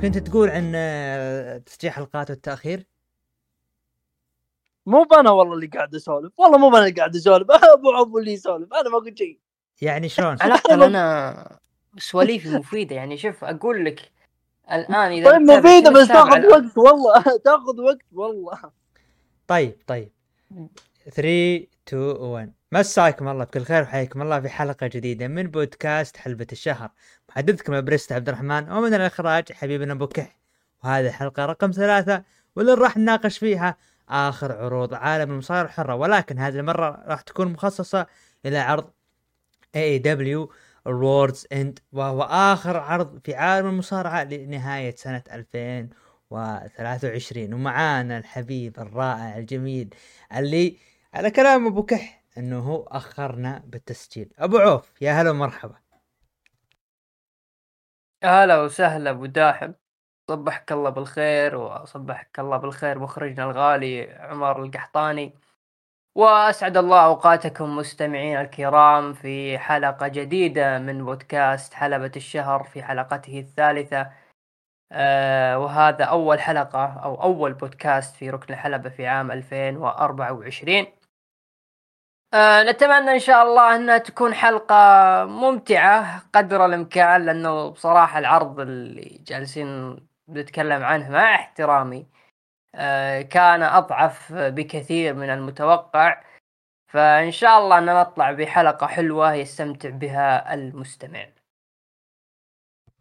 كنت 0.00 0.18
تقول 0.18 0.50
عن 0.50 0.72
آه، 0.74 1.58
تسجيل 1.58 1.90
حلقات 1.90 2.30
والتأخير؟ 2.30 2.86
مو 4.86 5.02
أنا 5.02 5.30
والله 5.30 5.54
اللي 5.54 5.66
قاعد 5.66 5.94
أسولف. 5.94 6.32
والله 6.38 6.58
مو 6.58 6.68
أنا 6.68 6.78
اللي 6.78 6.90
قاعد 6.90 7.16
أسولف. 7.16 7.50
أبو 7.76 7.90
عبو 7.90 8.18
اللي 8.18 8.32
يسولف. 8.32 8.74
أنا 8.74 8.88
ما 8.90 8.98
قلت 8.98 9.18
شيء. 9.18 9.38
يعني 9.82 10.08
شلون؟ 10.08 10.36
على 10.40 10.54
الأقل 10.54 10.82
أنا 10.90 11.58
سواليفي 11.98 12.48
مفيدة. 12.48 12.96
يعني 12.96 13.16
شوف 13.16 13.44
أقول 13.44 13.84
لك 13.84 14.10
الآن 14.72 15.12
إذا 15.12 15.30
طيب 15.30 15.40
مفيدة 15.40 15.90
بس 15.90 16.08
تاخذ؟ 16.08 16.46
وقت. 16.46 16.78
والله 16.78 17.22
تاخذ 17.44 17.80
وقت. 17.80 17.98
والله. 18.12 18.60
طيب 19.48 19.82
طيب. 19.86 20.12
3 21.10 21.66
2 21.88 22.02
1 22.16 22.52
مساكم 22.72 23.28
الله 23.28 23.44
بكل 23.44 23.64
خير 23.64 23.82
وحياكم 23.82 24.22
الله 24.22 24.40
في 24.40 24.48
حلقة 24.48 24.86
جديدة 24.86 25.28
من 25.28 25.46
بودكاست 25.46 26.16
حلبة 26.16 26.46
الشهر. 26.52 26.90
محدثكم 27.28 27.74
ابرست 27.74 28.12
عبد 28.12 28.28
الرحمن 28.28 28.72
ومن 28.72 28.94
الإخراج 28.94 29.52
حبيبنا 29.52 29.92
أبو 29.92 30.06
كح 30.06 30.36
وهذه 30.84 31.06
الحلقة 31.06 31.46
رقم 31.46 31.70
ثلاثة 31.70 32.24
واللي 32.56 32.74
راح 32.74 32.96
نناقش 32.96 33.38
فيها 33.38 33.76
آخر 34.08 34.52
عروض 34.52 34.94
عالم 34.94 35.30
المصارعه 35.30 35.64
الحرة. 35.64 35.94
ولكن 35.94 36.38
هذه 36.38 36.58
المرة 36.58 37.02
راح 37.06 37.20
تكون 37.20 37.48
مخصصة 37.48 38.06
إلى 38.46 38.58
عرض 38.58 38.90
AEW 39.76 39.98
Worlds 39.98 41.46
End 41.52 41.78
وهو 41.92 42.22
آخر 42.22 42.76
عرض 42.76 43.20
في 43.24 43.34
عالم 43.34 43.68
المصارعة 43.68 44.24
لنهاية 44.24 44.96
سنة 44.96 45.22
2023 45.32 47.54
ومعانا 47.54 48.18
الحبيب 48.18 48.78
الرائع 48.80 49.38
الجميل 49.38 49.94
اللي 50.36 50.76
على 51.14 51.30
كلام 51.30 51.66
أبو 51.66 51.82
كح 51.82 52.19
إنه 52.40 52.58
هو 52.58 52.82
أخرنا 52.82 53.62
بالتسجيل. 53.66 54.32
أبو 54.38 54.58
عوف 54.58 55.02
يا 55.02 55.12
هلا 55.12 55.30
ومرحبا. 55.30 55.76
هلا 58.24 58.62
وسهلا 58.62 59.10
أبو 59.10 59.26
داحم. 59.26 59.72
صبحك 60.30 60.72
الله 60.72 60.90
بالخير 60.90 61.56
وصبحك 61.56 62.40
الله 62.40 62.56
بالخير 62.56 62.98
مخرجنا 62.98 63.44
الغالي 63.44 64.12
عمر 64.12 64.62
القحطاني. 64.62 65.34
وأسعد 66.14 66.76
الله 66.76 67.04
أوقاتكم 67.04 67.76
مستمعين 67.76 68.40
الكرام 68.40 69.12
في 69.12 69.58
حلقة 69.58 70.08
جديدة 70.08 70.78
من 70.78 71.04
بودكاست 71.04 71.74
حلبة 71.74 72.12
الشهر 72.16 72.62
في 72.64 72.82
حلقته 72.82 73.40
الثالثة. 73.40 74.10
آه 74.92 75.58
وهذا 75.58 76.04
أول 76.04 76.40
حلقة 76.40 76.86
أو 76.86 77.22
أول 77.22 77.54
بودكاست 77.54 78.16
في 78.16 78.30
ركن 78.30 78.54
الحلبة 78.54 78.90
في 78.90 79.06
عام 79.06 79.30
2024 79.30 80.99
آه 82.34 82.62
نتمنى 82.62 83.10
إن 83.12 83.18
شاء 83.18 83.42
الله 83.42 83.76
إنها 83.76 83.98
تكون 83.98 84.34
حلقة 84.34 84.74
ممتعة 85.26 86.22
قدر 86.34 86.66
الإمكان 86.66 87.26
لأنه 87.26 87.68
بصراحة 87.70 88.18
العرض 88.18 88.60
اللي 88.60 89.24
جالسين 89.26 89.96
نتكلم 90.28 90.82
عنه 90.82 91.10
مع 91.10 91.34
احترامي 91.34 92.06
آه 92.74 93.22
كان 93.22 93.62
أضعف 93.62 94.32
بكثير 94.32 95.14
من 95.14 95.30
المتوقع. 95.30 96.22
فإن 96.88 97.30
شاء 97.32 97.58
الله 97.58 97.78
إن 97.78 97.86
نطلع 98.00 98.32
بحلقة 98.32 98.86
حلوة 98.86 99.34
يستمتع 99.34 99.88
بها 99.90 100.54
المستمع. 100.54 101.22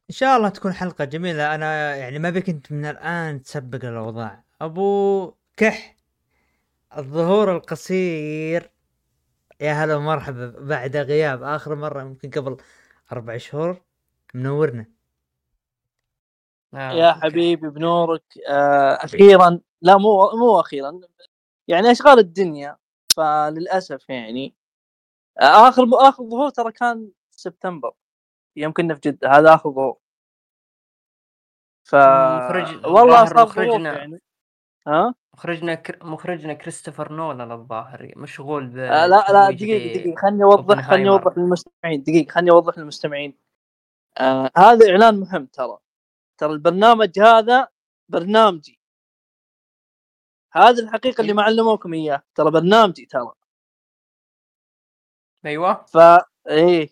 إن 0.10 0.16
شاء 0.16 0.38
الله 0.38 0.50
تكون 0.50 0.74
حلقة 0.74 1.06
جميلة. 1.06 1.56
أنا 1.56 1.96
يعني 1.96 2.20
ما 2.20 2.30
بك 2.30 2.50
انت 2.50 2.72
من 2.72 2.86
الآن 2.86 3.44
تسبق 3.44 3.86
الاوضاع 3.86 4.44
أبو 4.62 5.34
كح 5.58 5.96
الظهور 6.98 7.56
القصير. 7.56 8.72
يا 9.60 9.74
هلا 9.74 9.96
ومرحبا. 9.96 10.54
بعد 10.60 10.98
غياب 10.98 11.44
آخر 11.44 11.76
مرة 11.76 12.02
يمكن 12.02 12.30
قبل 12.30 12.58
أربع 13.12 13.38
شهور 13.38 13.82
منورنا. 14.34 14.86
آه، 16.74 16.92
يا 16.92 17.14
حبيبي 17.14 17.70
بنورك. 17.70 18.24
آه 18.50 18.94
أخيرا 18.94 19.60
لا 19.82 19.98
مو 19.98 20.32
مو 20.32 20.60
أخيرا. 20.60 21.00
يعني 21.68 21.92
أشغال 21.92 22.20
الدنيا 22.20 22.78
فللأسف 23.16 24.10
يعني. 24.10 24.56
آه 25.42 25.70
آخر 25.70 25.84
آخر 25.94 26.24
ظهور 26.24 26.50
ترى 26.50 26.72
كان 26.72 27.10
سبتمبر. 27.32 27.94
يوم 28.56 28.74
كنا 28.74 28.96
في 28.96 29.02
جدة. 29.04 29.30
هذا 29.30 29.56
آخر 29.56 29.72
ظهور. 29.72 29.98
ف 31.84 31.94
والله 31.94 33.26
صار 33.26 33.66
يعني. 33.96 34.22
ها؟ 34.88 35.16
مخرجنا 35.34 35.76
كر... 35.76 36.06
مخرجنا 36.06 36.54
كريستوفر 36.54 37.14
نولان 37.14 37.52
الظاهر 37.52 38.14
مشغول 38.16 38.68
ب 38.68 38.78
آه 38.78 39.06
لا 39.08 39.26
لا 39.30 39.52
دقيقة 39.52 40.00
دقيقة 40.00 40.22
خلني 40.22 40.44
أوضح 40.44 40.90
خلني. 40.90 41.10
أوضح 41.10 41.38
للمستمعين 41.38 42.04
دقيقة 42.04 42.32
خلني 42.32 42.52
أوضح 42.52 42.78
للمستمعين. 42.78 43.38
آه 44.18 44.52
هذا 44.58 44.92
إعلان 44.92 45.20
مهم 45.20 45.46
ترى. 45.46 45.78
ترى 46.38 46.52
البرنامج 46.52 47.20
هذا 47.20 47.68
برنامجي. 48.10 48.80
هذه 50.54 50.80
الحقيقة 50.80 51.22
اللي 51.22 51.34
ما 51.34 51.44
علموكم 51.44 51.94
إياه. 51.94 52.24
ترى 52.36 52.52
برنامجي 52.52 53.06
ترى. 53.06 53.32
أيوه. 55.46 55.86
ف 55.86 55.98
إيه. 56.48 56.90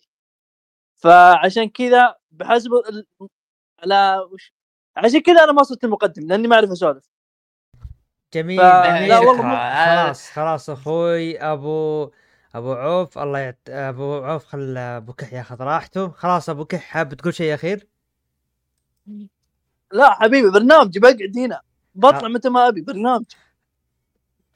فعشان 0.95 1.69
كذا 1.69 2.15
بحسب 2.31 2.73
ال... 2.73 3.05
لا 3.83 4.21
وش 4.21 4.53
عشان 4.97 5.21
كذا 5.21 5.43
أنا 5.43 5.51
ما 5.51 5.63
صرت 5.63 5.83
المقدم 5.83 6.27
لأني 6.27 6.47
ما 6.47 6.55
أعرف 6.55 6.71
أسولف. 6.71 7.16
جميل 8.33 8.59
ف- 8.59 8.85
جميل 8.87 9.09
لا 9.09 9.19
والله 9.19 9.37
شكرا. 9.37 9.45
مو- 9.47 9.85
خلاص 10.05 10.29
خلاص 10.31 10.69
أخوي 10.69 11.37
أبو 11.39 12.11
أبو 12.55 12.73
عوف 12.73 13.17
الله 13.17 13.39
يعت... 13.39 13.59
أبو 13.69 14.13
عوف 14.23 14.45
خل 14.45 14.77
أبو 14.77 15.13
كح 15.13 15.33
ياخذ 15.33 15.61
راحته 15.61 16.09
خلاص 16.09 16.49
أبو 16.49 16.65
كح 16.65 16.79
حاب 16.81 17.13
تقول 17.13 17.33
شيء 17.33 17.53
أخير 17.53 17.87
لا 19.91 20.13
حبيبي 20.13 20.49
برنامجي 20.49 20.99
بقعد 20.99 21.37
هنا 21.37 21.61
بطلع 21.95 22.25
آه. 22.27 22.31
متى 22.31 22.49
ما 22.49 22.67
أبي 22.67 22.81
برنامج 22.81 23.25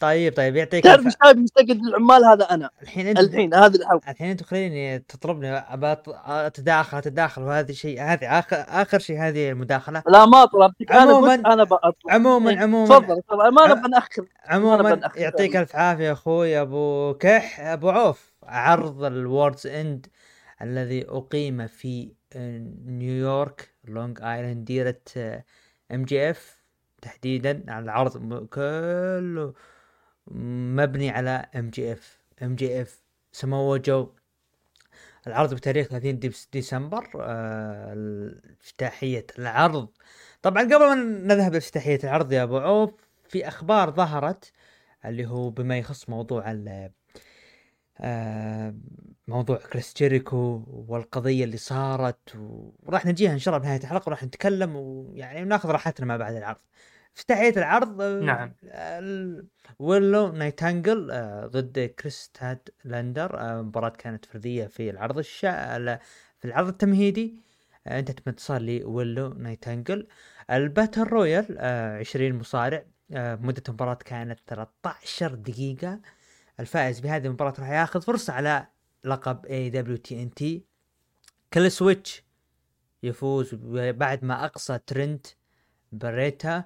طيب 0.01 0.33
طيب 0.35 0.55
يعطيك 0.55 0.83
تعرف. 0.83 1.05
إيش 1.05 1.13
جايب 1.23 1.37
مستقد 1.37 1.69
العمال 1.69 2.25
هذا 2.25 2.43
أنا؟ 2.43 2.69
الحين 2.81 3.07
أنت 3.07 3.19
الحين 3.19 3.53
هذه 3.53 3.75
الحلقة. 3.75 4.11
الحين 4.11 4.29
أنت 4.29 4.39
تخليني 4.39 4.99
تطلبني 4.99 5.63
أتداخل 6.25 6.97
أتداخل 6.97 7.41
وهذا 7.41 7.71
شيء 7.71 8.01
هذه 8.01 8.39
اخر 8.39 8.65
آخر 8.67 8.99
شيء 8.99 9.19
هذه 9.19 9.49
المداخلة. 9.49 10.03
لا 10.07 10.25
ما 10.25 10.45
طلبتك 10.45 10.91
أنا 10.91 11.11
عموماً- 11.13 11.45
أنا 11.51 11.63
بطلع 11.63 11.93
عموما 12.09 12.51
إيه، 12.51 12.57
عموما 12.59 12.99
تفضل 12.99 13.21
ما 13.55 13.67
نبغى 13.67 13.89
نأخر. 13.89 14.25
عموما 14.45 14.93
أنا 14.93 15.11
يعطيك. 15.15 15.55
الف 15.57 15.75
عافية 15.75 16.11
أخوي 16.11 16.61
أبو 16.61 17.13
كح 17.13 17.59
أبو 17.59 17.89
عوف. 17.89 18.31
عرض 18.43 19.03
Worlds 19.03 19.67
End 19.67 20.07
الذي 20.61 21.05
أقيم 21.09 21.67
في 21.67 22.11
نيويورك 22.85 23.69
Long 23.85 24.19
Island 24.21 24.65
ديرة 24.65 25.01
MJF 25.91 26.61
تحديدا 27.01 27.63
على 27.67 27.83
العرض 27.85 28.45
كله. 28.45 29.53
مبني 30.27 31.09
على 31.09 31.45
ام 31.55 31.69
جي 31.69 31.91
اف 31.93 32.21
ام 32.43 32.55
جي 32.55 32.81
اف 32.81 33.01
سموه 33.31 33.77
جو. 33.77 34.09
العرض 35.27 35.53
بتاريخ 35.53 35.87
30 35.87 36.19
ديس- 36.19 36.49
ديسمبر 36.53 37.09
آه، 37.19 37.95
افتتاحية 38.61 39.25
العرض. 39.39 39.89
طبعا 40.41 40.63
قبل 40.63 40.77
ما 40.87 40.95
نذهب 40.95 41.53
لافتتاحية 41.53 41.99
العرض 42.03 42.31
يا 42.31 42.43
أبو 42.43 42.57
عوف 42.57 42.91
في 43.29 43.47
أخبار 43.47 43.91
ظهرت 43.91 44.51
اللي 45.05 45.25
هو 45.27 45.49
بما 45.49 45.77
يخص 45.77 46.09
موضوع 46.09 46.51
ال 46.51 46.91
آه، 47.99 48.75
موضوع 49.27 49.57
Chris 49.57 49.93
Jericho 49.97 50.63
والقضية 50.87 51.43
اللي 51.43 51.57
صارت 51.57 52.19
وراح 52.83 53.05
نجيها 53.05 53.33
إن 53.33 53.39
شاء 53.39 53.53
الله 53.55 53.63
بنهاية 53.65 53.79
الحلقة 53.81 54.09
وراح 54.09 54.23
نتكلم 54.23 54.75
ويعني 54.75 55.43
ناخذ 55.45 55.69
راحتنا 55.69 56.05
ما 56.05 56.17
بعد 56.17 56.35
العرض. 56.35 56.59
افتتاحية 57.17 57.49
العرض 57.57 58.01
آه، 58.01 58.19
نعم. 58.19 58.53
Willow 59.79 60.31
Nightingale 60.31 61.11
آه، 61.11 61.45
ضد 61.47 61.79
Kris 61.99 62.69
Statlander. 62.83 63.39
آه، 63.39 63.61
مباراة 63.61 63.89
كانت 63.89 64.25
فردية 64.25 64.67
في 64.67 64.89
العرض 64.89 65.17
الشا 65.17 65.77
ال- 65.77 65.99
في 66.39 66.45
العرض 66.47 66.67
التمهيدي. 66.67 67.35
انتهت 67.87 68.25
بانتصار 68.25 68.61
ل 68.61 68.71
Willow 68.71 69.27
Nightingale 69.33 70.07
ال 70.51 70.59
battle 70.59 71.03
royal 71.03 71.55
آه، 71.59 71.97
20 71.99 72.33
مصارع. 72.35 72.83
مدة 73.13 73.63
المباراة 73.69 73.93
كانت 73.93 74.39
13 74.47 75.35
دقيقة. 75.35 75.99
الفائز 76.59 76.99
بهذه 76.99 77.25
المباراة 77.27 77.53
راح 77.59 77.69
ياخذ 77.69 78.01
فرصة 78.01 78.33
على 78.33 78.67
لقب 79.03 79.45
اي 79.45 79.69
دبليو 79.69 79.97
تي 79.97 80.23
ان 80.23 80.33
تي 80.33 80.65
كل 81.53 81.71
سويتش 81.71 82.23
يفوز 83.03 83.55
بعد 83.73 84.23
ما 84.25 84.45
أقصى 84.45 84.79
Trent 84.87 85.27
Beretta. 85.91 86.57
آه، 86.57 86.65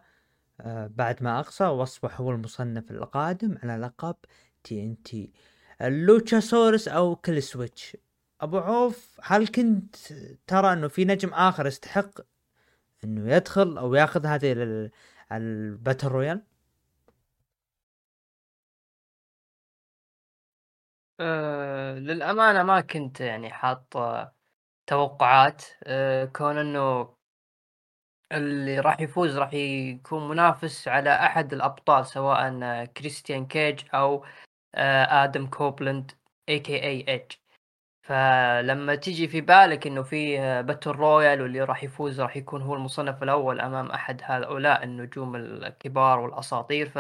بعد 0.88 1.24
ما 1.24 1.40
اقصى 1.40 1.63
وأصبح 1.63 2.22
هو 2.22 2.31
المصنف 2.31 2.92
القادم 2.92 3.57
على 3.63 3.81
لقب 3.86 4.16
TNT. 4.63 5.31
ال 5.81 5.90
Luchasaurus 5.90 6.88
أو 6.88 7.16
Killswitch 7.15 7.97
أبو 8.42 8.57
عوف 8.57 9.19
هل 9.24 9.48
كنت 9.48 9.96
ترى 10.48 10.74
أنه 10.74 10.88
في 10.88 11.06
نجم 11.06 11.34
آخر 11.34 11.68
يستحق 11.68 12.12
أنه 13.04 13.34
يدخل 13.36 13.78
أو 13.78 13.94
يأخذ 13.96 14.25
هذه 14.25 14.52
ال- 14.54 14.92
ال 15.31 15.42
battle 15.42 16.07
royal؟ 16.07 16.44
أه 21.19 21.94
للأمانة 22.00 22.63
ما 22.63 22.81
كنت 22.81 23.19
يعني 23.22 23.50
حاط 23.54 23.98
آه، 23.98 24.36
توقعات. 24.88 25.63
أه 25.84 26.25
كون 26.25 26.57
أنه 26.57 27.14
اللي 28.31 28.80
راح 28.80 29.00
يفوز 29.01 29.38
راح 29.38 29.54
يكون 29.54 30.27
منافس 30.30 30.88
على 30.88 31.10
أحد 31.10 31.54
الأبطال 31.54 32.06
سواء 32.06 32.86
Christian 32.86 33.47
Cage 33.47 33.80
أو 33.94 34.25
آه، 34.75 35.24
Adam 35.24 35.47
Copeland 35.47 36.12
a.k.a. 36.50 36.83
Edge 36.83 37.31
فلما 38.04 38.95
تيجي 38.95 39.27
في 39.27 39.42
بالك 39.42 39.88
إنه 39.88 40.04
في 40.04 40.38
battle 40.63 40.92
royal 40.92 41.42
واللي 41.42 41.62
راح 41.63 41.83
يفوز 41.83 42.22
راح 42.22 42.38
يكون 42.38 42.62
هو 42.62 42.75
المصنف 42.75 43.24
الأول 43.24 43.62
أمام 43.62 43.92
أحد 43.92 44.22
هؤلاء 44.24 44.83
النجوم 44.83 45.36
الكبار 45.36 46.19
والأساطير 46.19 46.89
ف 46.89 47.00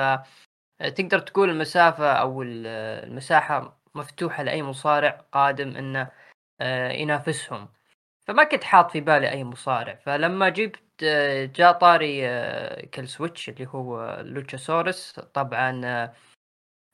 تقدر 0.79 1.19
تقول 1.19 1.49
المسافة 1.49 2.13
أو 2.13 2.41
المساحة 2.43 3.81
مفتوحة 3.95 4.43
لأي 4.43 4.63
مصارع 4.63 5.25
قادم 5.31 5.75
إنه 5.77 6.11
آه، 6.61 6.91
ينافسهم. 6.91 7.69
فما 8.27 8.43
كنت 8.43 8.63
حاط 8.63 8.91
في 8.91 9.01
بالي 9.01 9.29
أي 9.31 9.43
مصارع. 9.43 9.95
فلما 9.95 10.49
جبت 10.49 10.75
آه، 10.75 10.84
جاء 11.45 11.71
طاري 11.71 12.27
آه، 12.29 12.85
Killswitch 12.85 13.49
اللي 13.49 13.67
هو 13.67 14.21
Luchasaurus. 14.21 15.19
طبعا 15.19 15.81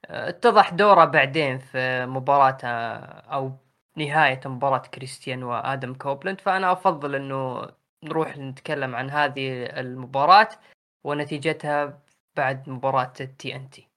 اتضح 0.05 0.69
دوره 0.69 1.05
بعدين 1.05 1.57
في 1.59 2.05
مباراة 2.05 2.57
أو 3.33 3.57
نهاية 3.97 4.41
مباراة 4.45 4.77
Christian 4.77 5.43
و 5.43 5.53
Adam 5.53 5.93
Copeland 5.93 6.41
فأنا 6.41 6.71
أفضل 6.71 7.15
إنه 7.15 7.67
نروح 8.03 8.37
نتكلم 8.37 8.95
عن 8.95 9.09
هذه 9.09 9.63
المباراة 9.65 10.49
ونتيجتها 11.03 12.01
بعد 12.37 12.69
مباراة 12.69 13.13
ال 13.21 13.55
TNT 13.55 13.90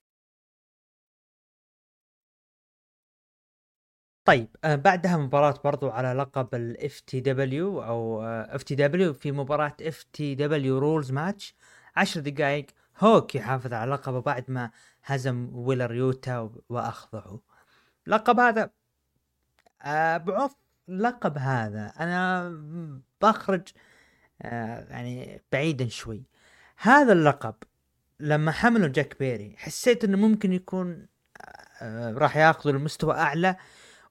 طيب 4.24 4.48
آه 4.64 4.74
بعدها 4.74 5.16
مباراة 5.16 5.54
برضو 5.64 5.90
على 5.90 6.12
لقب 6.12 6.54
الاف 6.54 7.00
تي 7.00 7.20
دبليو 7.20 7.82
أو 7.84 8.22
اف 8.24 8.62
تي 8.62 8.74
دبليو 8.74 9.12
في 9.14 9.32
مباراة 9.32 9.76
اف 9.82 10.02
تي 10.02 10.34
دبليو 10.34 10.78
رولز 10.78 11.12
ماتش 11.12 11.54
عشر 11.96 12.20
دقائق 12.20 12.66
Hook 12.98 13.34
يحافظ 13.34 13.72
على 13.72 13.90
لقبه 13.92 14.20
بعد 14.20 14.44
ما 14.50 14.70
هزم 15.04 15.50
Wheeler 15.52 15.94
Yuta 15.94 16.50
وأخضعه. 16.68 17.40
لقب 18.06 18.40
هذا 18.40 18.70
آه 19.82 20.16
أبو 20.16 20.36
عوف 20.36 20.56
اللقب 20.88 21.38
هذا. 21.38 21.92
أنا 22.00 22.48
بخرج 23.22 23.68
آه 24.42 24.86
يعني 24.90 25.42
بعيدا 25.52 25.88
شوي. 25.88 26.22
هذا 26.76 27.12
اللقب 27.12 27.54
لما 28.20 28.52
حملوا 28.52 28.88
Jack 28.88 29.18
Perry 29.18 29.54
حسيت 29.58 30.04
إنه 30.04 30.16
ممكن 30.16 30.52
يكون 30.52 31.06
راح 31.92 32.36
ياخذوا 32.36 32.72
لمستوى 32.72 33.14
أعلى 33.14 33.56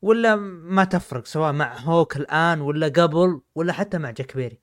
ولا 0.04 0.36
ما 0.36 0.84
تفرق 0.84 1.26
سواء 1.26 1.52
مع 1.54 1.78
هوك 1.78 2.16
الآن 2.18 2.62
ولا 2.62 2.88
قبل 2.88 3.42
ولا 3.56 3.74
حتى 3.74 3.98
مع 3.98 4.12
جاك 4.12 4.36
بيري. 4.36 4.62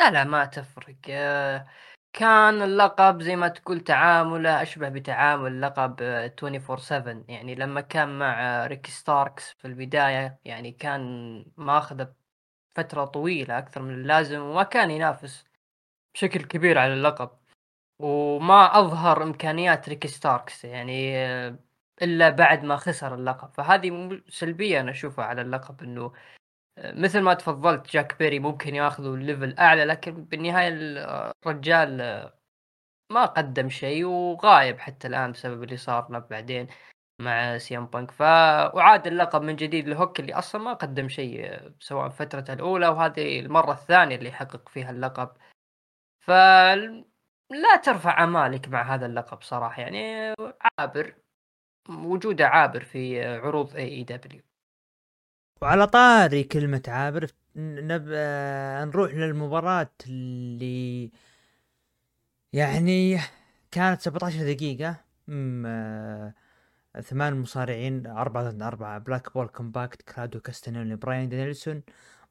لا 0.00 0.10
لا 0.10 0.24
ما 0.24 0.44
تفرق. 0.44 0.96
آه، 1.08 1.66
كان 2.12 2.62
اللقب 2.62 3.22
زي 3.22 3.36
ما 3.36 3.48
تقول 3.48 3.80
تعامله 3.80 4.62
أشبه 4.62 4.88
بتعامل 4.88 5.60
لقب 5.62 6.02
24 6.02 6.78
7 6.78 7.24
يعني 7.28 7.54
لما 7.54 7.80
كان 7.80 8.18
مع 8.18 8.66
ريكي 8.66 8.90
ستاركس 8.90 9.52
في 9.52 9.64
البداية 9.64 10.40
يعني 10.44 10.72
كان 10.72 11.02
ماخذه 11.56 12.14
فترة 12.76 13.04
طويلة 13.04 13.58
أكثر 13.58 13.82
من 13.82 13.94
اللازم 13.94 14.40
وما 14.40 14.62
كان 14.62 14.90
ينافس 14.90 15.44
بشكل 16.14 16.44
كبير 16.44 16.78
على 16.78 16.94
اللقب. 16.94 17.30
وما 17.98 18.78
أظهر 18.80 19.22
إمكانيات 19.22 19.88
ريكي 19.88 20.08
ستاركس 20.08 20.64
يعني 20.64 21.16
آه، 21.18 21.58
إلا 22.02 22.30
بعد 22.30 22.64
ما 22.64 22.76
خسر 22.76 23.14
اللقب. 23.14 23.50
فهذه 23.54 24.22
سلبية 24.28 24.80
أنا 24.80 24.90
أشوفها 24.90 25.24
على 25.24 25.42
اللقب 25.42 25.82
إنه 25.82 26.12
مثل 26.78 27.20
ما 27.20 27.34
تفضلت 27.34 27.92
جاك 27.92 28.18
بيري 28.18 28.38
ممكن 28.38 28.74
ياخذوا 28.74 29.16
ل 29.16 29.23
level 29.23 29.58
أعلى 29.58 29.84
لكن 29.84 30.24
بالنهاية 30.24 30.68
الرجال 31.46 31.96
ما 33.12 33.24
قدم 33.26 33.68
شيء 33.68 34.04
وغايب 34.04 34.78
حتى 34.78 35.08
الآن 35.08 35.32
بسبب 35.32 35.62
اللي 35.62 35.76
صار 35.76 36.12
له 36.12 36.18
بعدين 36.18 36.66
مع 37.20 37.58
سي 37.58 37.77
ام 37.77 37.86
بانك. 37.86 38.10
فأعاد 38.10 39.06
اللقب 39.06 39.42
من 39.42 39.56
جديد 39.56 39.88
لهوك 39.88 40.20
اللي 40.20 40.34
أصلا 40.34 40.62
ما 40.62 40.72
قدم 40.72 41.08
شيء 41.08 41.60
سواء 41.80 42.08
فترته 42.08 42.52
الأولى 42.52 42.88
وهذه 42.88 43.40
المرة 43.40 43.72
الثانية 43.72 44.16
اللي 44.16 44.28
يحقق 44.28 44.68
فيها 44.68 44.90
اللقب. 44.90 45.30
ف 46.20 46.30
لا 47.50 47.76
ترفع 47.84 48.24
أمالك 48.24 48.68
مع 48.68 48.94
هذا 48.94 49.06
اللقب 49.06 49.42
صراحة 49.42 49.82
يعني 49.82 50.34
عابر. 50.78 51.23
وجوده 51.88 52.46
عابر 52.46 52.84
في 52.84 53.24
عروض 53.24 53.76
AEW 53.76 54.42
وعلى 55.62 55.86
طاري 55.86 56.44
كلمة 56.44 56.82
عابر 56.88 57.30
نب... 57.56 58.08
نروح 58.88 59.14
للمباراة 59.14 59.90
اللي 60.06 61.10
يعني 62.52 63.18
كانت 63.70 64.00
17 64.00 64.52
دقيقة. 64.52 64.96
م... 65.28 65.66
ثمان 67.02 67.40
مصارعين 67.40 68.06
أربعة 68.06 68.50
ضد 68.50 68.62
أربعة 68.62 68.98
Blackpool 68.98 69.46
Combat 69.48 70.02
كلاوديو 70.02 70.40
كاستانيولي 70.40 70.96
براين 70.96 71.28
دانيلسون 71.28 71.82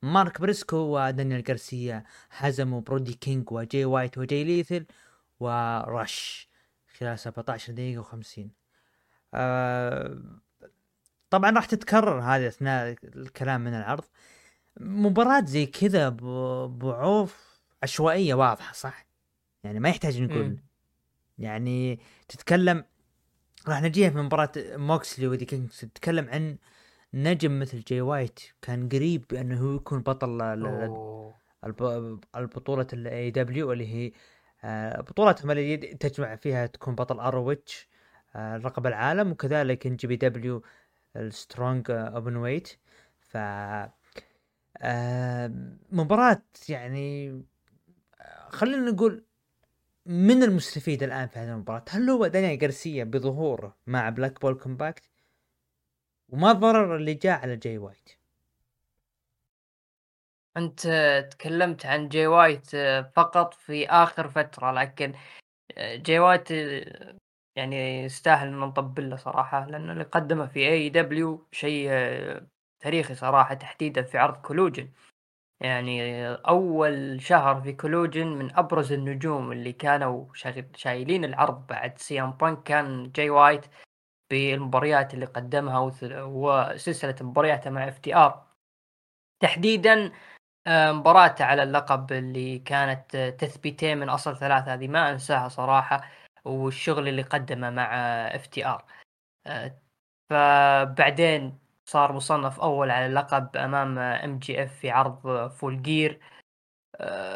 مارك 0.01 0.41
بريسكو 0.41 0.77
ودانيال 0.77 1.43
غارسيا 1.47 2.03
هزموا 2.31 2.81
برودي 2.81 3.13
كينج 3.13 3.51
وجي 3.51 3.85
وايت 3.85 4.17
وجي 4.17 4.43
ليثل 4.43 4.85
ورش 5.39 6.49
خلال 6.97 7.19
17 7.19 7.73
دقيقة 7.73 8.03
و50 8.03 8.39
آه 8.39 8.62
طبعا 11.29 11.51
راح 11.51 11.65
تتكرر 11.65 12.19
هذه 12.21 12.47
أثناء 12.47 12.95
الكلام 13.03 13.61
من 13.61 13.73
العرض. 13.73 14.03
مباراة 14.79 15.45
زي 15.45 15.65
كذا 15.65 16.09
بعوف 16.67 17.59
عشوائية 17.83 18.33
واضحة 18.33 18.73
صح؟ 18.73 19.05
يعني 19.63 19.79
ما 19.79 19.89
يحتاج 19.89 20.21
نقول 20.21 20.57
يعني 21.37 21.99
تتكلم 22.27 22.83
راح 23.67 23.81
نجيها 23.81 24.09
في 24.09 24.17
مباراة 24.17 24.51
موكسلي 24.57 25.27
وإيدي 25.27 25.45
كينغستون 25.45 25.79
تتكلم 25.79 26.29
عن 26.29 26.57
نجم 27.13 27.59
مثل 27.59 27.83
جاي 27.87 28.01
وايت 28.01 28.39
كان 28.61 28.89
قريب 28.89 29.33
انه 29.33 29.61
هو 29.61 29.75
يكون 29.75 29.99
بطل 29.99 30.41
البطولة 32.35 32.87
ال 32.93 33.31
IWGP 33.31 33.71
اللي 33.71 33.87
هي 33.87 34.11
آه، 34.63 35.01
بطولتهم 35.01 35.51
اللي 35.51 35.77
تجمع 35.77 36.35
فيها 36.35 36.65
تكون 36.65 36.95
بطل 36.95 37.19
ROH 37.19 37.87
آه، 38.35 38.57
لقب 38.57 38.87
العالم 38.87 39.31
وكذلك 39.31 39.87
NJPW 39.87 40.63
ال 41.15 41.91
Strong 41.91 42.35
Openweight. 42.35 42.79
ف 43.19 43.37
آه، 44.81 45.51
مباراة 45.91 46.41
يعني 46.69 47.29
آه، 48.21 48.49
خلينا 48.49 48.91
نقول 48.91 49.25
من 50.05 50.43
المستفيد 50.43 51.03
الآن 51.03 51.27
في 51.27 51.39
هذه 51.39 51.53
المباراة. 51.53 51.85
هل 51.89 52.09
هو 52.09 52.27
دانيال 52.27 52.59
جارسيا 52.59 53.03
بظهوره 53.03 53.77
مع 53.87 54.09
Blackpool 54.09 54.55
Combat؟ 54.55 55.09
وما 56.29 56.51
الضرر 56.51 56.95
اللي 56.95 57.13
جاء 57.13 57.41
على 57.41 57.55
جاي 57.57 57.77
وايت؟ 57.77 58.09
أنت 60.57 60.87
تكلمت 61.31 61.85
عن 61.85 62.09
جاي 62.09 62.27
وايت 62.27 62.69
فقط 63.15 63.53
في 63.53 63.87
آخر 63.89 64.27
فترة 64.29 64.71
لكن 64.71 65.13
جاي 65.77 66.19
وايت 66.19 66.51
يعني 67.55 68.03
يستاهل 68.03 68.47
إن 68.47 68.59
نطبل 68.59 69.09
له 69.09 69.15
صراحة 69.15 69.65
لأنه 69.65 69.93
اللي 69.93 70.03
قدمه 70.03 70.47
في 70.47 70.59
AEW 70.69 71.47
شيء 71.51 71.89
تاريخي 72.79 73.15
صراحة 73.15 73.53
تحديدا 73.53 74.01
في 74.03 74.17
عرض 74.17 74.41
Collision. 74.41 74.89
يعني 75.61 76.27
أول 76.29 77.21
شهر 77.21 77.61
في 77.61 77.73
Collision 77.73 78.27
من 78.27 78.57
أبرز 78.57 78.91
النجوم 78.93 79.51
اللي 79.51 79.73
كانوا 79.73 80.25
شايلين 80.75 81.25
العرض 81.25 81.67
بعد 81.67 81.97
سي 81.97 82.20
ام 82.20 82.31
بانك 82.31 82.63
كان 82.63 83.11
جاي 83.11 83.29
وايت 83.29 83.65
بالمباريات 84.31 85.13
اللي 85.13 85.25
قدمها 85.25 85.79
وسلسلة 86.13 87.15
مبارياته 87.21 87.69
مع 87.69 87.87
FTR. 87.87 88.47
تحديدا 89.39 90.11
آه، 90.67 90.91
مباراته 90.91 91.45
على 91.45 91.63
اللقب 91.63 92.11
اللي 92.11 92.59
كانت 92.59 93.17
تثبيتين 93.39 93.97
من 93.97 94.09
أصل 94.09 94.37
ثلاثة 94.37 94.73
هذه 94.73 94.87
ما 94.87 95.11
أنساها 95.11 95.49
صراحة. 95.49 96.01
والشغل 96.45 97.07
اللي 97.07 97.21
قدمه 97.21 97.69
مع 97.69 97.85
FTR. 98.35 98.85
فبعدين 100.29 101.59
صار 101.85 102.13
مصنف 102.13 102.59
أول 102.59 102.91
على 102.91 103.05
اللقب 103.05 103.57
أمام 103.57 103.97
MJF 103.99 104.73
في 104.79 104.91
عرض 104.91 105.47
Full 105.51 105.81
Gear 105.81 106.19
آه، 106.95 107.35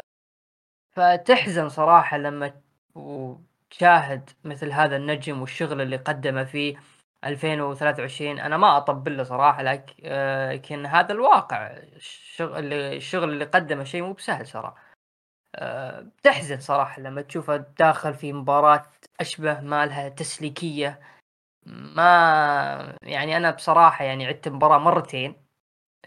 فتحزن 0.92 1.68
صراحة 1.68 2.16
لما 2.18 2.62
تشاهد 3.70 4.30
مثل 4.44 4.72
هذا 4.72 4.96
النجم 4.96 5.40
والشغل 5.40 5.80
اللي 5.80 5.96
قدمه 5.96 6.44
في 6.44 6.76
2023 7.24 8.38
أنا 8.40 8.56
ما 8.56 8.76
أطبل 8.76 9.16
له 9.16 9.22
صراحة 9.24 9.62
لكن 9.62 10.86
هذا 10.86 11.12
الواقع. 11.12 11.66
الشغل 11.66 12.72
الشغل 12.72 13.30
اللي 13.30 13.44
قدمه 13.44 13.84
شيء 13.84 14.02
مو 14.02 14.12
بسهل 14.12 14.46
صراحة. 14.46 14.88
تحزن 16.22 16.60
صراحة 16.60 17.02
لما 17.02 17.22
تشوفه 17.22 17.56
داخل 17.56 18.14
في 18.14 18.32
مباراة 18.32 18.82
أشبه 19.20 19.60
ما 19.60 19.86
لها 19.86 20.08
تسليكية. 20.08 21.00
ما 21.66 22.96
يعني 23.02 23.36
أنا 23.36 23.50
بصراحة 23.50 24.04
يعني 24.04 24.26
عدت 24.26 24.46
المباراة 24.46 24.78
مرتين 24.78 25.36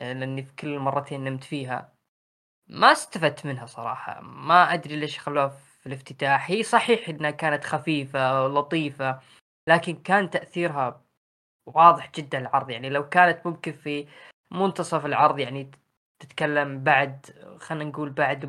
لأني 0.01 0.43
في 0.43 0.55
كل 0.55 0.67
المرتين 0.67 1.23
نمت 1.23 1.43
فيها. 1.43 1.93
ما 2.67 2.91
استفدت 2.91 3.45
منها 3.45 3.65
صراحة. 3.65 4.21
ما 4.21 4.73
أدري 4.73 4.95
ليش 4.95 5.19
خلوها 5.19 5.47
في 5.49 5.87
الافتتاح. 5.87 6.51
هي 6.51 6.63
صحيح 6.63 7.09
إنها 7.09 7.31
كانت 7.31 7.63
خفيفة 7.63 8.43
ولطيفة 8.45 9.21
لكن 9.67 9.95
كان 9.95 10.29
تأثيرها 10.29 11.05
واضح 11.65 12.11
جدا 12.11 12.37
العرض 12.37 12.69
يعني 12.69 12.89
لو 12.89 13.09
كانت 13.09 13.47
ممكن 13.47 13.71
في 13.73 14.07
منتصف 14.51 15.05
العرض 15.05 15.39
يعني 15.39 15.71
تتكلم 16.19 16.83
بعد 16.83 17.25
خلينا 17.61 17.89
نقول 17.89 18.09
بعد 18.09 18.45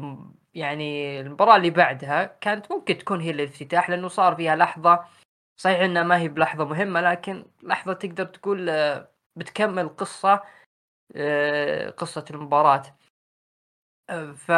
يعني 0.55 1.21
المباراة 1.21 1.57
اللي 1.57 1.71
بعدها 1.71 2.25
كانت 2.25 2.73
ممكن 2.73 2.99
تكون 2.99 3.21
هي 3.21 3.31
الافتتاح 3.31 3.91
لأنه 3.91 4.09
صار 4.09 4.37
فيها 4.37 4.57
لحظة 4.57 5.05
صحيح 5.57 5.81
إنها 5.81 6.03
ما 6.03 6.19
هي 6.19 6.29
بلحظة 6.29 6.65
مهمة 6.65 7.01
لكن 7.01 7.47
لحظة 7.63 7.93
تقدر 7.93 8.25
تقول 8.25 8.71
آه، 8.71 9.09
بتكمل 9.37 9.89
قصة 9.89 10.43
آه، 11.17 11.91
قصة 11.91 12.25
المباراة. 12.31 12.83
آه، 14.11 14.33
ف 14.33 14.51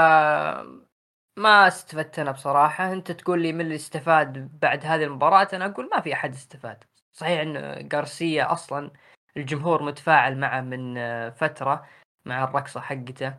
ما 1.37 1.69
استفدت 1.69 2.19
أنا 2.19 2.31
بصراحة. 2.33 2.93
أنت 2.93 3.13
تقول 3.13 3.43
لي 3.43 3.53
من 3.53 3.61
اللي 3.61 3.75
استفاد 3.75 4.61
بعد 4.61 4.85
هذه 4.87 5.05
المباراة؟ 5.05 5.49
أنا 5.53 5.67
أقول 5.67 5.89
ما 5.93 6.01
في 6.01 6.13
أحد 6.13 6.33
استفاد. 6.35 6.85
صحيح 7.13 7.41
إن 7.41 7.89
غارسيا 7.95 8.53
أصلا 8.53 8.91
الجمهور 9.37 9.83
متفاعل 9.83 10.39
معه 10.39 10.61
من 10.61 10.95
فترة 11.31 11.87
مع 12.25 12.45
الرقصة 12.45 12.81
حقته. 12.81 13.35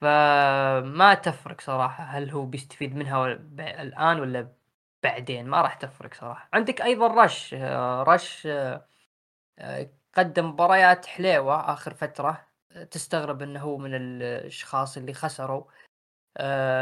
فما 0.00 1.14
تفرق 1.14 1.60
صراحة 1.60 2.04
هل 2.04 2.30
هو 2.30 2.46
بيستفيد 2.46 2.96
منها 2.96 3.26
الآن 3.60 4.20
ولا 4.20 4.52
بعدين 5.02 5.46
ما 5.46 5.62
راح 5.62 5.74
تفرق 5.74 6.14
صراحة. 6.14 6.48
عندك 6.52 6.80
أيضا 6.82 7.24
رش 7.24 7.54
رش 8.08 8.48
قدم 10.14 10.46
مباريات 10.46 11.06
حليوة 11.06 11.72
آخر 11.72 11.94
فترة. 11.94 12.46
تستغرب 12.90 13.42
إنه 13.42 13.60
هو 13.60 13.78
من 13.78 13.94
الأشخاص 13.94 14.96
اللي 14.96 15.14
خسروا 15.14 15.64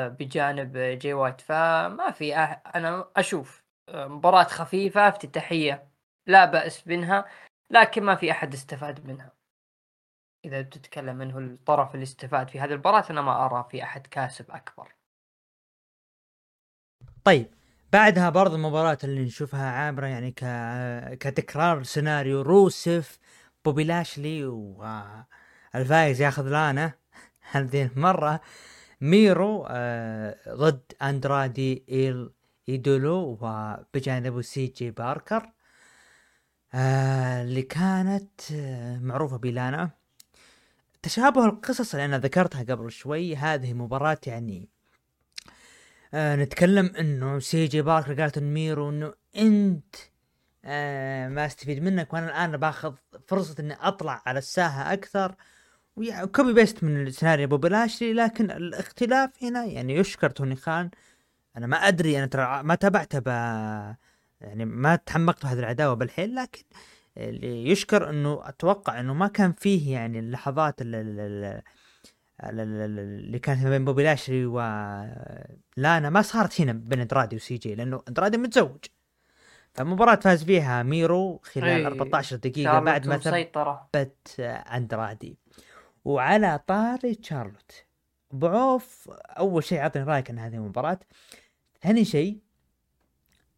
بجانب 0.09 0.77
جي 0.77 1.13
وايت 1.13 1.41
فما 1.41 2.11
في 2.11 2.37
أنا 2.37 3.11
أشوف 3.17 3.65
مباراة 3.95 4.45
خفيفة 4.45 5.09
افتتاحية 5.09 5.89
لا 6.27 6.45
بأس 6.45 6.87
منها 6.89 7.25
لكن 7.71 8.03
ما 8.03 8.15
في 8.15 8.31
أحد 8.31 8.55
استفاد 8.55 9.07
منها. 9.07 9.38
إذا 10.45 10.61
بتتكلم 10.63 11.17
منه 11.17 11.39
الطرف 11.39 11.95
اللي 11.95 12.03
استفاد 12.03 12.49
في 12.51 12.61
هذه 12.61 12.73
المباراة 12.73 13.05
أنا 13.11 13.23
ما 13.23 13.45
أرى 13.45 13.67
في 13.71 13.83
أحد 13.83 14.07
كاسب 14.07 14.51
أكبر. 14.51 14.95
طيب 17.25 17.47
بعدها 17.93 18.31
برضه 18.31 18.57
المباراة 18.57 18.99
اللي 19.05 19.25
نشوفها 19.25 19.71
عابرة 19.71 20.07
يعني 20.07 20.31
ك... 20.31 20.45
كتكرار 21.19 21.83
سيناريو 21.83 22.43
روسف 22.43 23.19
بوبي 23.65 23.85
لاشلي 23.85 24.45
والفايز 24.45 26.21
ياخذ 26.21 26.49
لانا 26.49 26.93
هذه 27.51 27.87
المرة. 27.97 28.41
ميرو 29.01 29.67
آه 29.71 30.37
ضد 30.49 30.93
أندرادي 31.03 31.85
إيل 31.89 32.31
إيدولو 32.69 33.39
وبجانبه 33.41 34.41
سي 34.41 34.67
جي 34.67 34.91
بيري 34.91 35.53
آه 36.75 37.43
اللي 37.43 37.63
كانت 37.63 38.41
آه 38.53 38.99
معروفة 38.99 39.37
بلانا 39.39 39.98
تشابه 41.03 41.45
القصص 41.45 41.95
اللي 41.95 42.05
أنا 42.05 42.19
ذكرتها 42.19 42.63
قبل 42.63 42.91
شوي 42.93 43.37
هذه 43.37 43.73
مباراة 43.73 44.19
يعني 44.27 44.69
آه 46.15 46.37
نتكلم 46.37 46.93
إنه 46.99 47.39
سي 47.39 47.67
جي 47.67 47.83
بيري 47.83 48.21
قالت 48.21 48.39
ميرو 48.39 48.89
إنه 48.91 49.15
أنت 49.37 49.97
آه 50.65 51.29
ما 51.29 51.47
أستفيد 51.47 51.83
منك 51.83 52.13
وأنا 52.13 52.27
الآن 52.27 52.57
باخذ 52.57 52.95
فرصة 53.27 53.55
إني 53.61 53.75
أطلع 53.75 54.23
على 54.27 54.39
الساحة 54.39 54.93
أكثر. 54.93 55.35
و 55.97 56.08
copy 56.08 56.53
paste 56.53 56.85
من 56.85 57.07
السيناريو 57.07 57.49
بلاشلي 57.49 58.13
لكن 58.13 58.51
الاختلاف 58.51 59.31
هنا 59.43 59.65
يعني 59.65 59.95
يشكر 59.97 60.31
توني 60.31 60.57
خان. 60.57 60.91
أنا 61.57 61.67
ما 61.67 61.77
أدري 61.77 62.19
أنا 62.19 62.27
ترى 62.27 62.63
ما 62.63 62.75
تابعته 62.75 63.19
ب 63.19 63.29
يعني 64.41 64.65
ما 64.65 64.97
تعمقت 64.97 65.43
بهذه 65.43 65.59
العداوة 65.59 65.95
بالحيل 65.95 66.35
لكن 66.35 66.63
اللي 67.19 67.69
يشكر 67.69 68.11
إنه 68.11 68.41
أتوقع 68.49 69.01
إنه 69.01 69.15
ما 69.15 69.27
كان 69.29 69.53
فيه 69.53 69.93
يعني 69.93 70.19
اللحظات 70.19 70.83
اللي, 70.83 71.63
اللي 72.43 73.39
كانت 73.39 73.67
بين 73.67 73.85
بوبي 73.85 74.03
لاشلي 74.03 74.47
و 74.47 74.61
لانا 75.77 76.11
ما 76.11 76.23
صارت 76.23 76.61
هنا 76.61 76.73
بين 76.73 77.01
إندرادي 77.01 77.37
وسي 77.37 77.57
جي 77.57 77.75
لأنه 77.75 78.03
إندرادي 78.09 78.37
متزوج. 78.39 78.85
فمباراة 79.75 80.15
فاز 80.15 80.45
فيها 80.45 80.83
ميرو 80.83 81.41
خلال 81.43 81.87
14 81.87 82.37
دقيقة 82.37 82.81
بعد 82.81 83.07
ما 83.07 83.19
ثبت 83.95 84.41
إندرادي. 84.75 85.39
وعلى 86.05 86.61
طاري 86.67 87.15
تشارلوت. 87.15 87.73
بعوف 88.31 89.11
أول 89.39 89.65
شيء 89.65 89.81
أعطني 89.81 90.03
رأيك 90.03 90.31
عن 90.31 90.39
هذه 90.39 90.55
المباراة. 90.55 90.99
ثاني 91.83 92.05
شيء 92.05 92.39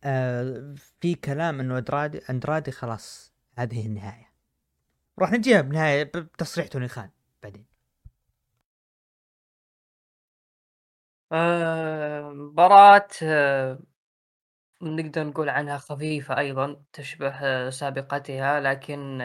آه 0.05 0.75
في 1.00 1.14
كلام 1.14 1.61
إنه 1.61 1.79
اندرادي 1.79 2.19
إندرادي 2.31 2.71
خلاص 2.71 3.29
هذه 3.61 3.87
النهاية. 3.87 4.33
راح 5.19 5.33
نجيها 5.33 5.61
بنهاية 5.61 6.02
بتصريح 6.02 6.67
توني 6.67 6.88
خان 6.88 7.11
بعدين. 7.43 7.67
مباراة 12.33 13.09
آه، 13.23 13.79
نقدر 14.83 15.25
نقول 15.25 15.49
عنها 15.49 15.79
خفيفة 15.79 16.38
أيضا 16.38 16.85
تشبه 16.93 17.71
سابقتها 17.71 18.61
لكن 18.61 19.21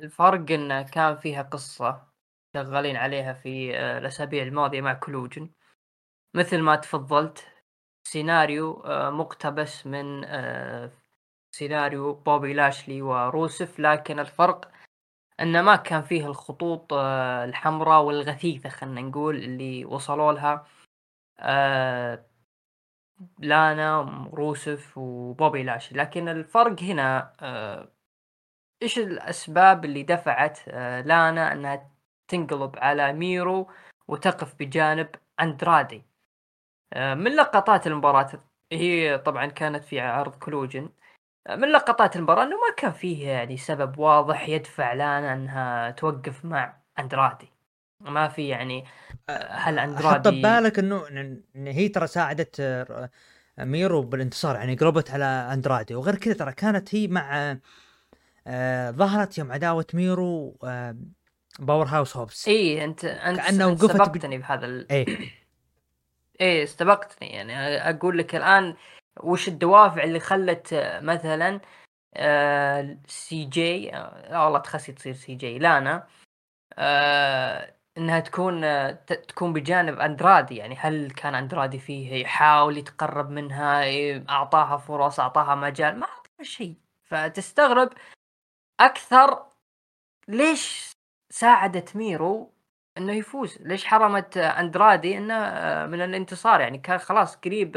الفرق 0.00 0.50
انه 0.52 0.82
كان 0.82 1.16
فيها 1.16 1.42
قصة 1.42 2.08
شغالين 2.54 2.96
عليها 2.96 3.32
في 3.32 3.78
الأسابيع 3.98 4.42
الماضية 4.42 4.80
مع 4.80 4.94
كلوجن. 4.94 5.50
مثل 6.34 6.58
ما 6.62 6.76
تفضلت 6.76 7.46
سيناريو 8.04 8.82
مقتبس 9.10 9.86
من 9.86 10.24
سيناريو 11.50 12.14
بوبي 12.14 12.52
لاشلي 12.52 13.02
وروسف 13.02 13.80
لكن 13.80 14.18
الفرق 14.18 14.70
إنه 15.40 15.62
ما 15.62 15.76
كان 15.76 16.02
فيه 16.02 16.26
الخطوط 16.26 16.92
آه، 16.92 17.44
الحمراء 17.44 18.02
والغثيثة 18.02 18.68
خلينا 18.68 19.00
نقول 19.00 19.36
اللي 19.36 19.84
وصلوا 19.84 20.32
لها. 20.32 20.66
آه، 21.40 22.26
لانا 23.38 24.00
روسف 24.34 24.98
وبوبي 24.98 25.62
لاشلي. 25.62 25.98
لكن 25.98 26.28
الفرق 26.28 26.82
هنا 26.82 27.32
آه، 27.40 27.88
إيش 28.82 28.98
الأسباب 28.98 29.84
اللي 29.84 30.02
دفعت 30.02 30.68
لانا 31.06 31.52
إنها 31.52 31.90
تنقلب 32.28 32.78
على 32.78 33.12
ميرو 33.12 33.70
وتقف 34.08 34.54
بجانب 34.60 35.08
أندرادي؟ 35.40 36.04
من 36.96 37.36
لقطات 37.36 37.86
المباراة 37.86 38.30
هي 38.72 39.18
طبعا 39.18 39.46
كانت 39.46 39.84
في 39.84 40.00
عرض 40.00 40.34
Collision. 40.34 40.90
من 41.48 41.68
لقطات 41.72 42.16
المباراة 42.16 42.42
إنه 42.42 42.56
ما 42.56 42.74
كان 42.76 42.92
فيه 42.92 43.28
يعني 43.28 43.56
سبب 43.56 43.98
واضح 43.98 44.48
يدفع 44.48 44.92
لانا 44.92 45.32
أنها 45.32 45.90
توقف 45.90 46.44
مع 46.44 46.76
أندرادي. 46.98 47.52
ما 48.00 48.28
في 48.28 48.48
يعني 48.48 48.84
هل 49.50 49.78
أندرادي 49.78 50.08
حط 50.08 50.28
ببالك 50.28 50.78
إنه 50.78 51.08
إن 51.08 51.66
هي 51.66 51.88
ترى 51.88 52.06
ساعدت 52.06 52.56
آه، 52.60 53.10
ميرو 53.58 54.02
بالانتصار 54.02 54.56
يعني 54.56 54.74
قربت 54.74 55.10
على 55.10 55.24
أندرادي. 55.24 55.94
وغير 55.94 56.16
كذا 56.16 56.34
ترى 56.34 56.52
كانت 56.52 56.94
هي 56.94 57.08
مع 57.08 57.56
آه 58.46 58.90
ظهرت 58.90 59.38
يوم 59.38 59.52
عداوة 59.52 59.86
ميرو 59.94 60.58
آه 60.64 60.96
باور 61.58 61.86
هاوس 61.86 62.16
هوبس 62.16 62.48
اي 62.48 62.84
أنت 62.84 63.04
أنت 63.04 63.40
كأنه 63.40 63.66
وقفت 63.66 63.92
سبقتني 63.92 64.38
بهذا 64.38 64.66
ال... 64.66 64.92
اي 64.92 65.30
اي 66.40 66.62
استبقتني 66.62 67.28
يعني. 67.28 67.54
أقول 67.90 68.18
لك 68.18 68.36
الآن 68.36 68.76
وش 69.22 69.48
الدوافع 69.48 70.04
اللي 70.04 70.20
خلت 70.20 70.72
آه، 70.72 71.00
مثلا 71.00 71.60
آه، 72.16 72.98
سي 73.06 73.44
جي 73.44 73.96
آه 73.96 74.44
والله 74.44 74.58
تخسي 74.58 74.92
تصير 74.92 75.14
سي 75.14 75.34
جي 75.34 75.58
لانا 75.58 76.06
إنها 77.98 78.20
تكون 78.20 78.60
تكون 79.06 79.52
بجانب 79.52 79.98
اندرادي 80.00 80.56
يعني 80.56 80.76
هل 80.76 81.10
كان 81.10 81.34
اندرادي 81.34 81.78
فيه 81.78 82.12
يحاول 82.22 82.78
يتقرب 82.78 83.30
منها 83.30 83.84
أعطاها 84.30 84.76
فرص 84.76 85.20
أعطاها 85.20 85.54
مجال؟ 85.54 85.98
ما 85.98 86.06
أعطاها 86.06 86.42
شيء. 86.42 86.74
فتستغرب 87.04 87.90
أكثر 88.80 89.46
ليش 90.28 90.92
ساعدت 91.30 91.96
ميرو 91.96 92.52
إنه 92.98 93.12
يفوز؟ 93.12 93.58
ليش 93.62 93.84
حرمت 93.84 94.36
اندرادي 94.36 95.18
إنه 95.18 95.34
من 95.86 96.00
الانتصار؟ 96.00 96.60
يعني 96.60 96.78
كان 96.78 96.98
خلاص 96.98 97.36
قريب 97.36 97.76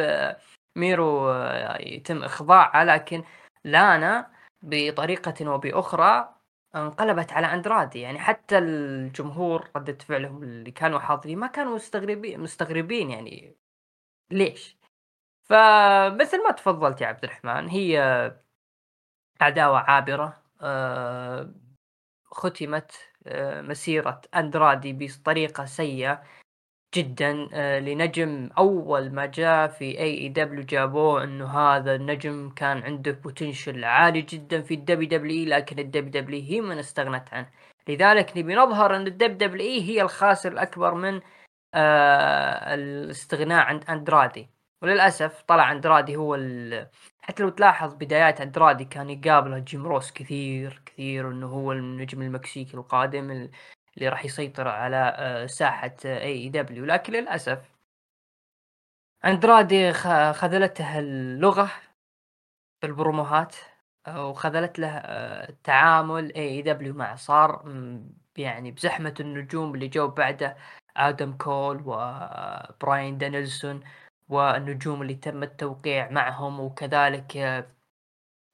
ميرو 0.75 1.29
آه، 1.31 1.77
يتم 1.81 2.23
اخضاعها 2.23 2.85
لكن 2.85 3.23
لانا 3.63 4.31
بطريقة 4.61 5.49
أو 5.49 5.74
باخرى 5.74 6.35
انقلبت 6.75 7.33
على 7.33 7.53
اندرادي 7.53 7.99
يعني 8.01 8.19
حتى 8.19 8.57
الجمهور 8.57 9.69
ردة 9.75 9.97
فعلهم 9.97 10.43
اللي 10.43 10.71
كانوا 10.71 10.99
حاضرين 10.99 11.39
ما 11.39 11.47
كانوا 11.47 11.75
مستغربين 11.75 12.39
مستغربين 12.39 13.09
يعني 13.09 13.55
ليش؟ 14.31 14.77
فمثل 15.43 16.43
ما 16.43 16.51
تفضلت 16.51 17.01
يا 17.01 17.07
عبد 17.07 17.23
الرحمن 17.23 17.69
هي 17.69 17.99
عداوة 19.41 19.79
عابرة 19.79 20.43
آه، 20.61 21.53
ختمت 22.25 22.91
آه، 23.27 23.61
مسيرة 23.61 24.21
أندرادي 24.35 24.93
بطريقة 24.93 25.65
سيئة 25.65 26.23
جدا 26.95 27.49
آه، 27.53 27.79
لنجم 27.79 28.49
أول 28.57 29.11
ما 29.13 29.25
جاء 29.25 29.67
في 29.67 29.85
AEW 29.99 30.63
جابوه 30.65 31.23
إنه 31.23 31.45
هذا 31.59 31.95
النجم 31.95 32.49
كان 32.49 32.83
عنده 32.83 33.11
potential 33.11 33.83
عالي 33.83 34.21
جدا 34.21 34.61
في 34.61 34.73
ال 34.73 35.09
WW 35.09 35.47
لكن 35.49 35.79
ال 35.79 36.11
WW 36.23 36.41
هي 36.43 36.61
من 36.61 36.77
استغنت 36.79 37.33
عنه. 37.33 37.49
لذلك 37.87 38.37
نبي 38.37 38.55
نظهر 38.55 38.95
أن 38.95 39.07
ال 39.07 39.37
WW 39.37 39.81
هي 39.81 40.01
الخاسر 40.01 40.51
الأكبر 40.51 40.93
من 40.93 41.21
آه 41.73 42.73
الاستغناء 42.73 43.65
عن 43.65 43.77
أندرادي. 43.77 44.49
وللأسف 44.81 45.41
طلع 45.47 45.71
أندرادي 45.71 46.15
هو 46.15 46.35
ال... 46.35 46.89
حتى 47.21 47.43
لو 47.43 47.49
تلاحظ 47.49 47.93
بدايات 47.93 48.41
أندرادي 48.41 48.85
كان 48.85 49.09
يقابله 49.09 49.59
جيم 49.59 49.87
روس 49.87 50.11
كثير 50.11 50.81
كثير 50.85 51.31
إنه 51.31 51.47
هو 51.47 51.71
النجم 51.71 52.21
المكسيكي 52.21 52.77
القادم 52.77 53.49
اللي 53.97 54.09
راح 54.09 54.25
يسيطر 54.25 54.67
على 54.67 55.15
آه، 55.17 55.45
ساحة 55.45 55.95
AEW 56.05 56.85
لكن 56.85 57.13
للأسف 57.13 57.73
أندرادي 59.25 59.93
خذلته 60.33 60.99
اللغة 60.99 61.71
في 62.81 62.87
البروموهات 62.87 63.55
وخذلت 64.09 64.79
له 64.79 64.97
التعامل. 65.49 66.33
AEW 66.35 66.93
مع 66.93 67.15
صار 67.15 67.63
يعني 68.37 68.71
بزحمة 68.71 69.13
النجوم 69.19 69.75
اللي 69.75 69.87
جو 69.87 70.07
بعده 70.07 70.57
آدم 70.97 71.33
كول 71.37 71.83
وبراين 71.85 73.17
دانيلسون 73.17 73.83
والنجوم 74.29 75.01
اللي 75.01 75.15
تم 75.15 75.43
التوقيع 75.43 76.09
معهم 76.09 76.59
وكذلك 76.59 77.37
آه، 77.37 77.67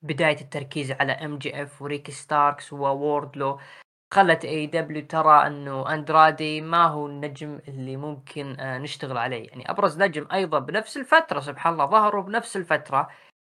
بداية 0.02 0.42
التركيز 0.42 0.92
على 0.92 1.12
MJF 1.14 1.82
وريك 1.82 2.12
ستاركس 2.12 2.74
ووردلو 2.74 3.60
خلت 4.14 4.46
AEW 4.46 5.06
ترى 5.08 5.48
أنه 5.48 5.94
أندرادي 5.94 6.62
ما 6.62 6.86
هو 6.86 7.08
النجم 7.08 7.60
اللي 7.68 7.98
ممكن 7.98 8.60
آه، 8.60 8.78
نشتغل 8.78 9.18
عليه. 9.18 9.50
يعني 9.50 9.70
أبرز 9.72 9.98
نجم 10.02 10.28
أيضا 10.34 10.60
بنفس 10.60 10.98
الفترة 10.98 11.40
سبحان 11.40 11.74
الله 11.74 11.86
ظهروا 11.86 12.24
بنفس 12.24 12.58
الفترة. 12.58 13.10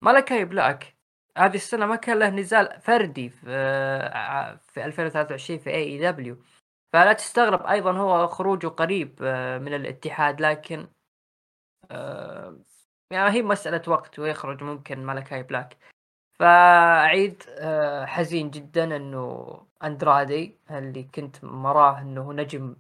ملكاي 0.03 0.45
بلاك. 0.45 0.97
هذه 1.39 1.55
السنة 1.55 1.87
ما 1.87 1.97
كان 1.97 2.19
له 2.19 2.31
نزال 2.31 2.81
فردي 2.81 3.31
في, 3.31 3.47
آه، 3.49 4.57
في 4.57 4.85
2023 4.85 5.59
في 5.59 5.71
AEW 5.71 6.43
فلا 6.93 7.13
تستغرب 7.13 7.67
أيضا 7.67 7.93
هو 7.93 8.27
خروجه 8.29 8.67
قريب 8.69 9.23
من 9.63 9.75
الاتحاد 9.75 10.41
لكن 10.41 10.89
آه، 11.91 12.59
يعني 13.11 13.31
هي 13.31 13.43
مسألة 13.43 13.83
وقت 13.89 14.19
ويخرج 14.19 14.63
ممكن 14.63 15.07
ملكاي 15.07 15.43
بلاك. 15.43 15.92
فأعيد 16.43 17.43
آه، 17.49 18.05
حزين 18.07 18.51
جدا 18.51 18.97
إنه 18.97 19.47
أندرادي 19.85 20.57
اللي 20.71 21.03
كنت 21.03 21.45
مراه 21.45 22.01
إنه 22.01 22.33
نجم 22.33 22.77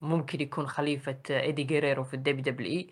ممكن 0.00 0.40
يكون 0.40 0.66
خليفة 0.68 1.20
إيدي 1.30 1.64
جيريرو 1.64 2.04
في 2.04 2.14
ال 2.14 2.42
WWE. 2.42 2.90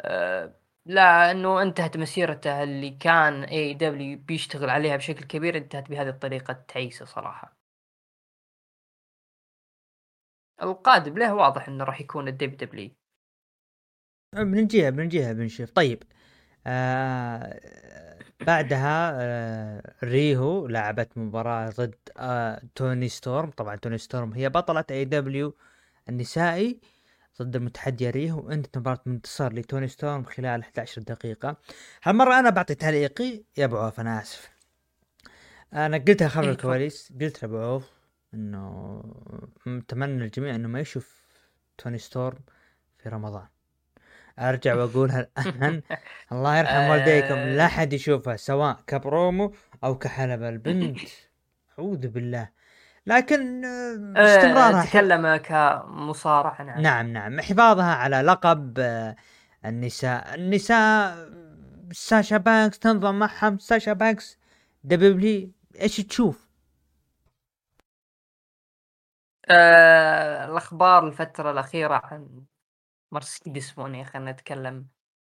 آه، 0.00 0.54
لا 0.86 1.30
إنه 1.30 1.62
انتهت 1.62 1.96
مسيرته 1.96 2.62
اللي 2.62 2.90
كان 2.90 3.44
AEW 3.44 4.18
بيشتغل 4.18 4.70
عليها 4.70 4.96
بشكل 4.96 5.24
كبير 5.24 5.56
انتهت 5.56 5.90
بهذه 5.90 6.08
الطريقة 6.08 6.52
التعيسة 6.52 7.04
صراحة. 7.04 7.56
القادم 10.62 11.18
له 11.18 11.34
واضح 11.34 11.68
إنه 11.68 11.84
راح 11.84 12.00
يكون 12.00 12.28
ال 12.28 12.56
WW 12.56 12.90
بنجيها 14.34 14.90
بنجيها 14.90 15.32
بنشوف 15.32 15.70
طيب 15.70 16.02
آه 16.66 17.60
بعدها 18.46 19.12
آه 19.14 19.94
ريهو 20.04 20.66
لعبت 20.66 21.18
مباراة 21.18 21.70
ضد 21.70 21.94
آه 22.16 22.62
توني 22.74 23.08
ستورم. 23.08 23.50
طبعا 23.50 23.76
توني 23.76 23.98
ستورم 23.98 24.32
هي 24.32 24.48
بطلة 24.48 24.84
AEW 24.90 25.56
النسائي 26.08 26.80
ضد 27.42 27.56
المتحدية 27.56 28.10
ريهو. 28.10 28.46
وانتهت 28.46 28.78
مباراة 28.78 29.00
بانتصار 29.06 29.52
لتوني 29.52 29.88
ستورم 29.88 30.24
خلال 30.24 30.62
11 30.62 31.02
دقيقة. 31.02 31.56
هالمرة 32.02 32.38
أنا 32.38 32.50
بعطي 32.50 32.74
تعليقي 32.74 33.44
يا 33.56 33.64
أبو 33.64 33.76
عوف 33.78 34.00
أنا 34.00 34.20
آسف. 34.20 34.50
أنا 35.72 35.98
قلتها 35.98 36.28
خبر 36.28 36.44
إيه، 36.44 36.50
الكواليس 36.50 37.12
قلت 37.20 37.42
لأبو 37.42 37.58
عوف 37.58 37.90
إنه 38.34 39.02
أتمنى 39.66 40.24
الجميع 40.24 40.54
إنه 40.54 40.68
ما 40.68 40.80
يشوف 40.80 41.26
توني 41.78 41.98
ستورم 41.98 42.38
في 42.98 43.08
رمضان. 43.08 43.46
ارجع 44.38 44.74
واقولها 44.74 45.20
الان 45.46 45.82
الله 46.32 46.58
يرحم 46.58 46.88
والديكم. 46.90 47.34
لا 47.34 47.62
آه. 47.64 47.66
أحد 47.66 47.92
يشوفها 47.92 48.36
سواء 48.36 48.76
كبرومو 48.86 49.52
أو 49.84 49.98
كحلبة 49.98 50.48
البنت. 50.48 50.98
أعوذ 51.78 52.08
بالله. 52.08 52.48
لكن 53.06 53.64
آه، 53.64 54.14
آه، 54.16 54.36
استمرارها 54.36 54.84
تكلم 54.84 55.36
كمصارع 55.36 56.62
نعم. 56.62 56.80
نعم 56.80 57.06
نعم. 57.12 57.40
حفاظها 57.40 57.94
على 57.94 58.16
لقب 58.22 58.78
النساء. 59.64 60.34
النساء 60.34 61.16
ساشا 61.92 62.36
بانكس 62.36 62.78
تنضم 62.78 63.18
معهم. 63.18 63.58
ساشا 63.58 63.92
بانكس 63.92 64.38
دبليو 64.84 65.50
إيش 65.80 65.96
تشوف؟ 65.96 66.46
آه 69.48 70.44
الأخبار 70.44 71.06
الفترة 71.06 71.50
الأخيرة 71.50 71.94
عن 72.04 72.44
مرسيدس 73.16 73.78
موني 73.78 74.04
خلينا 74.04 74.32
نتكلم 74.32 74.88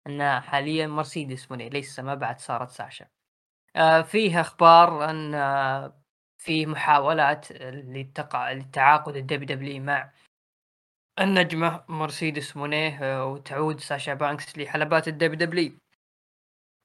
انها 0.07 0.41
حاليا 0.41 0.87
مرسيدس 0.87 1.51
موني 1.51 1.69
ليس 1.69 2.01
ما 2.01 2.15
بعد 2.15 2.41
صارت 2.41 2.71
ساشا 2.71 3.09
آه 3.77 4.03
فيه 4.03 4.41
أخبار 4.41 5.11
إن 5.11 5.35
آه 5.35 6.03
في 6.39 6.67
محاولات 6.67 7.53
للتقع 7.53 8.53
للتعاقد 8.53 9.17
ال 9.17 9.47
WW 9.57 9.83
مع 9.83 10.13
النجمة 11.21 11.85
مرسيدس 11.89 12.57
مونيه 12.57 12.99
آه 13.05 13.27
وتعود 13.27 13.81
ساشا 13.81 14.15
بانكس 14.15 14.59
لحلبات 14.59 15.09
ال 15.09 15.39
WW. 15.39 15.73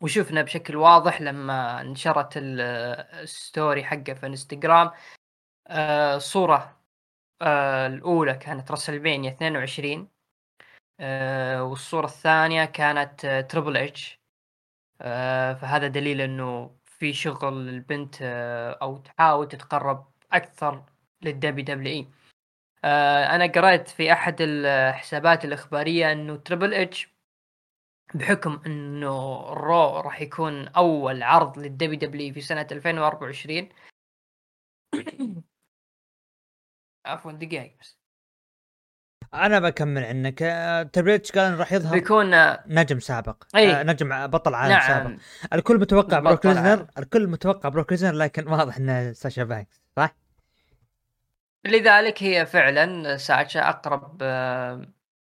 وشفنا 0.02 0.42
بشكل 0.42 0.76
واضح 0.76 1.22
لما 1.22 1.84
نشرت 1.84 2.34
ال 2.38 2.62
story 2.62 3.84
حقه 3.84 4.14
في 4.14 4.26
انستغرام 4.26 4.92
آه 5.68 6.18
صورة 6.18 6.84
آه 7.42 7.88
الأولى 7.88 8.34
كانت 8.36 8.72
WrestleMania 8.72 9.32
22 9.32 10.00
آه 10.02 10.13
والصورة 11.62 12.06
الثانية 12.06 12.66
كانت 12.66 13.26
آه 13.26 13.42
Triple 13.42 13.78
H 13.78 14.20
آه 15.02 15.54
فهذا 15.54 15.88
دليل 15.88 16.22
إنه 16.22 16.78
في 16.86 17.14
شغل 17.14 17.70
البنت 17.70 18.16
آه 18.22 18.72
أو 18.82 18.98
تحاول 18.98 19.48
تتقرب 19.48 20.08
أكثر 20.34 20.84
لل 21.22 21.62
WWE 21.62 22.08
آه 22.86 23.26
أنا 23.36 23.48
قرأت 23.48 23.88
في 23.90 24.14
أحد 24.14 24.38
الحسابات 24.42 25.46
الإخبارية 25.46 26.12
إنه 26.12 26.36
Triple 26.36 26.74
H 26.74 27.10
بحكم 28.16 28.62
إنه 28.66 29.50
ال 29.54 29.65
Raw 29.65 30.00
راح 30.00 30.22
يكون 30.22 30.68
أول 30.68 31.24
عرض 31.24 31.60
لل 31.60 31.96
WW 31.96 32.34
في 32.34 32.42
سنة 32.42 32.68
2024 32.72 33.70
عفوا 37.06 37.32
دقائق 37.32 37.78
بس. 37.80 38.03
أنا 39.34 39.60
بكمل 39.60 40.04
عنك 40.04 40.40
تربل 40.94 41.15
إتش 41.15 41.32
قال 41.32 41.60
راح 41.60 41.74
يظهر 41.74 41.94
بيكون 41.94 42.36
نجم 42.68 43.00
سابق 43.00 43.44
أي. 43.56 43.72
آه 43.72 43.84
نجم 43.84 44.28
بطل 44.28 44.54
عالم 44.56 44.72
نعم. 44.72 44.88
سابق 44.88 45.20
الكل 45.54 45.80
متوقع 45.80 46.20
بروك 46.20 46.46
ليزنر 46.46 46.88
الكل 46.98 47.28
متوقع 47.28 47.70
بروك 47.70 47.92
ليزنر 47.92 48.14
لكن 48.14 48.48
واضح 48.48 48.78
انه 48.78 49.14
ساشا 49.14 49.44
بانكس 49.44 49.82
صح؟ 49.96 50.16
لذلك 51.66 52.24
هي 52.24 52.46
فعلا 52.46 53.18
ساشا 53.18 53.70
أقرب 53.70 54.18
آه، 54.22 54.82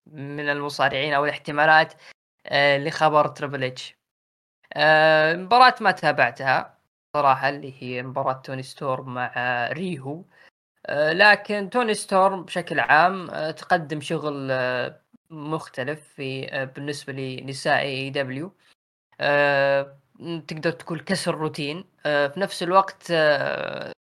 من 0.07 0.49
المصارعين 0.49 1.15
أو 1.15 1.25
الاحتمالات 1.25 1.95
آه، 2.47 2.79
لخبر 2.79 3.27
تربل 3.29 3.65
إتش 3.65 3.97
آه، 4.73 5.35
مباراة 5.35 5.75
ما 5.81 5.91
تابعتها 5.91 6.79
صراحة 7.17 7.49
اللي 7.49 7.83
هي 7.83 8.03
مباراة 8.03 8.33
توني 8.33 8.63
ستورم 8.63 9.03
مع 9.03 9.33
ريهو 9.73 10.19
آه، 10.21 10.25
لكن 10.91 11.71
توني 11.71 11.95
ستورم 11.95 12.43
بشكل 12.45 12.81
عام 12.81 13.31
آه، 13.31 13.51
تقدم 13.51 14.01
شغل 14.01 14.49
آه، 14.51 15.01
مختلف 15.31 16.09
في 16.17 16.47
بالنسبة 16.77 17.13
لنساء 17.13 17.81
AEW 17.83 18.53
تقدر 20.49 20.71
تقول 20.71 21.01
كسر 21.01 21.35
روتين. 21.35 21.85
في 22.03 22.33
نفس 22.37 22.63
الوقت 22.63 23.13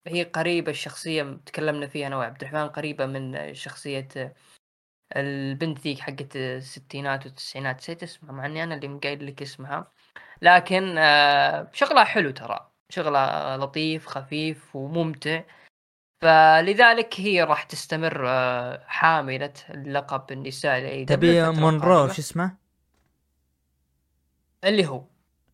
هي 0.07 0.25
قريبة 0.25 0.71
الشخصية 0.71 1.41
تكلمنا 1.47 1.87
فيها 1.87 2.07
أنا 2.07 2.17
وعبد 2.17 2.43
الرحمن 2.43 2.69
قريبة 2.69 3.07
من 3.07 3.55
شخصية 3.55 4.09
البنت 5.17 5.79
ذيك 5.81 5.99
حقت 6.01 6.37
الستينات 6.37 7.27
والتسعينات. 7.27 7.77
نسيت 7.79 8.03
اسمها 8.03 8.33
مع 8.33 8.47
إني 8.47 8.63
أنا 8.65 8.75
اللي 8.75 8.89
مقايل 8.89 9.27
لك 9.27 9.43
اسمها. 9.43 9.93
لكن 10.43 10.81
شغلها 11.73 12.05
حلو 12.05 12.31
ترى. 12.31 12.71
شغلها 12.91 13.57
لطيف 13.57 14.07
خفيف 14.07 14.77
وممتع. 14.77 15.43
فلذلك 16.21 17.21
هي 17.21 17.43
راح 17.43 17.63
تستمر 17.63 18.29
آه، 18.29 18.85
حاملة 18.87 19.53
اللقب 19.71 20.33
النساء 20.33 20.79
الاي 20.79 21.05
تبي 21.05 21.51
مونرو 21.51 22.09
شو 22.09 22.21
اسمه؟ 22.21 22.57
اللي 24.65 24.87
هو 24.87 25.05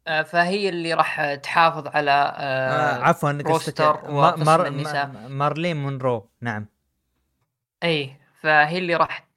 آه، 0.06 0.22
فهي 0.22 0.68
اللي 0.68 0.94
راح 0.94 1.34
تحافظ 1.34 1.86
على 1.86 2.34
آه 2.36 3.02
عفوا 3.02 3.30
روستر 3.30 4.10
مار... 4.10 4.66
النساء. 4.66 5.10
مارلين 5.28 5.76
مونرو 5.76 6.28
نعم. 6.40 6.66
اي 7.82 8.16
فهي 8.40 8.78
اللي 8.78 8.94
راح 8.94 9.28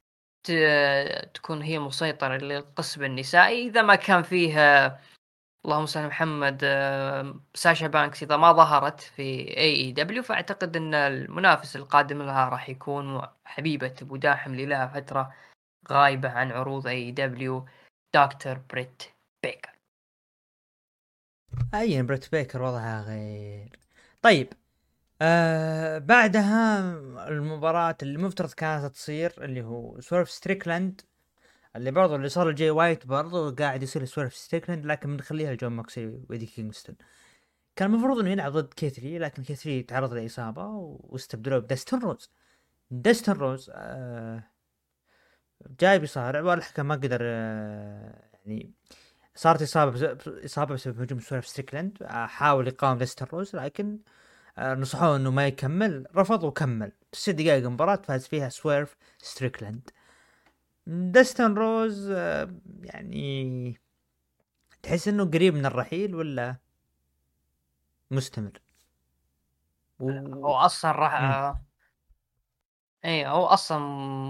تكون 1.34 1.62
هي 1.62 1.78
مسيطرة 1.78 2.36
للقسم 2.36 3.04
النسائي. 3.04 3.68
إذا 3.68 3.82
ما 3.82 3.94
كان 3.94 4.22
فيه 4.22 4.98
اللهم 5.68 5.86
صل 5.86 6.06
محمد 6.06 6.60
آه، 6.64 7.40
ساشا 7.54 7.86
بانكس 7.86 8.22
إذا 8.22 8.36
ما 8.36 8.52
ظهرت 8.52 9.00
في 9.00 9.22
اي 9.22 9.76
اي 9.76 9.92
دبليو 9.92 10.22
فأعتقد 10.22 10.76
أن 10.76 10.94
المنافس 10.94 11.76
القادم 11.76 12.22
لها 12.22 12.48
راح 12.48 12.68
يكون 12.68 13.22
حبيبة 13.44 13.94
أبو 14.02 14.16
داحم 14.16 14.52
اللي 14.52 14.66
لها 14.66 14.86
فترة 14.86 15.34
غايبة 15.90 16.28
عن 16.30 16.52
عروض 16.52 16.86
AEW 16.86 17.66
دكتور 18.14 18.60
بريت 18.70 19.02
بيكر. 19.42 19.70
أي 21.74 22.02
بريت 22.02 22.32
بيكر 22.32 22.62
وضعها 22.62 23.02
غير. 23.02 23.78
طيب 24.22 24.52
آه 25.22 25.98
بعدها 25.98 26.80
المباراة 27.28 27.96
اللي 28.02 28.18
مفترض 28.18 28.52
كانت 28.52 28.94
تصير 28.94 29.44
اللي 29.44 29.62
هو 29.62 30.00
سويرف 30.00 30.30
ستريكلاند 30.30 31.00
اللي 31.76 31.90
برضو 31.90 32.14
اللي 32.16 32.28
صار 32.28 32.50
جاي 32.52 32.70
وايت 32.70 33.06
برضو 33.06 33.50
قاعد 33.54 33.82
يصير 33.82 34.04
سويرف 34.04 34.34
ستريكلاند 34.36 34.86
لكن 34.86 35.16
بنخليها 35.16 35.54
جون 35.54 35.76
موكسلي 35.76 36.06
وإيدي 36.30 36.46
كينغستون. 36.46 36.96
كان 37.76 37.94
المفروض 37.94 38.18
إنه 38.18 38.30
يلعب 38.30 38.52
ضد 38.52 38.74
كيث 38.74 39.03
لي 39.03 39.18
لكن 39.18 39.42
كيث 39.42 39.69
لي 39.69 39.82
تعرض 39.82 40.12
لإصابة 40.14 40.66
واستبدلوه 41.00 41.58
بداستن 41.58 41.98
رودز. 41.98 42.30
داستن 42.90 43.32
رودز 43.32 43.70
آه 43.74 44.44
جاي 45.80 45.98
بيصارع 45.98 46.40
والحكم 46.42 46.86
ما 46.86 46.94
قدر 46.94 47.18
آه 47.22 48.30
يعني 48.34 48.72
صارت 49.34 49.62
إصابة 49.62 50.18
إصابة 50.44 50.74
بسبب 50.74 51.00
هجوم 51.02 51.20
سويرف 51.20 51.46
ستريكلاند 51.46 52.02
آه 52.02 52.26
حاول 52.26 52.68
يقاوم 52.68 52.98
داستن 52.98 53.26
رودز 53.32 53.56
لكن 53.56 53.98
نصحوه 54.58 55.16
إنه 55.16 55.30
ما 55.30 55.46
يكمل. 55.46 56.06
رفض 56.16 56.44
وكمل. 56.44 56.92
ست 57.12 57.30
دقائق 57.30 57.66
مباراة 57.66 57.96
فاز 57.96 58.26
فيها 58.26 58.48
سويرف 58.48 58.96
ستريكلاند 59.18 59.90
داستن 60.88 61.54
رودز 61.54 62.10
آه 62.10 62.54
يعني 62.82 63.78
تحس 64.82 65.08
إنه 65.08 65.24
قريب 65.24 65.54
من 65.54 65.66
الرحيل 65.66 66.14
ولا 66.14 66.56
مستمر؟ 68.10 68.60
و... 70.00 70.10
هو 70.10 70.54
أصلا 70.54 70.92
راح 70.92 71.56
اي 73.04 73.26
هو 73.26 73.46
أصلا 73.46 73.78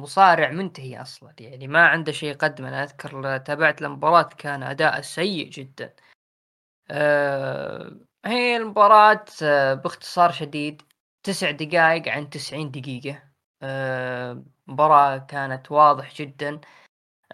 مصارع 0.01 0.51
منتهي 0.51 1.01
أصلا 1.01 1.35
يعني 1.41 1.69
ما 1.69 1.87
عنده 1.87 2.13
شيء 2.13 2.31
يقدمه. 2.31 2.69
أنا 2.69 2.83
أذكر 2.83 3.39
تابعت 3.39 3.83
المباراة 3.83 4.23
كان 4.23 4.63
أداء 4.63 5.01
سيء 5.01 5.51
جدا. 5.51 5.95
آه 6.91 7.97
هي 8.25 8.57
المباراة 8.57 9.25
آه 9.43 9.75
باختصار 9.75 10.33
شديد 10.33 10.83
تسع 11.23 11.51
دقائق 11.51 12.09
عن 12.09 12.31
تسعين 12.31 12.71
دقيقة. 12.71 13.23
آه 13.63 14.43
مباراة 14.69 15.19
كانت 15.19 15.73
واضح 15.73 16.15
جدا. 16.15 16.61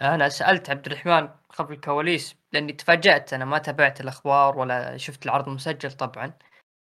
أنا 0.02 0.28
سألت 0.28 0.70
عبد 0.70 0.86
الرحمن 0.86 1.28
خلف 1.50 1.70
الكواليس 1.70 2.36
لأني 2.52 2.72
تفاجأت 2.72 3.32
أنا 3.32 3.44
ما 3.44 3.58
تابعت 3.58 4.00
الأخبار 4.00 4.58
ولا 4.58 4.96
شفت 4.96 5.26
العرض 5.26 5.48
المسجل 5.48 5.92
طبعا 5.92 6.32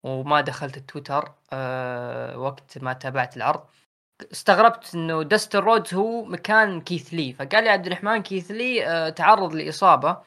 وما 0.04 0.40
دخلت 0.40 0.76
التويتر 0.76 1.34
آه 1.52 2.38
وقت 2.38 2.78
ما 2.78 2.92
تابعت 2.92 3.37
العرض. 3.37 3.66
استغربت 4.32 4.94
إنه 4.94 5.22
داستن 5.22 5.64
رودز 5.64 5.94
هو 5.94 6.24
مكان 6.24 6.80
كيث 6.80 7.14
لي. 7.14 7.32
فقال 7.32 7.64
لي 7.64 7.70
عبد 7.70 7.87
الرحمن 7.87 8.22
كيث 8.22 8.50
لي 8.50 8.87
آه، 8.87 9.08
تعرض 9.08 9.54
لإصابة 9.54 10.22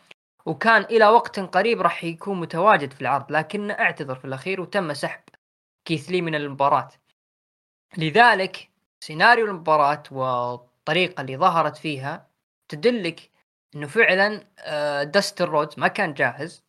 وكان 0.46 0.82
إلى 0.84 1.08
وقت 1.08 1.40
قريب 1.40 1.82
راح 1.82 2.04
يكون 2.04 2.40
متواجد 2.40 2.94
في 2.94 3.02
العرض 3.02 3.32
لكن 3.32 3.72
أعتذر 3.72 4.16
في 4.16 4.26
الأخير 4.26 4.62
وتم 4.62 4.94
سحب 4.94 5.24
كيث 5.86 6.10
لي 6.12 6.22
من 6.22 6.36
المباراة. 6.36 6.90
لذلك 7.98 8.71
سيناريو 9.04 9.46
المباراة 9.46 10.04
والطريقة 10.12 11.22
اللي 11.22 11.38
ظهرت 11.38 11.78
فيها 11.78 12.28
تدلك 12.70 13.32
إنه 13.76 13.88
فعلا 13.88 14.48
آه، 14.60 15.04
داستن 15.04 15.50
رودز 15.50 15.80
ما 15.80 15.88
كان 15.88 16.14
جاهز. 16.14 16.64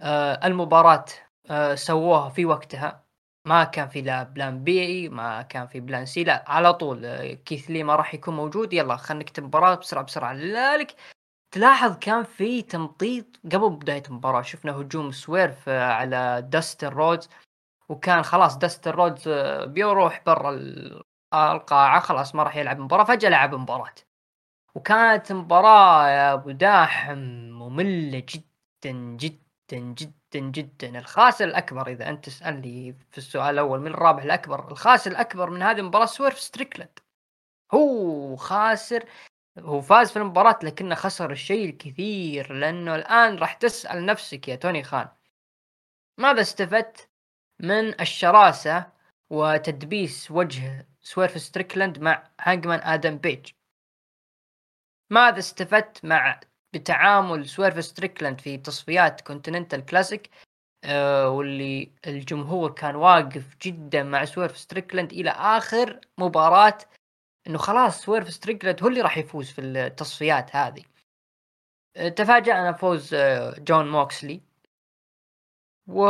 آه، 0.00 0.46
المباراة 0.46 1.04
آه، 1.50 1.74
سووها 1.74 2.28
في 2.28 2.44
وقتها. 2.46 3.04
ما 3.44 3.64
كان 3.64 3.88
في 3.88 4.02
لا 4.02 4.22
plan 4.22 4.64
B 4.64 5.08
ما 5.08 5.42
كان 5.42 5.66
في 5.66 5.80
plan 5.80 6.06
C 6.06 6.24
لا 6.24 6.44
على 6.50 6.74
طول 6.74 7.04
آه، 7.04 7.32
كيث 7.34 7.70
لي 7.70 7.82
ما 7.82 7.96
راح 7.96 8.14
يكون 8.14 8.36
موجود. 8.36 8.72
يلا 8.72 8.96
خلينا 8.96 9.24
نكتب 9.24 9.44
مباراة 9.44 9.74
بسرعة 9.74 10.04
بسرعة. 10.04 10.32
لذلك 10.34 10.94
تلاحظ 11.54 11.98
كان 11.98 12.24
في 12.24 12.62
تمطيط 12.62 13.26
قبل 13.52 13.70
بداية 13.70 14.02
المباراة. 14.08 14.42
شفنا 14.42 14.72
هجوم 14.72 15.12
سويرف 15.12 15.68
آه، 15.68 15.92
على 15.92 16.48
داستن 16.50 16.88
رودز 16.88 17.28
وكان 17.88 18.22
خلاص 18.22 18.58
داستن 18.58 18.90
رودز 18.90 19.28
آه، 19.28 19.64
بيروح 19.64 20.22
برا 20.26 20.50
ال- 21.34 21.38
القاعة 21.38 22.00
خلاص 22.00 22.34
ما 22.34 22.42
راح 22.42 22.56
يلعب 22.56 22.78
مباراة 22.78 23.04
فجأة 23.04 23.28
لعب 23.28 23.54
مباراة. 23.54 23.94
وكانت 24.74 25.32
مباراة 25.32 26.08
يا 26.08 26.32
أبو 26.32 26.50
داحم 26.50 27.18
مملة 27.52 28.18
جدا 28.28 28.92
جدا 28.92 29.78
جدا 29.78 30.38
جدا. 30.40 30.98
الخاسر 30.98 31.44
الأكبر 31.44 31.88
إذا 31.88 32.08
أنت 32.08 32.24
تسألني 32.26 32.92
في 33.10 33.18
السؤال 33.18 33.54
الأول 33.54 33.80
من 33.80 33.86
الرابح 33.86 34.22
الأكبر؟ 34.22 34.70
الخاسر 34.70 35.10
الأكبر 35.10 35.50
من 35.50 35.62
هذه 35.62 35.78
المباراة 35.78 36.06
سويرف 36.06 36.40
ستريكلاند. 36.40 36.98
هو 37.74 38.36
خاسر 38.36 39.04
هو 39.58 39.80
فاز 39.80 40.10
في 40.10 40.18
المباراة 40.18 40.58
لكنه 40.62 40.94
خسر 40.94 41.30
الشيء 41.30 41.68
الكثير 41.70 42.52
لأنه 42.52 42.94
الآن 42.94 43.36
راح 43.38 43.52
تسأل 43.54 44.06
نفسك 44.06 44.48
يا 44.48 44.56
توني 44.56 44.82
خان 44.82 45.08
ماذا 46.18 46.40
استفدت 46.40 47.08
من 47.60 48.00
الشراسة 48.00 48.92
وتدبيس 49.30 50.30
وجه 50.30 50.87
سويرف 51.08 51.40
ستريكلاند 51.40 51.98
مع 51.98 52.30
هانجمان 52.40 52.80
آدم 52.80 53.18
بيج. 53.18 53.50
ماذا 55.10 55.38
استفدت 55.38 56.04
مع 56.04 56.40
بتعامل 56.74 57.48
سويرف 57.48 57.84
ستريكلاند 57.84 58.40
في 58.40 58.58
تصفيات 58.58 59.20
Continental 59.20 59.86
Classic؟ 59.86 60.30
آه 60.84 61.28
واللي 61.28 61.92
الجمهور 62.06 62.72
كان 62.72 62.96
واقف 62.96 63.56
جدا 63.62 64.02
مع 64.02 64.24
سويرف 64.24 64.58
ستريكلاند 64.58 65.12
إلى 65.12 65.30
آخر 65.30 66.00
مباراة 66.18 66.78
إنه 67.46 67.58
خلاص 67.58 68.02
سويرف 68.04 68.30
ستريكلاند 68.32 68.82
هو 68.82 68.88
اللي 68.88 69.00
راح 69.00 69.18
يفوز 69.18 69.50
في 69.50 69.60
التصفيات 69.60 70.56
هذه. 70.56 70.84
آه 71.96 72.08
تفاجأنا 72.08 72.72
فوز 72.72 73.14
آه 73.14 73.54
جون 73.58 73.90
موكسلي. 73.90 74.42
و 75.86 76.04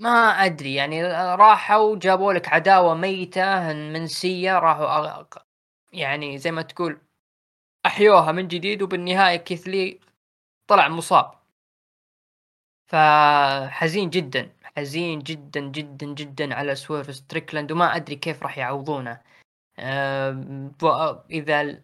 ما 0.00 0.10
أدري 0.44 0.74
يعني 0.74 1.04
راحوا 1.34 1.96
جابوا 1.98 2.32
لك 2.32 2.48
عداوة 2.48 2.94
ميتة 2.94 3.72
منسيه 3.72 4.58
راحوا 4.58 5.24
يعني 5.92 6.38
زي 6.38 6.50
ما 6.50 6.62
تقول 6.62 7.00
أحيوها 7.86 8.32
من 8.32 8.48
جديد 8.48 8.82
وبالنهاية 8.82 9.36
كيث 9.36 9.79
لي 9.79 10.00
طلع 10.68 10.88
مصاب. 10.88 11.34
فحزين 12.88 14.10
جدا 14.10 14.52
حزين 14.76 15.18
جدا 15.18 15.60
جدا 15.60 16.06
جدا 16.06 16.54
على 16.54 16.74
سويرف 16.74 17.14
ستريكلاند 17.14 17.72
وما 17.72 17.96
أدري 17.96 18.16
كيف 18.16 18.42
راح 18.42 18.58
يعوضونه. 18.58 19.20
إذا 21.30 21.82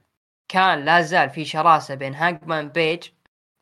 كان 0.49 0.85
لا 0.85 1.01
زال 1.03 1.31
في 1.31 1.45
شراسة 1.45 1.95
بين 1.95 2.15
هانجمان 2.15 2.69
بيج 2.69 3.09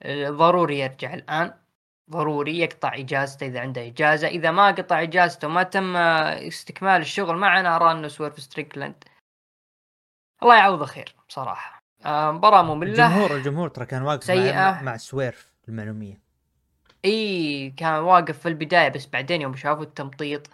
أه، 0.03 0.31
ضروري 0.31 0.79
يرجع 0.81 1.15
الآن. 1.15 1.62
ضروري 2.11 2.59
يقطع 2.59 2.95
إجازته 2.95 3.47
إذا 3.47 3.61
عنده 3.61 3.87
إجازة. 3.87 4.29
إذا 4.29 4.51
ما 4.51 4.67
قطع 4.67 5.03
إجازته 5.03 5.49
وما 5.49 5.63
تم 5.63 5.97
أه، 5.97 6.49
استكمال 6.49 7.01
الشغل 7.01 7.37
معنا 7.37 7.77
ارى 7.77 7.93
انه 7.93 8.09
سويرف 8.09 8.41
ستريكلاند 8.41 9.05
الله 10.43 10.57
يعوضه 10.57 10.87
خير 10.87 11.15
بصراحة. 11.29 11.83
أه، 12.07 12.33
مباراة 12.33 12.63
مملة. 12.63 12.91
الجمهور 12.91 13.37
الجمهور 13.37 13.69
ترى 13.69 13.87
كان 13.87 14.03
واقف 14.03 14.31
مع, 14.31 14.35
سيئة. 14.35 14.83
مع 14.83 14.97
سويرف 14.97 15.53
المعلومية. 15.69 16.21
إي 17.05 17.71
كان 17.71 17.93
واقف 17.95 18.39
في 18.39 18.49
البداية 18.49 18.89
بس 18.89 19.07
بعدين 19.07 19.43
يوم 19.43 19.57
شافوا 19.57 19.83
التمطيط 19.83 20.51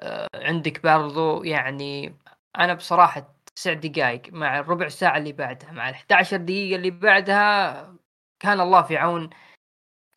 آه 0.00 0.28
عندك 0.34 0.82
برضو 0.82 1.44
يعني 1.44 2.14
أنا 2.58 2.74
بصراحة 2.74 3.34
تسع 3.56 3.72
دقائق 3.72 4.22
مع 4.32 4.58
الربع 4.58 4.88
ساعة 4.88 5.18
اللي 5.18 5.32
بعدها 5.32 5.72
مع 5.72 5.88
ال 5.88 5.94
11 5.94 6.36
دقيقة 6.36 6.76
اللي 6.76 6.90
بعدها 6.90 7.94
كان 8.40 8.60
الله 8.60 8.82
في 8.82 8.96
عون. 8.96 9.30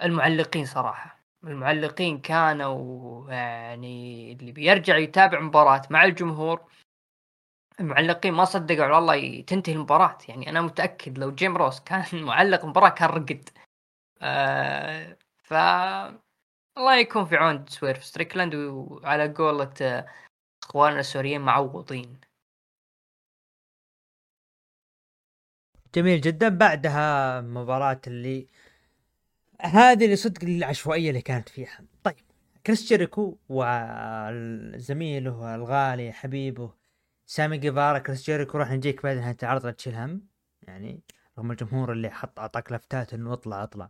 المعلقين 0.04 0.66
صراحة. 0.66 1.24
المعلقين 1.44 2.22
كانوا 2.22 3.32
يعني 3.32 4.32
اللي 4.34 4.52
بيرجع 4.52 4.98
يتابع 4.98 5.40
مباراة 5.40 5.82
مع 5.90 6.04
الجمهور 6.06 6.72
المعلقين 7.80 8.34
ما 8.34 8.46
صدقوا 8.46 8.84
على 8.86 8.98
الله 8.98 9.42
تنتهي 9.42 9.74
المباراة. 9.74 10.18
يعني 10.30 10.50
أنا 10.50 10.62
متأكد 10.62 11.18
لو 11.18 11.32
جيم 11.36 11.58
روس 11.58 11.80
كان 11.80 12.24
معلق 12.24 12.66
مباراة 12.66 12.90
كان 12.90 13.10
رقد. 13.10 13.50
آه 14.22 15.18
ف 15.44 15.54
الله 16.78 16.96
يكون 16.98 17.26
في 17.26 17.36
عون 17.36 17.66
سويرف 17.68 18.06
ستريكلاند 18.06 18.56
وعلى 18.56 19.34
قولة 19.34 20.06
إخواننا 20.64 21.00
السوريين 21.00 21.42
معوضين. 21.42 22.22
جميل 25.96 26.22
جدا. 26.22 26.50
بعدها 26.50 27.42
مباراة 27.42 28.02
اللي 28.08 28.48
هذه 29.64 30.06
اللي 30.06 30.16
صدق 30.16 30.44
العشوائية 30.44 31.10
اللي 31.10 31.22
كانت 31.22 31.50
فيها. 31.50 31.80
طيب. 32.04 32.16
كريس 32.68 32.88
جيريكو 32.88 33.38
وزميله 33.50 35.56
الغالي 35.56 36.12
حبيبه 36.12 36.74
سامي 37.26 37.58
جيفارا 37.58 38.00
كريس 38.00 38.24
جيريكو 38.24 38.58
راح 38.58 38.72
نجيك 38.72 39.04
بعد 39.04 39.18
نهايه 39.18 39.38
العرض 39.44 39.66
لا 39.66 39.72
تشيل 39.72 39.96
هم. 39.96 40.22
يعني 40.62 41.04
رغم 41.38 41.52
الجمهور 41.52 41.92
اللي 41.92 42.10
حط 42.10 42.40
أعطاك 42.40 42.72
لفتات 42.72 43.14
إنه 43.14 43.34
اطلع 43.34 43.64
اطلع. 43.64 43.90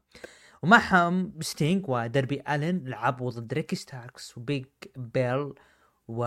ومعهم 0.64 1.34
ستينج 1.42 1.90
ودربي 1.90 2.44
ألن 2.50 2.88
لعبوا 2.88 3.32
ضد 3.32 3.54
ريكي 3.54 3.76
ستاركس 3.76 4.38
وبيج 4.38 4.66
بيل 4.96 5.54
و 6.08 6.26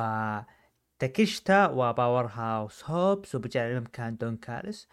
تاكيشتا 0.98 1.66
وباور 1.66 2.26
هاوس 2.26 2.84
هوبس 2.84 3.34
وبجعل 3.34 3.70
الامكان 3.70 4.16
دون 4.16 4.36
كالس 4.36 4.88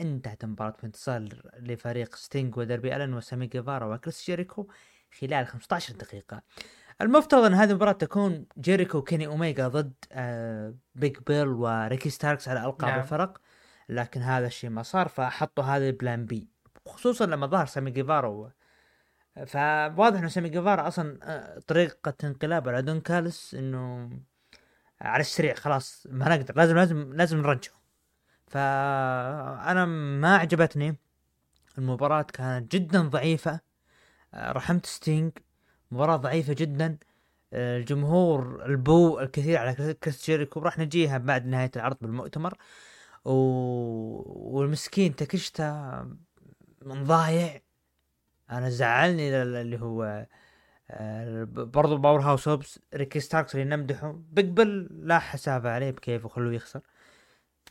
انتهت 0.00 0.44
المباراة 0.44 0.76
بانتصار 0.82 1.28
لفريق 1.58 2.14
ستينج 2.14 2.56
ودربي 2.56 2.96
ألن 2.96 3.14
وسامي 3.14 3.46
جيفارا 3.46 3.94
وكريس 3.94 4.26
جيريكو 4.26 4.68
خلال 5.20 5.46
15 5.46 5.94
دقيقة 5.94 6.42
المفترض 7.00 7.44
أن 7.44 7.54
هذه 7.54 7.70
المباراة 7.70 7.92
تكون 7.92 8.46
جيريكو 8.58 8.98
وكيني 8.98 9.26
اوميجا 9.26 9.68
ضد 9.68 9.94
آه 10.12 10.74
بيج 10.94 11.16
بيل 11.26 11.48
وريكي 11.48 12.10
ستاركس 12.10 12.48
على 12.48 12.60
ألقاب 12.60 12.90
نعم. 12.90 13.00
الفرق 13.00 13.40
لكن 13.88 14.22
هذا 14.22 14.46
الشيء 14.46 14.70
ما 14.70 14.82
صار 14.82 15.08
فحطوا 15.08 15.64
هذا 15.64 15.88
ال 15.88 15.96
plan 15.96 16.26
B 16.26 16.48
خصوصا 16.86 17.26
لما 17.26 17.46
ظهر 17.46 17.66
سامي 17.66 17.90
جيفارا. 17.90 18.50
فواضح 19.46 20.18
إنه 20.18 20.28
سامي 20.28 20.48
جيفارا 20.48 20.88
أصلا 20.88 21.18
آه، 21.22 21.58
طريقة 21.58 22.14
انقلابه 22.24 22.70
على 22.70 22.82
دون 22.82 23.00
كالس 23.00 23.54
إنه 23.54 24.10
على 25.00 25.20
السريع 25.20 25.54
خلاص 25.54 26.06
ما 26.10 26.36
نقدر 26.36 26.56
لازم 26.56 26.76
لازم 26.76 27.12
لازم 27.14 27.38
نرجعه 27.38 27.75
فأنا 28.46 29.84
ما 30.20 30.36
عجبتني. 30.36 30.96
المباراة 31.78 32.22
كانت 32.22 32.72
جدا 32.72 33.02
ضعيفة. 33.02 33.60
آه، 34.34 34.52
رحمت 34.52 34.86
ستينج 34.86 35.32
مباراة 35.90 36.16
ضعيفة 36.16 36.52
جدا. 36.52 36.98
آه، 37.52 37.78
الجمهور 37.78 38.64
ال 38.66 38.80
boo 38.80 39.20
الكثير 39.20 39.58
على 39.58 39.94
كريس 39.94 40.26
جيريكو 40.26 40.60
راح 40.60 40.78
نجيها 40.78 41.18
بعد 41.18 41.46
نهاية 41.46 41.70
العرض 41.76 41.96
بالمؤتمر. 42.00 42.54
و... 43.24 43.30
والمسكين 44.58 45.16
تكشتا 45.16 46.16
من 46.82 47.04
ضايع. 47.04 47.60
أنا 48.50 48.70
زعلني 48.70 49.42
اللي 49.42 49.80
هو 49.80 50.26
آه، 50.90 51.44
برضو 51.50 51.96
باور 51.96 52.20
هاوس 52.20 52.48
هوبس 52.48 52.80
ريكي 52.94 53.20
ستاركس 53.20 53.54
اللي 53.54 53.76
نمدحه. 53.76 54.12
بيج 54.32 54.60
بيل 54.60 54.88
لا 54.90 55.18
حساب 55.18 55.66
عليه 55.66 55.90
بكيف 55.90 56.24
وخلوه 56.24 56.54
يخسر. 56.54 56.80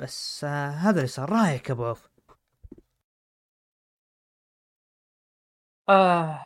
بس 0.01 0.43
آه 0.43 0.69
هذا 0.69 0.97
اللي 0.97 1.07
صار. 1.07 1.29
رأيك 1.29 1.71
ابو 1.71 1.85
عوف 1.85 2.07
آه 5.89 6.45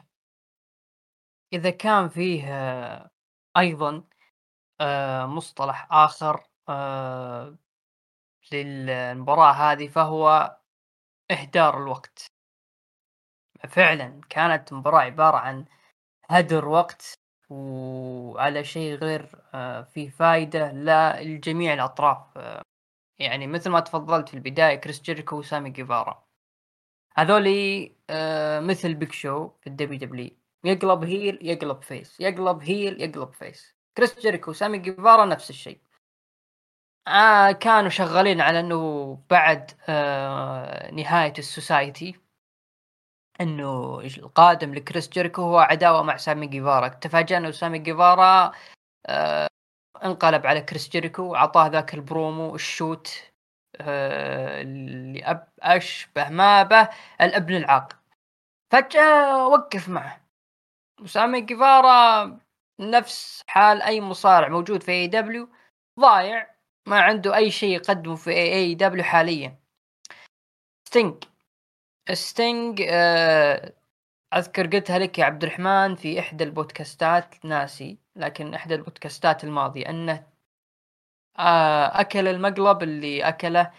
إذا 1.53 1.69
كان 1.69 2.09
فيه 2.09 2.43
آه 2.53 3.09
أيضا 3.57 4.03
آه 4.81 5.25
مصطلح 5.25 5.87
آخر 5.93 6.43
آه 6.69 7.57
للمباراة 8.53 9.51
هذه 9.53 9.87
فهو 9.87 10.57
إهدار 11.31 11.77
الوقت. 11.83 12.27
فعلا 13.69 14.21
كانت 14.29 14.73
مباراة 14.73 14.99
عبارة 15.01 15.37
عن 15.37 15.65
هدر 16.29 16.67
وقت 16.67 17.13
وعلى 17.49 18.63
شيء 18.63 18.95
غير 18.95 19.43
آه، 19.53 19.81
فيه 19.81 20.09
فايدة 20.09 20.71
لجميع 20.71 21.73
الأطراف. 21.73 22.37
آه، 22.37 22.61
يعني 23.19 23.47
مثل 23.47 23.69
ما 23.69 23.79
تفضلت 23.79 24.29
في 24.29 24.33
البداية 24.33 24.75
كريس 24.75 25.01
جيريكو 25.01 25.35
وسامي 25.39 25.69
جيفارا. 25.69 26.23
هذولي 27.17 27.95
آه، 28.09 28.59
مثل 28.59 28.93
بيج 28.93 29.11
شو 29.11 29.49
في 29.61 29.67
الدبليو 29.67 29.99
دبليو 29.99 30.31
يقلب 30.63 31.03
heel 31.03 31.39
يقلب 31.41 31.81
face 31.81 32.19
يقلب 32.19 32.63
heel 32.63 33.01
يقلب 33.01 33.33
face 33.33 33.75
كريس 33.97 34.19
جيريكو 34.19 34.51
وسامي 34.51 34.77
جيفارا 34.77 35.25
نفس 35.25 35.49
الشيء. 35.49 35.81
آه 37.07 37.51
كانوا 37.51 37.89
شغالين 37.89 38.41
على 38.41 38.59
إنه 38.59 39.15
بعد 39.29 39.71
آه 39.89 40.91
نهاية 40.91 41.33
ال 41.39 41.49
society 41.49 42.15
إنه 43.41 43.99
القادم 43.99 44.73
لكريس 44.73 45.09
جيريكو 45.09 45.41
هو 45.41 45.57
عداوة 45.59 46.03
مع 46.03 46.17
سامي 46.17 46.47
جيفارا. 46.47 46.87
تفاجئنا 46.87 47.51
سامي 47.51 47.79
جيفارا 47.79 48.51
آه 49.05 49.47
انقلب 50.05 50.47
على 50.47 50.61
كريس 50.61 50.89
جيريكو 50.89 51.23
وعطاه 51.23 51.67
ذاك 51.67 51.93
ال 51.93 52.03
promo 52.03 52.55
ال 52.55 52.66
shoot 52.66 53.23
آه 53.81 54.61
اللي 54.61 55.23
أب 55.25 55.47
أشبه 55.59 56.29
ما 56.29 56.63
به 56.63 56.89
الأبن 57.21 57.55
العاق 57.55 57.99
فجأة 58.71 59.47
وقف 59.47 59.89
معه. 59.89 60.25
وسامي 61.01 61.41
جيفارا 61.41 62.39
نفس 62.79 63.43
حال 63.47 63.81
أي 63.81 64.01
مصارع 64.01 64.47
موجود 64.47 64.83
في 64.83 64.91
اي 64.91 65.07
دبليو 65.07 65.49
ضايع 65.99 66.55
ما 66.87 67.01
عنده 67.01 67.35
أي 67.35 67.51
شيء 67.51 67.69
يقدمه 67.75 68.15
في 68.15 68.31
اي 68.31 68.75
دبليو 68.75 69.03
حاليا. 69.03 69.59
ستينج. 70.87 71.23
ستينج 72.13 72.81
آه، 72.89 73.73
أذكر 74.33 74.67
قلتها 74.67 74.99
لك 74.99 75.19
يا 75.19 75.25
عبد 75.25 75.43
الرحمن 75.43 75.95
في 75.95 76.19
إحدى 76.19 76.43
البودكاستات 76.43 77.45
ناسي 77.45 77.97
لكن 78.15 78.53
إحدى 78.53 78.75
البودكاستات 78.75 79.43
الماضية 79.43 79.89
انه 79.89 80.27
آه، 81.39 82.01
أكل 82.01 82.27
المقلب 82.27 82.83
اللي 82.83 83.23
أكله 83.23 83.71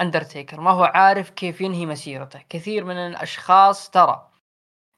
اندرتيكر 0.00 0.60
ما 0.60 0.70
هو 0.70 0.84
عارف 0.84 1.30
كيف 1.30 1.60
ينهي 1.60 1.86
مسيرته. 1.86 2.42
كثير 2.48 2.84
من 2.84 2.96
الأشخاص 2.96 3.90
ترى 3.90 4.30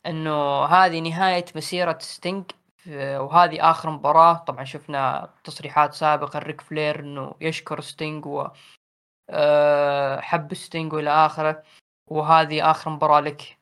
إنه 0.07 0.65
هذه 0.65 1.01
نهاية 1.01 1.45
مسيرة 1.57 1.99
ستينج 2.01 2.45
وهذه 2.89 3.71
آخر 3.71 3.91
مباراة. 3.91 4.35
طبعا 4.35 4.65
شفنا 4.65 5.31
تصريحات 5.45 5.95
سابقة 5.95 6.39
ريك 6.39 6.61
فلير 6.61 7.01
إنه 7.01 7.35
يشكر 7.41 7.81
ستينج 7.81 8.27
و 8.27 8.49
آه، 9.31 10.21
حب 10.21 10.55
ستينج 10.55 10.93
وإلى 10.93 11.11
آخره. 11.11 11.63
وهذه 12.11 12.71
آخر 12.71 12.91
مباراة 12.91 13.21
لك. 13.21 13.56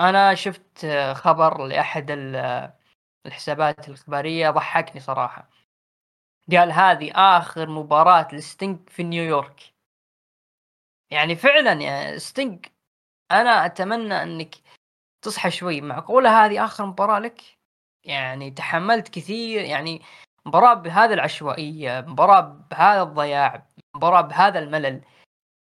أنا 0.00 0.34
شفت 0.34 0.86
خبر 1.12 1.66
لأحد 1.66 2.10
الحسابات 3.26 3.88
الإخبارية 3.88 4.50
ضحكني 4.50 5.00
صراحة. 5.00 5.50
قال 6.50 6.72
هذه 6.72 7.12
آخر 7.14 7.68
مباراة 7.68 8.28
لستينج 8.32 8.88
في 8.88 9.02
نيويورك. 9.02 9.74
يعني 11.10 11.36
فعلا 11.36 11.72
يا 11.82 12.18
ستينج 12.18 12.66
أنا 13.30 13.66
أتمنى 13.66 14.22
إنك 14.22 14.54
تصحى 15.22 15.50
شوي. 15.50 15.80
معقولة 15.80 16.44
هذه 16.46 16.64
آخر 16.64 16.86
مباراة 16.86 17.18
لك؟ 17.18 17.42
يعني 18.04 18.50
تحملت 18.50 19.08
كثير 19.08 19.64
يعني 19.64 20.02
مباراة 20.46 20.74
بهذا 20.74 21.14
العشوائية 21.14 22.00
مباراة 22.00 22.40
بهذا 22.40 23.02
الضياع 23.02 23.66
مباراة 23.96 24.20
بهذا 24.20 24.58
الملل. 24.58 25.04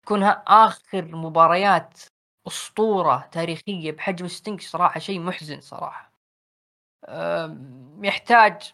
تكون 0.05 0.23
آخر 0.47 1.05
مباريات 1.05 1.99
أسطورة 2.49 3.29
تاريخية 3.31 3.91
بحجم 3.91 4.27
ستينج 4.27 4.61
صراحة 4.61 4.99
شيء 4.99 5.19
محزن 5.19 5.61
صراحة. 5.61 6.11
يحتاج 8.03 8.73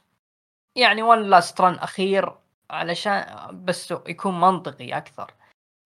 يعني 0.77 1.01
one 1.01 1.21
last 1.21 1.61
run 1.61 1.73
أخير 1.73 2.35
علشان 2.69 3.25
بس 3.65 3.91
يكون 3.91 4.39
منطقي 4.41 4.97
أكثر. 4.97 5.33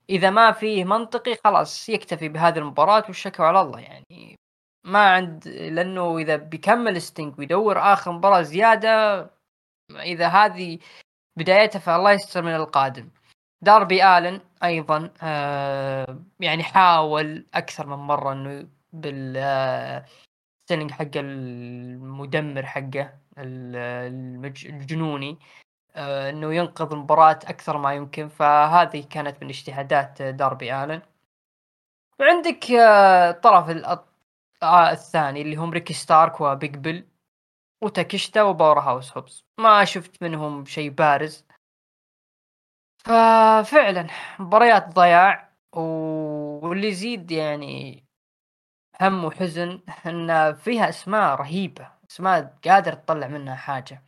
إذا 0.09 0.29
ما 0.29 0.51
فيه 0.51 0.85
منطقي 0.85 1.35
خلاص 1.43 1.89
يكتفي 1.89 2.29
بهذه 2.29 2.57
المباراة 2.57 3.03
والشكوى 3.07 3.45
على 3.45 3.61
الله 3.61 3.79
يعني. 3.79 4.35
ما 4.83 5.09
عند 5.13 5.47
لأنه 5.47 6.17
إذا 6.17 6.35
بيكمل 6.35 7.01
ستينج 7.01 7.39
ويدور 7.39 7.79
آخر 7.79 8.11
مباراة 8.11 8.41
زيادة 8.41 9.29
إذا 9.91 10.27
هذه 10.27 10.79
بدايتها 11.37 11.79
فالله 11.79 12.11
يستر 12.11 12.41
من 12.41 12.55
القادم. 12.55 13.09
داربي 13.61 14.03
آلن 14.17 14.41
أيضا 14.63 15.11
آه 15.21 16.19
يعني 16.39 16.63
حاول 16.63 17.45
أكثر 17.53 17.87
من 17.87 17.95
مرة 17.95 18.33
إنه 18.33 18.67
بال 18.93 19.37
style 20.65 20.91
حقه 20.91 21.11
المدمر 21.15 22.65
حقه 22.65 23.19
الجنوني 23.37 25.39
آه 25.95 26.29
إنه 26.29 26.53
ينقذ 26.53 26.91
المباراة 26.93 27.39
أكثر 27.47 27.77
ما 27.77 27.93
يمكن. 27.93 28.27
فهذه 28.27 29.03
كانت 29.09 29.43
من 29.43 29.49
اجتهادات 29.49 30.21
داربي 30.21 30.73
آلن. 30.73 31.01
وعندك 32.19 32.71
آه 32.71 33.29
الطرف 33.31 33.69
آه، 34.63 34.91
الثاني 34.91 35.41
اللي 35.41 35.55
هم 35.55 35.71
ريكي 35.71 35.93
ستاركس 35.93 36.41
وبيج 36.41 36.75
بيل 36.75 37.07
وتاكيشتا 37.83 38.43
وباور 38.43 38.79
هاوس 38.79 39.17
هوبس 39.17 39.43
ما 39.59 39.85
شفت 39.85 40.23
منهم 40.23 40.65
شيء 40.65 40.89
بارز. 40.89 41.45
ففعلا 43.05 44.07
مباريات 44.39 44.87
ضياع 44.87 45.49
واللي 45.75 46.87
يزيد 46.87 47.31
يعني 47.31 48.03
هم 49.01 49.25
وحزن 49.25 49.81
إن 50.05 50.53
فيها 50.55 50.89
أسماء 50.89 51.35
رهيبة 51.35 51.91
أسماء 52.11 52.57
قادر 52.65 52.93
تطلع 52.93 53.27
منها 53.27 53.55
حاجة. 53.55 54.03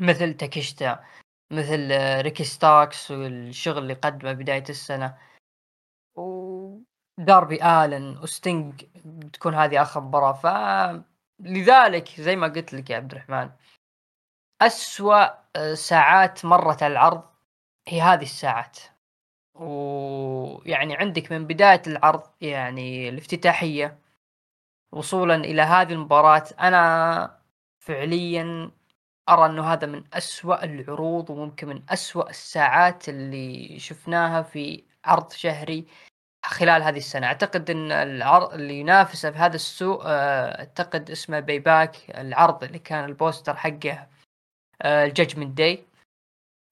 مثل 0.00 0.34
تاكيشتا 0.34 1.04
مثل 1.52 1.88
ريكي 2.20 2.44
ستاركس 2.44 3.10
والشغل 3.10 3.78
اللي 3.78 3.94
قدمه 3.94 4.32
بداية 4.32 4.64
السنة. 4.68 5.18
وداربي 6.16 7.64
آلن 7.64 8.18
وستينج 8.18 8.84
بتكون 9.04 9.54
هذه 9.54 9.82
آخر 9.82 10.00
مباراة. 10.00 10.32
فلذلك 10.32 12.20
زي 12.20 12.36
ما 12.36 12.46
قلت 12.46 12.72
لك 12.74 12.90
يا 12.90 12.96
عبد 12.96 13.12
الرحمن 13.12 13.50
أسوأ 14.62 15.74
ساعات 15.74 16.44
مرت 16.44 16.82
على 16.82 16.92
العرض 16.92 17.33
هي 17.88 18.00
هذه 18.00 18.22
الساعات. 18.22 18.78
ويعني 19.54 20.96
عندك 20.96 21.32
من 21.32 21.46
بداية 21.46 21.82
العرض 21.86 22.22
يعني 22.40 23.08
الافتتاحية 23.08 23.98
وصولا 24.92 25.34
إلى 25.36 25.62
هذه 25.62 25.92
المباراة 25.92 26.44
أنا 26.60 27.40
فعليا 27.80 28.70
أرى 29.28 29.46
أنه 29.46 29.72
هذا 29.72 29.86
من 29.86 30.04
أسوأ 30.14 30.64
العروض 30.64 31.30
وممكن 31.30 31.68
من 31.68 31.82
أسوأ 31.90 32.30
الساعات 32.30 33.08
اللي 33.08 33.78
شفناها 33.78 34.42
في 34.42 34.84
عرض 35.04 35.32
شهري 35.32 35.86
خلال 36.44 36.82
هذه 36.82 36.96
السنة. 36.96 37.26
أعتقد 37.26 37.70
أن 37.70 37.92
العرض 37.92 38.54
اللي 38.54 38.80
ينافسه 38.80 39.30
في 39.30 39.38
هذا 39.38 39.54
السوق 39.54 40.02
آه، 40.06 40.58
أعتقد 40.58 41.10
اسمه 41.10 41.40
باك 41.40 41.96
العرض 42.10 42.64
اللي 42.64 42.78
كان 42.78 43.04
البوستر 43.04 43.56
حقه 43.56 44.08
الججمنت 44.84 45.50
آه، 45.50 45.54
داي 45.54 45.84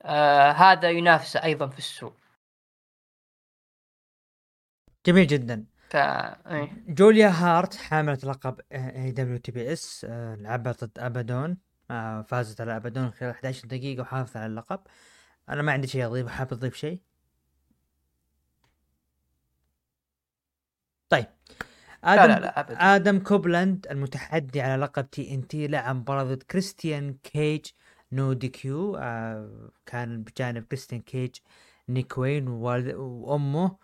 آه، 0.03 0.51
هذا 0.53 0.91
ينافسه 0.91 1.43
أيضا 1.45 1.67
في 1.67 1.79
السوء. 1.79 2.17
جميل 5.07 5.27
جدا. 5.27 5.65
ف... 5.91 5.97
إيه. 5.97 6.85
جوليا 6.89 7.29
هارت 7.29 7.75
حاملة 7.75 8.19
لقب 8.25 8.61
اي 8.73 9.11
دبليو 9.11 9.37
تي 9.37 9.53
بي 9.53 9.73
اس 9.73 10.07
لعبت 10.39 10.85
ضد 10.85 10.99
أبادون. 10.99 11.59
فازت 12.29 12.61
على 12.61 12.77
أبادون 12.77 13.11
خلال 13.11 13.31
11 13.31 13.69
دقيقة 13.69 14.01
وحافظت 14.03 14.37
على 14.37 14.47
اللقب. 14.47 14.81
أنا 15.49 15.63
ما 15.63 15.73
عندي 15.73 15.87
شيء 15.89 16.07
أضيف 16.07 16.29
حاب 16.29 16.49
تضيف 16.49 16.75
شيء. 16.77 17.01
طيب. 21.09 21.27
آدم 22.05 22.23
لا 22.23 22.27
لا 22.35 22.41
لا 22.41 22.61
أبداً. 22.61 22.75
آدم 22.75 23.19
كوبلاند 23.19 23.87
المتحدي 23.91 24.61
على 24.61 24.83
لقب 24.83 25.11
تي 25.11 25.35
ان 25.35 25.49
تي 25.49 25.67
لعب 25.67 25.97
مباراة 25.97 26.25
ضد 26.25 26.43
كريستيان 26.43 27.15
كيج 27.23 27.67
no 28.13 28.33
DQ 28.33 28.93
كان 29.87 30.23
بجانب 30.23 30.65
كريستيان 30.65 31.01
كيج 31.03 31.37
نيك 31.89 32.19
وين 32.19 32.49
وأمه 32.49 33.77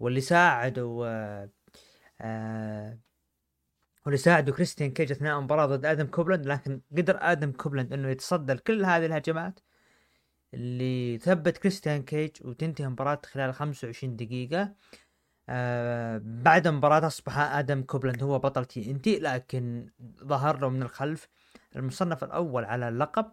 واللي 0.00 0.20
ساعدوا 0.20 1.06
آه 1.06 1.50
آه 2.20 2.98
واللي 4.06 4.18
ساعدوا 4.18 4.54
كريستيان 4.54 4.90
كيج 4.92 5.12
أثناء 5.12 5.38
المباراة 5.38 5.66
ضد 5.66 5.84
آدم 5.86 6.06
كوبلاند. 6.06 6.46
لكن 6.46 6.80
قدر 6.98 7.18
آدم 7.20 7.52
كوبلاند 7.52 7.92
إنه 7.92 8.08
يتصدى 8.08 8.52
لكل 8.52 8.84
هذه 8.84 9.06
الهجمات 9.06 9.60
لين 10.54 11.18
ثبت 11.18 11.58
كريستيان 11.58 12.02
كيج 12.02 12.30
وتنتهي 12.44 12.86
المباراة 12.86 13.20
خلال 13.26 13.54
25 13.54 14.16
دقيقة. 14.16 14.74
آه 15.48 16.20
بعد 16.24 16.66
المباراة 16.66 17.06
أصبح 17.06 17.38
آدم 17.38 17.82
كوبلاند 17.82 18.22
هو 18.22 18.38
بطل 18.38 18.64
TNT 18.64 19.18
لكن 19.18 19.90
ظهر 20.24 20.58
له 20.60 20.68
من 20.68 20.82
الخلف 20.82 21.28
المصنف 21.76 22.24
الأول 22.24 22.64
على 22.64 22.88
اللقب. 22.88 23.32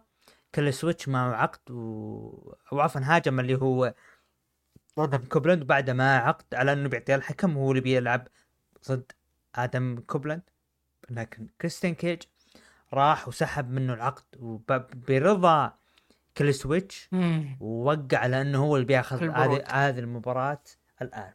Killswitch 0.54 1.08
معه 1.08 1.34
عقد 1.34 1.70
و... 1.70 2.54
أو 2.72 2.80
عفوا 2.80 3.00
هاجم 3.04 3.40
اللي 3.40 3.54
هو 3.54 3.94
آدم 4.98 5.18
كوبلاند 5.18 5.62
وبعد 5.62 5.90
ما 5.90 6.16
عقد 6.18 6.54
على 6.54 6.72
إنه 6.72 6.88
بيعطيه 6.88 7.14
الحكم 7.14 7.56
هو 7.56 7.70
اللي 7.70 7.80
بيلعب 7.80 8.28
ضد 8.88 9.12
آدم 9.54 10.02
كوبلاند 10.06 10.42
لكن 11.10 11.46
كريستيان 11.60 11.94
كيج 11.94 12.22
راح 12.92 13.28
وسحب 13.28 13.70
منه 13.70 13.94
العقد 13.94 14.24
وبرضا 14.38 15.74
Killswitch. 16.36 17.08
ووقع 17.60 18.18
على 18.18 18.40
إنه 18.42 18.58
هو 18.58 18.76
اللي 18.76 18.86
بياخذ 18.86 19.22
هذه. 19.30 19.64
هذه 19.68 19.98
المباراة 19.98 20.62
الآن 21.02 21.32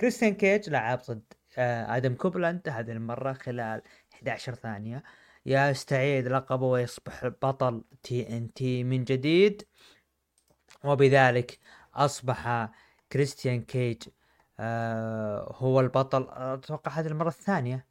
كريستيان 0.00 0.34
كيج 0.34 0.70
لعب 0.70 1.00
ضد 1.10 1.32
آه، 1.58 1.96
آدم 1.96 2.14
كوبلاند 2.14 2.68
هذه 2.68 2.92
المرة 2.92 3.32
خلال 3.32 3.82
11 4.14 4.54
ثانية 4.54 5.02
يستعيد 5.46 6.28
لقبه 6.28 6.66
ويصبح 6.66 7.26
بطل 7.26 7.84
TNT 8.02 8.84
من 8.84 9.04
جديد. 9.04 9.62
وبذلك 10.84 11.58
أصبح 11.94 12.70
كريستيان 13.12 13.62
كيج 13.62 14.02
آه 14.60 15.52
هو 15.56 15.80
البطل. 15.80 16.26
أتوقع 16.30 16.92
هذه 16.92 17.06
المرة 17.06 17.28
الثانية. 17.28 17.86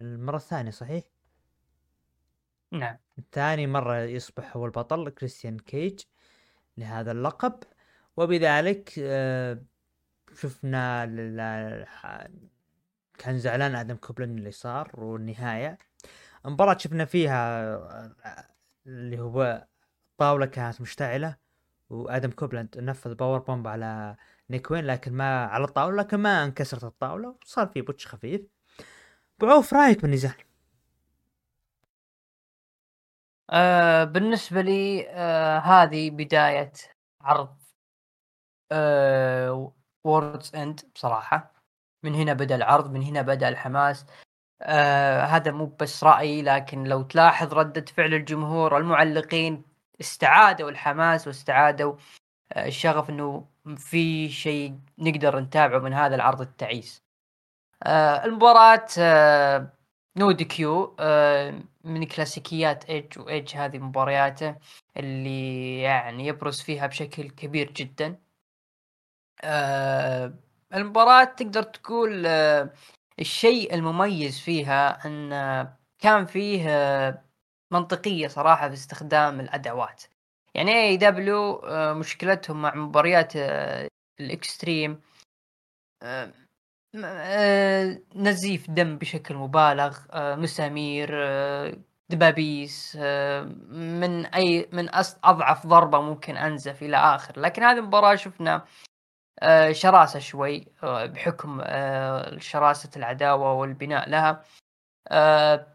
المرة 0.00 0.36
الثانية 0.36 0.70
صحيح؟ 0.70 1.04
نعم. 2.70 2.96
ثاني 3.32 3.66
مرة 3.66 3.98
يصبح 3.98 4.56
هو 4.56 4.66
البطل 4.66 5.10
كريستيان 5.10 5.58
كيج 5.58 6.00
لهذا 6.76 7.12
اللقب. 7.12 7.54
وبذلك 8.16 8.94
آه، 8.98 9.62
شفنا 10.34 11.06
كان 13.18 13.38
زعلان 13.38 13.74
آدم 13.74 13.96
كوبلاند 13.96 14.38
اللي 14.38 14.50
صار 14.50 14.90
والنهاية. 15.00 15.78
مباراة 16.44 16.78
شفنا 16.78 17.04
فيها 17.04 17.74
اللي 18.86 19.20
هو 19.20 19.66
طاولة 20.18 20.46
كانت 20.46 20.80
مشتعلة 20.80 21.36
وآدم 21.90 22.30
كوبلاند 22.30 22.78
نفذ 22.78 23.14
powerbomb 23.14 23.66
على 23.68 24.16
نيك 24.50 24.67
وين 24.67 24.84
لكن 24.86 25.12
ما 25.12 25.44
على 25.46 25.64
الطاولة 25.64 25.96
لكن 26.02 26.16
ما 26.16 26.44
انكسرت 26.44 26.84
الطاولة 26.84 27.36
وصار 27.42 27.66
في 27.66 27.82
botch 27.82 28.06
خفيف. 28.06 28.42
بعرف 29.38 29.74
رأيك 29.74 30.02
بالنزال 30.02 30.34
آه 33.50 34.04
بالنسبة 34.04 34.60
لي 34.60 35.08
آه 35.10 35.58
هذه 35.58 36.10
بداية 36.10 36.72
عرض 37.20 37.56
آه 38.72 39.72
Worlds 40.04 40.54
End 40.54 40.80
بصراحة. 40.94 41.54
من 42.02 42.14
هنا 42.14 42.32
بدأ 42.32 42.54
العرض 42.54 42.90
من 42.92 43.02
هنا 43.02 43.22
بدأ 43.22 43.48
الحماس. 43.48 44.06
آه 44.62 45.22
هذا 45.24 45.50
مو 45.52 45.66
بس 45.66 46.04
رأيي 46.04 46.42
لكن 46.42 46.84
لو 46.84 47.02
تلاحظ 47.02 47.54
ردة 47.54 47.84
فعل 47.84 48.14
الجمهور 48.14 48.74
والمعلقين 48.74 49.62
استعادوا 50.00 50.70
الحماس 50.70 51.26
واستعادوا 51.26 51.94
آه 52.52 52.66
الشغف 52.68 53.10
إنه 53.10 53.46
في 53.76 54.28
شيء 54.28 54.78
نقدر 54.98 55.40
نتابعه 55.40 55.78
من 55.78 55.92
هذا 55.94 56.14
العرض 56.14 56.40
التعيس. 56.40 57.02
آه 57.82 58.24
المباراة 58.24 58.86
آه 58.98 59.72
no 60.16 60.32
DQ 60.32 60.96
آه 61.00 61.62
من 61.84 62.04
كلاسيكيات 62.06 62.84
ايج 62.90 63.18
وايج 63.18 63.56
هذه 63.56 63.78
مبارياته 63.78 64.56
اللي 64.96 65.80
يعني 65.82 66.26
يبرز 66.26 66.60
فيها 66.60 66.86
بشكل 66.86 67.30
كبير 67.30 67.70
جدا. 67.72 68.18
آه 69.44 70.34
المباراة 70.74 71.24
تقدر 71.24 71.62
تقول 71.62 72.26
آه 72.26 72.70
الشيء 73.20 73.74
المميز 73.74 74.40
فيها 74.40 75.06
أن 75.06 75.32
آه، 75.32 75.78
كان 75.98 76.26
فيه 76.26 76.68
آه 76.68 77.24
منطقية 77.72 78.28
صراحة 78.28 78.68
في 78.68 78.74
استخدام 78.74 79.40
الأدوات. 79.40 80.02
يعني 80.54 80.72
AEW 80.72 81.60
مشكلتهم 81.94 82.62
مع 82.62 82.74
مباريات 82.74 83.36
آه 83.36 83.88
ال 84.20 84.30
extreme 84.30 85.00
آه 86.02 86.32
آه، 87.04 87.98
نزيف 88.16 88.70
دم 88.70 88.98
بشكل 88.98 89.34
مبالغ 89.34 89.98
آه، 90.10 90.34
مسامير 90.36 91.08
آه، 91.12 91.76
دبابيس 92.08 92.98
آه، 93.00 93.42
من 93.70 94.26
أي 94.26 94.68
من 94.72 94.88
أضعف 95.24 95.66
ضربة 95.66 96.00
ممكن 96.00 96.36
أنزف 96.36 96.82
إلى 96.82 96.96
آخر. 96.96 97.40
لكن 97.40 97.62
هذه 97.62 97.78
المباراة 97.78 98.14
شفنا 98.14 98.54
آه، 98.54 98.64
شراسة 99.72 100.18
شوي 100.18 100.66
آه، 100.82 101.06
بحكم 101.06 101.60
آه، 101.64 102.38
شراسة 102.38 102.90
العداوة 102.96 103.52
والبناء 103.52 104.08
لها. 104.08 104.44
آه، 105.08 105.66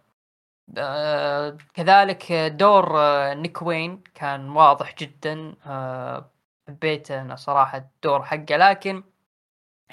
آه، 0.77 1.57
كذلك 1.73 2.31
دور 2.33 2.99
آه، 3.01 3.33
نيك 3.33 3.61
وين 3.61 4.03
كان 4.15 4.49
واضح 4.49 4.95
جدا 4.95 5.55
آه، 5.65 6.31
حبيت 6.67 7.11
أنا 7.11 7.35
صراحة 7.35 7.77
الدور 7.77 8.23
حقه. 8.23 8.57
لكن 8.57 9.03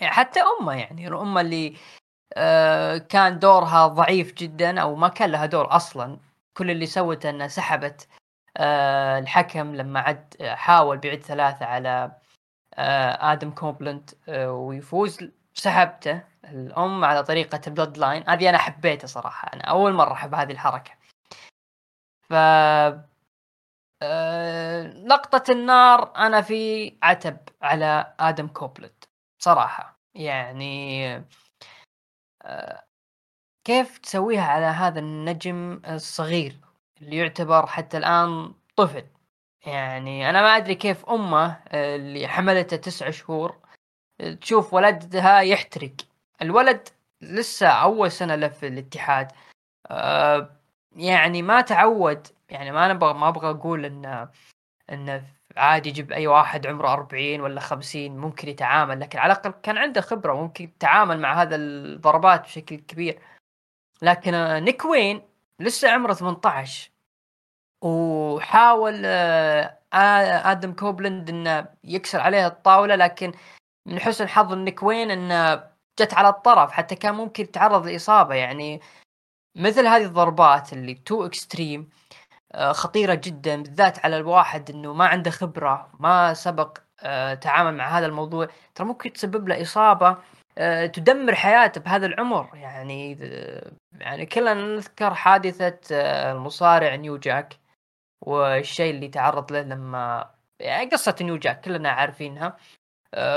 حتى 0.02 0.40
أمه 0.60 0.74
يعني 0.74 1.08
امه 1.08 1.40
اللي 1.40 1.76
آه، 2.36 2.96
كان 2.98 3.38
دورها 3.38 3.86
ضعيف 3.86 4.32
جدا 4.34 4.80
أو 4.80 4.94
ما 4.96 5.08
كان 5.08 5.30
لها 5.30 5.46
دور 5.46 5.76
أصلا 5.76 6.18
كل 6.56 6.70
اللي 6.70 6.86
سوته 6.86 7.30
انها 7.30 7.48
سحبت 7.48 8.08
آه، 8.56 9.18
الحكم 9.18 9.74
لما 9.74 10.00
عد 10.00 10.34
حاول 10.42 10.98
يعد 10.98 11.18
ثلاثة 11.22 11.66
على 11.66 11.88
آه، 11.88 12.20
آدم 13.32 13.50
كوبلند 13.50 14.10
آه، 14.28 14.52
ويفوز 14.52 15.18
سحبته 15.54 16.22
الأم 16.44 17.04
على 17.04 17.22
طريقة 17.24 17.60
ال 17.66 17.98
Bloodline 17.98 18.24
هذه 18.28 18.48
أنا 18.50 18.58
حبيتها 18.58 19.06
صراحة 19.06 19.52
أنا 19.54 19.62
أول 19.62 19.92
مرة 19.92 20.12
أحب 20.12 20.34
هذه 20.34 20.52
الحركة. 20.52 20.92
ف 22.30 22.32
آه، 24.02 24.82
لقطة 24.82 25.52
النار 25.52 26.16
أنا 26.16 26.40
في 26.40 26.92
عتب 27.02 27.36
على 27.62 28.14
آدم 28.20 28.48
كوبلند 28.48 29.04
صراحة. 29.38 29.98
يعني 30.14 31.06
آه، 32.42 32.84
كيف 33.64 33.98
تسويها 33.98 34.44
على 34.44 34.66
هذا 34.66 35.00
النجم 35.00 35.82
الصغير 35.88 36.60
اللي 37.02 37.16
يعتبر 37.16 37.66
حتى 37.66 37.96
الآن 37.98 38.54
طفل؟ 38.76 39.13
يعني 39.66 40.30
أنا 40.30 40.42
ما 40.42 40.56
أدري 40.56 40.74
كيف 40.74 41.04
أمه 41.06 41.60
آه، 41.68 41.96
اللي 41.96 42.28
حملته 42.28 42.76
تسع 42.76 43.10
شهور 43.10 43.58
آه، 44.20 44.34
تشوف 44.34 44.74
ولدها 44.74 45.40
يحترق. 45.40 45.92
الولد 46.42 46.88
لسه 47.20 47.68
أول 47.68 48.12
سنة 48.12 48.34
له 48.34 48.48
في 48.48 48.66
الاتحاد. 48.68 49.32
آه، 49.90 50.50
يعني 50.96 51.42
ما 51.42 51.60
تعود 51.60 52.26
يعني 52.50 52.72
ما 52.72 52.86
أنا 52.86 52.94
ما 53.12 53.28
أبغى 53.28 53.50
أقول 53.50 53.84
إن 53.84 54.28
انه 54.92 55.24
عادي 55.56 55.88
يجيب 55.88 56.12
أي 56.12 56.26
واحد 56.26 56.66
عمره 56.66 56.92
40 56.92 57.40
ولا 57.40 57.60
50 57.60 58.16
ممكن 58.16 58.48
يتعامل 58.48 59.00
لكن 59.00 59.18
على 59.18 59.32
الأقل 59.32 59.50
كان 59.62 59.78
عنده 59.78 60.00
خبرة 60.00 60.34
ممكن 60.34 60.64
يتعامل 60.64 61.20
مع 61.20 61.42
هذا 61.42 61.56
الضربات 61.56 62.42
بشكل 62.42 62.76
كبير. 62.76 63.20
لكن 64.02 64.32
نيك 64.64 64.84
وين 64.84 65.22
لسه 65.60 65.90
عمره 65.90 66.12
18 66.14 66.93
وحاول 67.84 69.02
آه، 69.06 69.78
آدم 70.52 70.72
كوبلند 70.72 71.30
إنه 71.30 71.66
يكسر 71.84 72.20
عليه 72.20 72.46
الطاولة 72.46 72.94
لكن 72.96 73.32
من 73.88 74.00
حسن 74.00 74.28
حظ 74.28 74.52
نيك 74.54 74.82
وين 74.82 75.10
انه 75.10 75.54
جت 76.00 76.14
على 76.14 76.28
الطرف 76.28 76.72
حتى 76.72 76.94
كان 76.96 77.14
ممكن 77.14 77.44
يتعرض 77.44 77.86
لإصابة. 77.86 78.34
يعني 78.34 78.80
مثل 79.56 79.86
هذه 79.86 80.04
الضربات 80.04 80.72
اللي 80.72 80.94
too 80.94 81.26
extreme 81.26 81.90
آه، 82.54 82.72
خطيرة 82.72 83.14
جدا 83.14 83.62
بالذات 83.62 84.04
على 84.04 84.16
الواحد 84.16 84.70
إنه 84.70 84.92
ما 84.94 85.06
عنده 85.06 85.30
خبرة 85.30 85.90
ما 86.00 86.34
سبق 86.34 86.78
آه، 87.02 87.34
تعامل 87.34 87.74
مع 87.76 87.98
هذا 87.98 88.06
الموضوع. 88.06 88.48
ترى 88.74 88.86
ممكن 88.86 89.12
تسبب 89.12 89.48
له 89.48 89.62
إصابة 89.62 90.18
آه، 90.58 90.86
تدمر 90.86 91.34
حياته 91.34 91.80
بهذا 91.80 92.06
العمر. 92.06 92.50
يعني 92.56 93.18
يعني 94.00 94.26
كلنا 94.26 94.54
نذكر 94.54 95.14
حادثة 95.14 95.78
المصارع 96.32 96.94
نيو 96.94 97.16
جاك 97.18 97.63
والشيء 98.20 98.94
اللي 98.94 99.08
تعرض 99.08 99.52
له 99.52 99.62
لما 99.62 100.30
يعني 100.60 100.90
قصة 100.90 101.16
نيو 101.20 101.36
جاك 101.36 101.60
كلنا 101.60 101.90
عارفينها. 101.90 102.56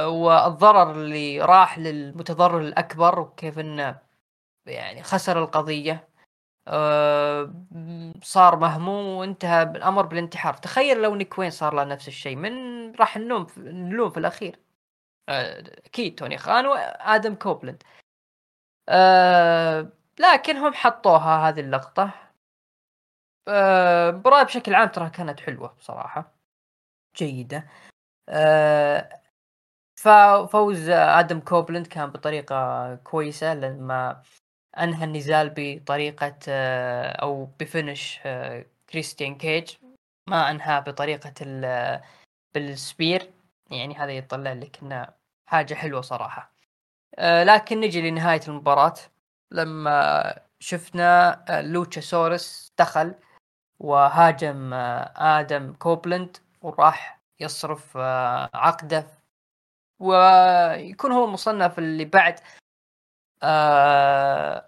والضرر 0.08 0.92
اللي 0.92 1.42
راح 1.42 1.80
للمتضرر 1.80 2.60
الأكبر 2.62 3.20
وكيف 3.20 3.60
إنه 3.60 4.00
يعني 4.68 5.04
خسر 5.04 5.44
القضية. 5.44 6.10
آه، 6.68 7.54
صار 8.24 8.56
مهموم 8.60 9.06
وانتهى 9.08 9.64
الامر 9.64 10.06
بالانتحار. 10.06 10.54
تخيل 10.54 11.02
لو 11.02 11.16
نيك 11.16 11.40
وين 11.40 11.50
صار 11.52 11.74
له 11.76 11.84
نفس 11.84 12.08
الشيء. 12.08 12.36
من 12.36 12.96
راح 12.96 13.18
نلوم 13.18 13.48
نلوم 13.58 14.10
في 14.10 14.18
الأخير. 14.20 14.60
آه، 15.30 15.60
أكيد 15.86 16.16
توني 16.16 16.38
خان 16.38 16.66
وآدم 16.68 17.36
كوبلند 17.36 17.84
لكن 20.20 20.58
هم 20.58 20.74
حطوها 20.74 21.50
هذه 21.50 21.60
اللقطة. 21.60 22.27
أه 23.48 24.12
بشكل 24.44 24.76
عام 24.76 24.90
ترى 24.90 25.10
كانت 25.10 25.40
حلوة 25.40 25.76
بصراحة. 25.80 26.34
جيدة. 27.18 27.68
أه 28.30 29.22
ففوز 29.98 30.90
آدم 30.90 31.40
كوبلند 31.40 31.88
كان 31.88 32.10
بطريقة 32.12 32.96
كويسة 32.96 33.54
لما 33.54 34.24
أنهى 34.80 35.04
النزال 35.04 35.54
بطريقة 35.58 36.36
آه، 36.50 37.12
أو 37.12 37.46
ب 37.60 37.68
finish 37.68 38.20
آه، 38.26 38.66
كريستيان 38.90 39.36
كيج. 39.38 39.76
ما 40.30 40.52
أنهى 40.52 40.82
بطريقة 40.82 41.34
بال 42.54 42.73
spear. 42.73 43.32
يعني 43.72 43.96
هذا 43.96 44.12
يطلع 44.12 44.54
لك 44.54 44.80
إنه 44.84 45.08
حاجة 45.50 45.74
حلوة 45.74 46.02
صراحة. 46.02 46.54
آه، 47.16 47.44
لكن 47.44 47.80
نجي 47.80 48.10
لنهاية 48.10 48.42
المباراة. 48.48 48.94
لما 49.52 50.40
شفنا 50.60 51.46
لوتشا 51.66 52.02
سورس 52.02 52.74
دخل. 52.80 53.16
وهاجم 53.80 54.74
آدم 55.18 55.74
كوبلند 55.74 56.38
وراح 56.62 57.20
يصرف 57.40 57.98
عقده. 58.54 59.08
ويكون 60.00 61.12
هو 61.12 61.26
المصنف 61.26 61.80
اللي 61.80 62.06
بعد 62.06 62.40
آه 63.44 64.66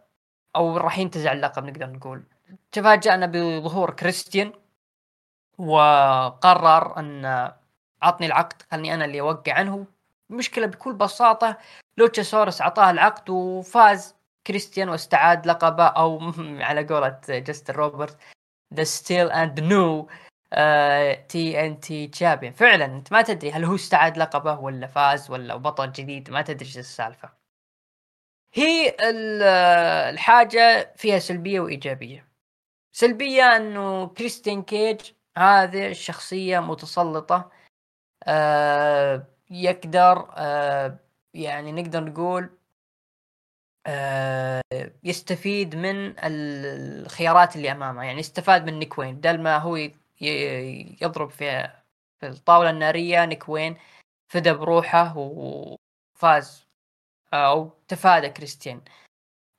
أو 0.56 0.78
راح 0.78 0.98
ينتزع 1.00 1.32
اللقب 1.32 1.64
نقدر 1.66 1.90
نقول. 1.92 2.24
تفاجأنا 2.72 3.26
بظهور 3.26 3.92
كريستيان 3.92 4.54
وقرر 5.58 7.00
أن 7.00 7.52
عطني 8.02 8.28
العقد 8.28 8.62
خلني 8.72 8.94
أنا 8.94 9.06
اللي 9.06 9.22
أوقع 9.22 9.54
عنه. 9.54 9.86
المشكلة 10.32 10.68
بكل 10.68 10.94
بساطة 10.94 11.58
لوتشاسورس 11.98 12.62
اعطاه 12.62 12.92
العقد 12.92 13.30
وفاز 13.30 14.16
كريستيان 14.48 14.90
واستعاد 14.90 15.48
لقبه 15.48 15.86
أو 15.88 16.20
على 16.68 16.86
قولة 16.88 17.22
جاستن 17.30 17.74
روبرت 17.74 18.18
the 18.74 18.84
still 18.84 19.32
and 19.32 19.60
new 19.60 20.10
TNT 21.30 22.08
champion 22.08 22.54
فعلا 22.54 22.86
أنت 22.86 23.12
ما 23.12 23.22
تدري 23.22 23.52
هل 23.52 23.66
هو 23.66 23.76
استعاد 23.76 24.18
لقبه 24.18 24.60
ولا 24.60 24.88
فاز 24.88 25.32
ولا 25.32 25.56
بطل 25.56 25.92
جديد 25.92 26.30
ما 26.30 26.42
تدري 26.42 26.66
إيش 26.66 26.78
السالفة. 26.78 27.30
هي 28.54 28.96
الحاجة 30.10 30.94
فيها 30.98 31.20
سلبية 31.20 31.60
وإيجابية. 31.60 32.28
سلبية 32.92 33.44
أنه 33.58 34.08
كريستين 34.08 34.64
كيج 34.64 35.02
هذه 35.38 35.88
الشخصية 35.88 36.60
متسلطة 36.60 37.52
آه 38.28 39.28
يقدر 39.52 40.32
آه 40.38 41.00
يعني 41.34 41.72
نقدر 41.72 42.04
نقول 42.04 42.59
يستفيد 45.04 45.76
من 45.76 46.14
الخيارات 46.20 47.56
اللي 47.56 47.72
أمامه. 47.72 48.04
يعني 48.04 48.20
استفاد 48.20 48.66
من 48.66 48.80
نيك 48.80 48.98
وين 48.98 49.16
بدل 49.16 49.42
ما 49.42 49.58
هو 49.58 49.90
يضرب 51.02 51.30
في 51.30 51.72
في 52.20 52.28
الطاولة 52.28 52.70
النارية 52.70 53.26
نيك 53.26 53.52
وين 53.52 53.78
فدى 54.28 54.54
بروحه 54.54 55.14
وفاز. 55.18 56.68
أو 57.34 57.70
تفادى 57.88 58.30
كريستيان. 58.30 58.82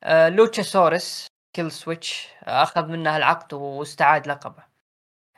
آه، 0.02 0.28
لوتشاسورس 0.28 1.26
Killswitch 1.52 2.28
أخذ 2.42 2.86
منها 2.86 3.16
العقد 3.16 3.54
واستعاد 3.54 4.26
لقبه. 4.26 4.64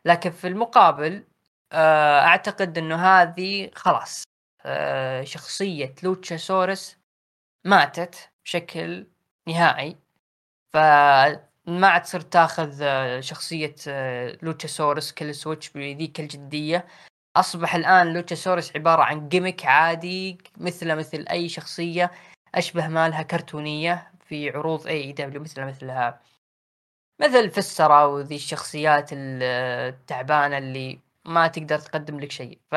لكن 0.04 0.30
في 0.30 0.48
المقابل 0.48 1.24
آه، 1.72 2.20
أعتقد 2.20 2.78
إنه 2.78 2.96
هذه 2.96 3.70
خلاص. 3.74 4.24
آه، 4.64 5.24
شخصية 5.24 5.94
لوتشاسورس 6.02 6.98
ماتت. 7.64 8.31
بشكل 8.44 9.06
نهائي. 9.48 9.96
فما 10.72 11.88
عاد 11.88 12.04
صرت 12.04 12.32
تاخذ 12.32 12.80
شخصية 13.20 13.74
لوتشاسورس 14.42 15.12
كيل 15.12 15.34
سويتش 15.34 15.70
بذيك 15.70 16.20
الجدية. 16.20 16.86
أصبح 17.36 17.74
الآن 17.74 18.12
لوتشاسورس 18.12 18.76
عبارة 18.76 19.02
عن 19.02 19.28
gimmick 19.28 19.64
عادي 19.66 20.38
مثل 20.56 20.96
مثل 20.96 21.24
أي 21.30 21.48
شخصية 21.48 22.12
أشبه 22.54 22.88
ما 22.88 23.08
لها 23.08 23.22
كرتونية 23.22 24.12
في 24.20 24.50
عروض 24.50 24.86
AEW 24.86 25.40
مثل 25.40 25.64
مثلها. 25.64 26.20
مثل 27.20 27.50
فسرة 27.50 28.06
وذي 28.06 28.36
الشخصيات 28.36 29.10
التعبانة 29.12 30.58
اللي 30.58 31.00
ما 31.24 31.46
تقدر 31.46 31.78
تقدم 31.78 32.20
لك 32.20 32.30
شيء. 32.32 32.58
ف 32.70 32.74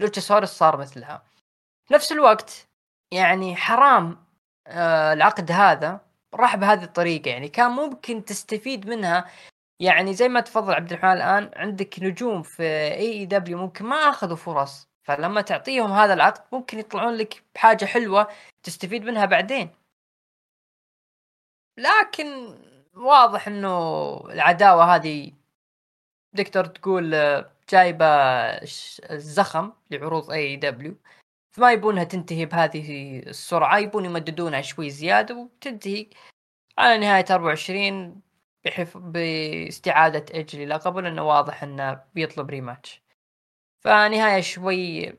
لوتشاسورس 0.00 0.48
صار 0.48 0.76
مثلها. 0.76 1.22
في 1.84 1.94
نفس 1.94 2.12
الوقت 2.12 2.68
يعني 3.12 3.56
حرام 3.56 4.24
آه 4.66 5.12
العقد 5.12 5.50
هذا 5.52 6.00
راح 6.34 6.56
بهذه 6.56 6.84
الطريقة. 6.84 7.28
يعني 7.28 7.48
كان 7.48 7.70
ممكن 7.70 8.24
تستفيد 8.24 8.88
منها. 8.88 9.30
يعني 9.80 10.14
زي 10.14 10.28
ما 10.28 10.40
تفضل 10.40 10.74
عبد 10.74 10.92
الرحمن 10.92 11.12
الآن 11.12 11.50
عندك 11.56 12.00
نجوم 12.02 12.42
في 12.42 12.62
اي 12.62 13.12
اي 13.12 13.26
دبليو 13.26 13.58
ممكن 13.58 13.84
ما 13.84 13.96
أخذوا 13.96 14.36
فرص 14.36 14.88
فلما 15.04 15.40
تعطيهم 15.40 15.92
هذا 15.92 16.14
العقد 16.14 16.42
ممكن 16.52 16.78
يطلعون 16.78 17.14
لك 17.14 17.44
بحاجة 17.54 17.84
حلوة 17.84 18.28
تستفيد 18.62 19.04
منها 19.04 19.24
بعدين. 19.26 19.70
لكن 21.78 22.58
واضح 22.94 23.48
إنه 23.48 23.68
العداوة 24.30 24.94
هذه 24.96 25.32
تقدر 26.36 26.64
تقول 26.66 27.10
جايبة 27.68 28.06
الزخم 29.10 29.72
لعروض 29.90 30.30
AEW 30.30 30.96
فما 31.52 31.72
يبونها 31.72 32.04
تنتهي 32.04 32.46
بهذه 32.46 33.18
السرعة 33.18 33.78
يبون 33.78 34.04
يمددونها 34.04 34.62
شوي 34.62 34.90
زيادة 34.90 35.34
وتنتهي 35.36 36.10
على 36.78 36.98
نهاية 36.98 37.24
24 37.30 38.22
بحف... 38.64 38.96
باستعادة 38.96 40.34
ايج 40.34 40.56
للقبه 40.56 41.00
لأنه 41.02 41.22
واضح 41.28 41.62
إنه 41.62 42.04
بيطلب 42.14 42.50
rematch 42.50 43.02
فنهاية 43.80 44.40
شوي 44.40 45.12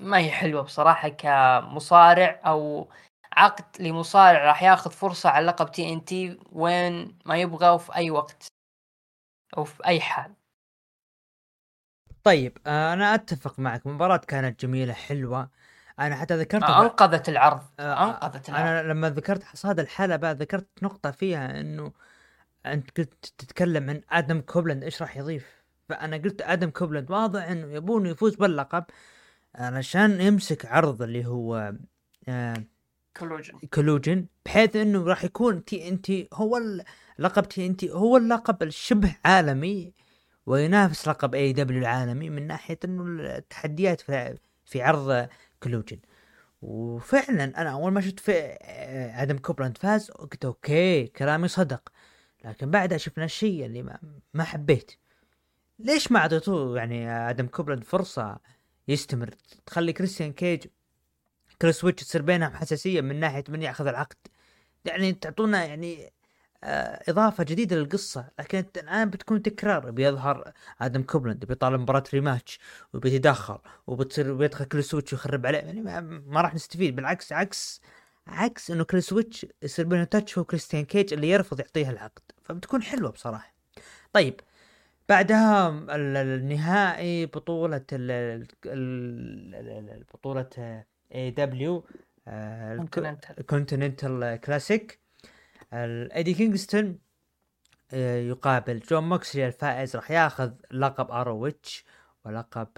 ما 0.00 0.18
هي 0.18 0.30
حلوة 0.30 0.62
بصراحة 0.62 1.08
كمصارع 1.08 2.40
أو 2.46 2.90
عقد 3.32 3.82
لمصارع 3.82 4.44
راح 4.44 4.62
ياخذ 4.62 4.90
فرصة 4.90 5.30
على 5.30 5.46
لقب 5.46 5.72
TNT 5.72 6.38
وين 6.52 7.18
ما 7.26 7.36
يبغى 7.36 7.70
وفي 7.70 7.94
أي 7.94 8.10
وقت 8.10 8.46
أو 9.58 9.64
في 9.64 9.86
أي 9.86 10.00
حال. 10.00 10.34
طيب 12.24 12.58
آه، 12.66 12.92
أنا 12.92 13.14
أتفق 13.14 13.58
معك 13.60 13.86
المباراة 13.86 14.16
كانت 14.16 14.60
جميلة 14.60 14.92
حلوة. 14.92 15.50
أنا 16.00 16.16
حتى 16.16 16.36
ذكرت 16.36 16.64
أنقذت 16.64 17.28
العرض. 17.28 17.60
آه، 17.80 18.04
أنقذت 18.04 18.48
العرض. 18.48 18.66
أنا 18.66 18.92
لما 18.92 19.10
ذكرت 19.10 19.44
حصاد 19.44 19.80
الحلبة 19.80 20.32
ذكرت 20.32 20.68
نقطة 20.82 21.10
فيها 21.10 21.60
إنه 21.60 21.92
أنت 22.66 22.90
كنت 22.90 23.26
تتكلم 23.38 23.90
عن 23.90 24.00
آدم 24.10 24.40
كوبلاند 24.40 24.84
إيش 24.84 25.02
راح 25.02 25.16
يضيف؟ 25.16 25.60
فأنا 25.88 26.16
قلت 26.16 26.42
آدم 26.42 26.70
كوبلاند 26.70 27.10
واضح 27.10 27.42
إنه 27.42 27.72
يبون 27.72 28.06
يفوز 28.06 28.34
باللقب 28.34 28.84
علشان 29.54 30.20
يمسك 30.20 30.66
عرض 30.66 31.02
اللي 31.02 31.26
هو 31.26 31.72
آه 32.28 32.64
Collision 33.16 33.58
Collision 33.74 34.26
بحيث 34.46 34.76
إنه 34.76 35.04
راح 35.04 35.24
يكون 35.24 35.64
TNT 35.64 36.28
هو 36.32 36.60
لقب 37.18 37.48
TNT 37.48 37.90
هو 37.90 38.16
اللقب 38.16 38.62
الشبه 38.62 39.16
عالمي 39.24 39.92
وينافس 40.46 41.08
لقب 41.08 41.34
AEW 41.34 41.80
العالمي 41.80 42.30
من 42.30 42.46
ناحية 42.46 42.78
إنه 42.84 43.04
التحديات 43.36 44.00
في 44.00 44.38
في 44.64 44.82
عرض 44.82 45.28
Collision 45.62 45.98
وفعلا 46.62 47.44
أنا 47.44 47.70
أول 47.72 47.92
ما 47.92 48.00
شفت 48.00 48.20
في 48.20 48.32
آه، 48.32 49.22
آدم 49.22 49.38
كوبلاند 49.38 49.78
فاز 49.78 50.10
قلت 50.10 50.44
okay 50.44 51.06
كلامي 51.06 51.48
صدق. 51.48 51.92
لكن 52.44 52.70
بعدها 52.70 52.98
شفنا 52.98 53.24
الشيء 53.24 53.66
اللي 53.66 53.82
ما, 53.82 53.98
ما 54.34 54.44
حبيت. 54.44 54.92
ليش 55.78 56.12
ما 56.12 56.20
اعطيتوه 56.20 56.76
يعني 56.78 57.10
آدم 57.10 57.46
كوبلاند 57.46 57.84
فرصة 57.84 58.38
يستمر؟ 58.88 59.34
تخلي 59.66 59.92
كريستيان 59.92 60.32
كيج 60.32 60.66
كيل 61.62 61.84
سويتش 61.84 62.04
تصير 62.04 62.22
بينهم 62.22 62.54
حساسية 62.54 63.00
من 63.00 63.20
ناحية 63.20 63.44
من 63.48 63.62
يأخذ 63.62 63.86
العقد. 63.86 64.16
يعني 64.84 65.12
تعطونا 65.12 65.64
يعني 65.64 66.12
إضافة 66.64 67.44
جديدة 67.44 67.76
للقصة 67.76 68.28
لكن 68.38 68.64
الآن 68.76 69.10
بتكون 69.10 69.42
تكرار. 69.42 69.90
بيظهر 69.90 70.52
آدم 70.80 71.02
كوبلاند 71.02 71.44
بيطالب 71.44 71.80
مباراة 71.80 72.04
rematch 72.14 72.58
وبيتدخل 72.94 73.58
وبتصير 73.86 74.34
بيدخل 74.34 74.64
كيل 74.64 74.94
سويتش 74.94 75.12
ويخرب 75.12 75.46
عليه. 75.46 75.58
يعني 75.58 75.80
ما, 75.80 76.00
ما 76.00 76.40
راح 76.40 76.54
نستفيد 76.54 76.96
بالعكس 76.96 77.32
عكس 77.32 77.80
عكس 78.26 78.70
إنه 78.70 78.84
كيل 78.84 79.12
سويتش 79.12 79.46
يصير 79.62 79.84
بينه 79.86 80.04
touch 80.04 80.38
هو 80.38 80.44
كريستيان 80.44 80.84
كيج 80.84 81.12
اللي 81.12 81.30
يرفض 81.30 81.60
يعطيها 81.60 81.90
العقد. 81.90 82.22
فبتكون 82.42 82.82
حلوة 82.82 83.10
بصراحة. 83.10 83.54
طيب 84.12 84.40
بعدها 85.08 85.68
ال- 85.68 86.16
النهائي 86.16 87.26
بطولة 87.26 87.84
بطولة 90.14 90.84
AEW 91.14 91.84
Continental 92.76 93.46
Continental 93.46 94.40
Classic 94.44 94.99
ايدي 95.72 96.34
كينغستون 96.34 96.98
آه، 97.92 98.20
يقابل 98.20 98.80
جون 98.80 99.08
موكسلي 99.08 99.46
الفائز 99.46 99.96
راح 99.96 100.10
ياخذ 100.10 100.52
لقب 100.72 101.10
ROH 101.10 101.84
ولقب 102.24 102.68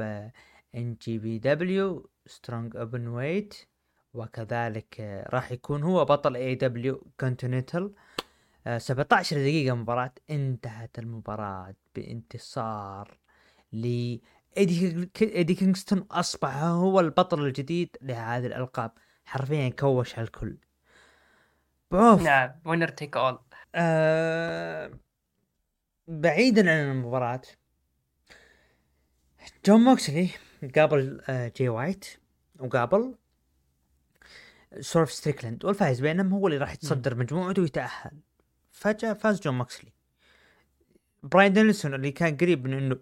ان 0.75 0.97
جي 1.03 1.19
بي 1.19 1.39
دبليو 1.39 2.11
سترونج 2.27 2.77
اوبن 2.77 3.09
ويت 3.09 3.55
وكذلك 4.15 5.01
آه، 5.01 5.29
راح 5.31 5.53
يكون 5.53 5.83
هو 5.83 6.05
بطل 6.05 6.37
AEW 6.37 6.55
Continental 6.55 7.95
17 8.79 9.37
دقيقة 9.37 9.75
مباراة 9.75 10.15
انتهت 10.31 10.99
المباراة 10.99 11.75
بانتصار 11.95 13.19
ل 13.73 14.17
ايدي 14.57 15.55
كينغستون 15.55 15.99
أصبح 16.11 16.57
هو 16.57 17.01
البطل 17.01 17.47
الجديد 17.47 17.97
لهذه 18.03 18.47
الألقاب. 18.47 18.91
حرفيا 19.25 19.69
كوش 19.69 20.19
الكل 20.19 20.57
بعوف 21.93 22.23
نعم 22.23 22.51
winner 22.65 22.89
take 22.89 23.17
all 23.17 23.39
آه 23.75 24.91
بعيدا 26.09 26.61
عن 26.71 26.91
المباراة 26.91 27.43
جون 29.67 29.81
موكسلي 29.81 30.31
قابل 30.77 31.21
آه 31.29 31.53
جي 31.57 31.69
وايت 31.69 32.05
وقابل 32.61 33.15
سويرف 34.81 35.13
ستريكلاند 35.13 35.65
والفائز 35.65 36.01
بينهم 36.01 36.33
هو 36.35 36.47
اللي 36.47 36.59
راح 36.59 36.73
يتصدر 36.73 37.15
مجموعته 37.15 37.63
ويتأهل. 37.63 38.11
فجأة 38.71 39.13
فاز 39.13 39.41
جون 39.41 39.59
موكسلي. 39.59 39.93
براين 41.23 41.53
دانيلسون 41.53 41.95
اللي 41.95 42.11
كان 42.11 42.37
قريب 42.37 42.65
من 42.67 42.73
إنه 42.75 42.97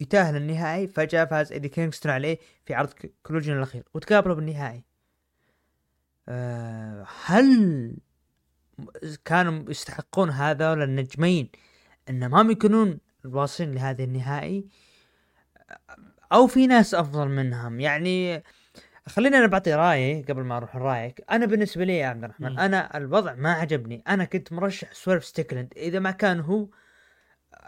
يتأهل 0.00 0.36
النهائي 0.36 0.88
فجأة 0.88 1.24
فاز 1.24 1.52
إيدي 1.52 1.68
كينغستون 1.68 2.12
عليه 2.12 2.38
في 2.64 2.74
عرض 2.74 2.92
ك- 2.92 3.12
Collision 3.22 3.56
الأخير 3.56 3.84
وتقابلوا 3.94 4.34
بالنهائي. 4.36 4.84
هل 7.24 7.96
كانوا 9.24 9.70
يستحقون 9.70 10.30
هذول 10.30 10.82
النجمين؟ 10.82 11.50
انهم 12.10 12.50
يكونون 12.50 12.98
واصلين 13.24 13.74
لهذه 13.74 14.04
النهائي. 14.04 14.64
أو 16.32 16.46
في 16.46 16.66
ناس 16.66 16.94
أفضل 16.94 17.28
منهم. 17.28 17.80
يعني 17.80 18.42
خليني 19.06 19.38
أنا 19.38 19.46
بعطي 19.46 19.74
رأيي 19.74 20.22
قبل 20.22 20.42
ما 20.42 20.56
أروح 20.56 20.76
رايك 20.76 21.24
أنا 21.30 21.46
بالنسبة 21.46 21.84
لي 21.84 21.98
يا 21.98 22.06
عبد 22.06 22.24
الرحمن. 22.24 22.58
أنا 22.58 22.96
الوضع 22.96 23.34
ما 23.34 23.52
عجبني. 23.52 24.02
أنا 24.08 24.24
كنت 24.24 24.52
مرشح 24.52 24.92
سويرف 24.92 25.24
ستريكلاند 25.24 25.72
إذا 25.76 25.98
ما 25.98 26.10
كان 26.10 26.40
هو 26.40 26.68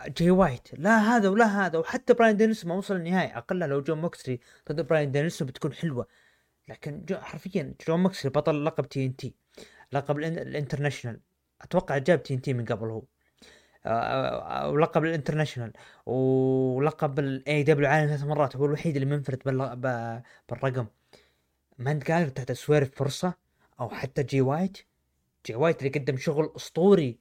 جي 0.09 0.31
وايت. 0.31 0.69
لا 0.73 0.99
هذا 0.99 1.29
ولا 1.29 1.67
هذا. 1.67 1.79
وحتى 1.79 2.15
براين 2.15 2.37
دانيلسون 2.37 2.67
ما 2.67 2.75
وصل 2.75 2.97
النهائي. 2.97 3.37
اقلها 3.37 3.69
لو 3.69 3.81
جون 3.81 4.01
موكسلي 4.01 4.41
ضد 4.73 4.87
براين 4.87 5.13
دانيلسون 5.13 5.43
بتكون 5.43 5.73
حلوة. 5.73 6.07
لكن 6.69 7.05
جو 7.05 7.17
حرفيا 7.17 7.75
جون 7.89 8.03
موكسلي 8.03 8.31
بطل 8.31 8.65
لقب 8.65 8.89
TNT 8.89 9.35
لقب 9.93 10.17
ال 10.17 10.22
In- 10.22 10.39
International. 10.41 11.21
أتوقع 11.63 11.99
جاب 11.99 12.23
TNT 12.23 12.53
من 12.55 12.65
قبل 12.65 12.89
هو. 12.89 13.03
آه، 13.87 14.69
ولقب 14.71 15.05
ال 15.05 15.09
International. 15.09 15.73
ولقب 16.07 17.19
ال 17.19 17.63
AEW 17.63 17.89
عالم 17.89 18.09
ثلاث 18.09 18.25
مرات. 18.25 18.57
هو 18.57 18.65
الوحيد 18.67 18.97
اللي 18.97 19.17
منفرد 19.17 19.43
بالرقم. 20.49 20.87
ما 21.79 21.91
أنت 21.93 22.11
قادر 22.11 22.29
تعطي 22.29 22.53
سويرف 22.53 22.91
فرصة 22.95 23.35
أو 23.81 23.89
حتى 23.89 24.23
جي 24.23 24.41
وايت 24.41 24.79
جي 25.47 25.55
وايت 25.55 25.79
اللي 25.83 25.99
قدم 25.99 26.17
شغل 26.17 26.53
أسطوري 26.57 27.19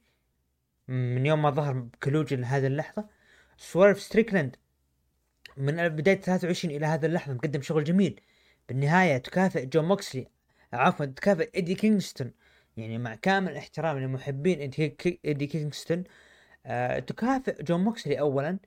من 0.88 1.26
يوم 1.26 1.42
ما 1.42 1.50
ظهر 1.50 1.72
ب 1.72 1.79
Collision 1.79 2.40
لهذه 2.40 2.66
اللحظة. 2.66 3.08
سويرف 3.56 4.00
ستريكلاند 4.00 4.56
من 5.56 5.88
بداية 5.88 6.20
23 6.20 6.76
إلى 6.76 6.86
هذه 6.86 7.06
اللحظة 7.06 7.34
مقدم 7.34 7.62
شغل 7.62 7.84
جميل. 7.84 8.20
بالنهاية 8.68 9.18
تكافئ 9.18 9.66
جون 9.66 9.84
موكسلي 9.84 10.26
عفوا 10.72 11.06
تكافئ 11.06 11.50
إيدي 11.54 11.74
كينغستون. 11.74 12.32
يعني 12.76 12.98
مع 12.98 13.14
كامل 13.14 13.56
احترامي 13.56 14.00
لمحبين 14.00 14.58
إيدي 15.24 15.46
كينغستون 15.46 16.04
آه 16.66 16.98
تكافئ 16.98 17.62
جون 17.62 17.84
موكسلي 17.84 18.20
اولا 18.20 18.58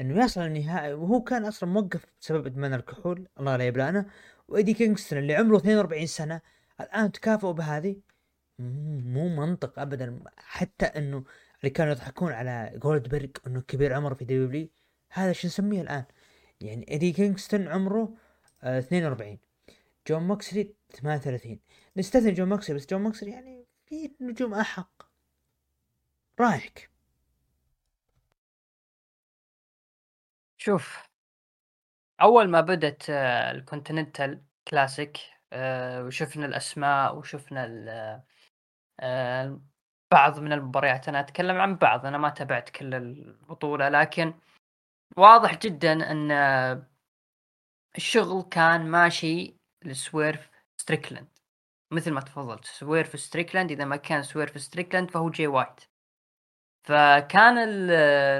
إنه 0.00 0.24
يصل 0.24 0.40
النهائي 0.40 0.92
وهو 0.92 1.22
كان 1.22 1.44
أصلا 1.44 1.68
موقف 1.70 2.06
بسبب 2.20 2.46
إدمان 2.46 2.74
الكحول 2.74 3.28
الله 3.40 3.56
لا 3.56 3.66
يبلانا 3.66 4.06
وإيدي 4.48 4.74
كينغستون 4.74 5.18
اللي 5.18 5.34
عمره 5.34 5.56
42 5.56 6.06
سنة 6.06 6.40
الآن 6.80 7.12
تكافئوا 7.12 7.52
بهذه؟ 7.52 7.96
مو 8.58 9.28
منطق 9.28 9.78
ابدا. 9.78 10.20
حتى 10.36 10.86
إنه 10.86 11.24
اللي 11.60 11.70
كانوا 11.70 11.92
يضحكون 11.92 12.32
على 12.32 12.72
جولدبرغ 12.76 13.28
إنه 13.46 13.60
كبير 13.60 13.92
عمر 13.94 14.14
في 14.14 14.24
WWE 14.24 14.68
هذا 15.10 15.32
شو 15.32 15.48
نسميه 15.48 15.82
الآن؟ 15.82 16.04
يعني 16.60 16.90
إيدي 16.90 17.12
كينغستون 17.12 17.68
عمره 17.68 18.14
آه 18.62 18.78
42 18.78 19.38
جون 20.08 20.22
موكسلي 20.22 20.74
38 20.90 21.60
نستثني 21.96 22.32
جون 22.32 22.48
موكسلي 22.48 22.76
بس 22.76 22.86
جون 22.86 23.02
موكسلي 23.02 23.30
يعني 23.30 23.66
في 23.86 24.10
نجوم 24.20 24.54
أحق. 24.54 25.02
رايك؟ 26.40 26.90
شوف 30.58 31.08
أول 32.20 32.48
ما 32.50 32.60
بدت 32.60 33.10
آه، 33.10 33.50
ال 33.50 33.58
Continental 33.58 34.42
Classic 34.68 35.18
آه، 35.52 36.04
وشفنا 36.04 36.46
الأسماء 36.46 37.16
وشفنا 37.16 37.64
آه، 39.00 39.60
بعض 40.10 40.40
من 40.40 40.52
المباريات. 40.52 41.08
أنا 41.08 41.20
أتكلم 41.20 41.56
عن 41.56 41.76
بعض 41.76 42.06
أنا 42.06 42.18
ما 42.18 42.28
تابعت 42.30 42.70
كل 42.70 42.94
البطولة 42.94 43.88
لكن 43.88 44.34
واضح 45.16 45.58
جدا 45.58 46.12
إن 46.12 46.32
الشغل 47.98 48.42
كان 48.42 48.90
ماشي 48.90 49.54
لسويرف 49.84 50.50
ستريكلاند 50.80 51.28
مثل 51.92 52.10
ما 52.12 52.20
تفضلت. 52.20 52.64
سويرف 52.64 53.20
ستريكلاند 53.20 53.70
إذا 53.70 53.84
ما 53.84 53.96
كان 53.96 54.22
سويرف 54.22 54.60
ستريكلاند 54.60 55.10
فهو 55.10 55.30
جي 55.30 55.46
وايت. 55.46 55.80
فكان 56.88 57.58
ال- 57.58 57.90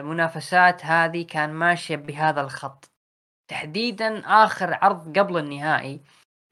المنافسات 0.00 0.84
هذه 0.84 1.26
كان 1.26 1.50
ماشية 1.50 1.96
بهذا 1.96 2.40
الخط. 2.40 2.90
تحديدا 3.50 4.22
آخر 4.26 4.74
عرض 4.74 5.18
قبل 5.18 5.38
النهائي 5.38 6.00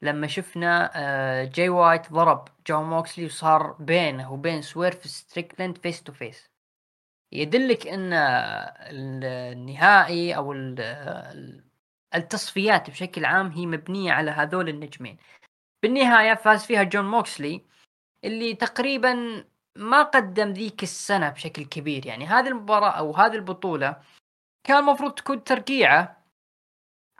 لما 0.01 0.27
شفنا 0.27 0.91
آه، 0.95 1.43
جاي 1.45 1.69
وايت 1.69 2.11
ضرب 2.13 2.47
جون 2.67 2.83
موكسلي 2.83 3.25
وصار 3.25 3.71
بينه 3.71 4.33
وبين 4.33 4.61
سويرف 4.61 5.05
ستريكلاند 5.05 5.77
face 5.77 6.03
to 6.03 6.13
face 6.13 6.49
يدلك 7.31 7.87
إن 7.87 8.13
ال- 8.13 9.23
النهائي 9.25 10.35
أو 10.35 10.53
ال- 10.53 11.66
التصفيات 12.15 12.89
بشكل 12.89 13.25
عام 13.25 13.47
هي 13.51 13.65
مبنية 13.65 14.11
على 14.11 14.31
هذول 14.31 14.69
النجمين. 14.69 15.17
بالنهاية 15.83 16.33
فاز 16.35 16.65
فيها 16.65 16.83
جون 16.83 17.05
موكسلي 17.05 17.65
اللي 18.23 18.55
تقريبا 18.55 19.43
ما 19.75 20.03
قدم 20.03 20.53
ذيك 20.53 20.83
السنة 20.83 21.29
بشكل 21.29 21.65
كبير. 21.65 22.05
يعني 22.07 22.25
هذه 22.25 22.47
المباراة 22.47 22.89
أو 22.91 23.15
هذه 23.15 23.35
البطولة 23.35 24.01
كان 24.63 24.77
المفروض 24.79 25.13
تكون 25.13 25.43
ترقيعة 25.43 26.23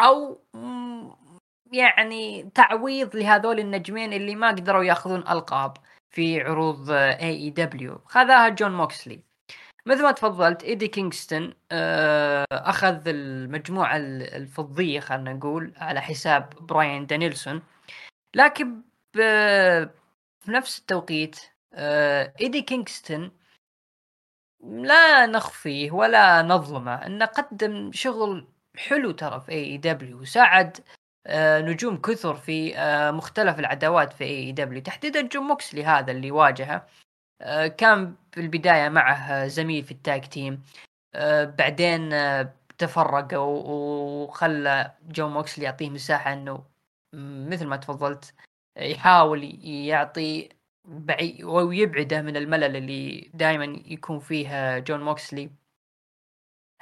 أو 0.01 0.41
يعني 1.71 2.43
تعويض 2.49 3.15
لهذول 3.15 3.59
النجمين 3.59 4.13
اللي 4.13 4.35
ما 4.35 4.47
قدروا 4.49 4.83
ياخذون 4.83 5.19
ألقاب 5.27 5.77
في 6.09 6.41
عروض 6.41 6.91
AEW 6.91 7.99
خذاها 8.05 8.49
جون 8.49 8.71
موكسلي. 8.71 9.26
مثل 9.87 10.03
ما 10.03 10.11
تفضلت؟ 10.11 10.63
إيدي 10.63 10.87
كينغستون 10.87 11.53
آه، 11.71 12.45
أخذ 12.51 13.07
المجموعة 13.07 13.97
ال- 13.97 14.33
الفضية 14.35 14.99
خلينا 14.99 15.33
نقول 15.33 15.73
على 15.77 16.01
حساب 16.01 16.49
براين 16.49 17.05
دانيلسون. 17.05 17.61
لكن 18.35 18.81
في 19.13 19.89
نفس 20.47 20.79
التوقيت 20.79 21.39
آه 21.73 22.33
إيدي 22.41 22.61
كينغستون 22.61 23.31
لا 24.63 25.25
نخفيه 25.25 25.91
ولا 25.91 26.41
نظلمه. 26.41 27.05
إنه 27.05 27.25
قدم 27.25 27.91
شغل 27.93 28.47
حلو 28.77 29.11
ترى 29.11 29.41
في 29.41 29.51
AEW 29.51 30.25
ساعد 30.25 30.77
آه 31.27 31.61
نجوم 31.61 32.01
كثر 32.01 32.35
في 32.35 32.73
مختلف 33.13 33.59
العداوات 33.59 34.13
في 34.13 34.23
AEW 34.23 34.81
تحديدا 34.81 35.21
جون 35.21 35.43
موكسلي 35.43 35.83
هذا 35.85 36.11
اللي 36.11 36.31
واجهه. 36.31 36.87
كان 37.77 38.15
في 38.31 38.39
البداية 38.41 38.89
معه 38.89 39.47
زميل 39.47 39.83
في 39.83 39.91
ال 39.91 39.99
tag 39.99 40.21
team. 40.29 40.63
آه 41.15 41.45
بعدين 41.45 42.13
آه 42.13 42.53
تفرق 42.77 43.39
وخلى 43.39 44.93
جون 45.07 45.33
موكسلي 45.33 45.65
يعطيه 45.65 45.89
مساحة 45.89 46.33
إنه 46.33 46.65
مثل 47.13 47.67
ما 47.67 47.75
تفضلت 47.77 48.33
يحاول 48.77 49.65
يعطي 49.65 50.49
بعيد 50.85 51.43
ويبعده 51.43 52.21
من 52.21 52.37
الملل 52.37 52.75
اللي 52.75 53.31
دائما 53.33 53.65
يكون 53.85 54.19
فيه 54.19 54.79
جون 54.79 55.01
موكسلي. 55.03 55.51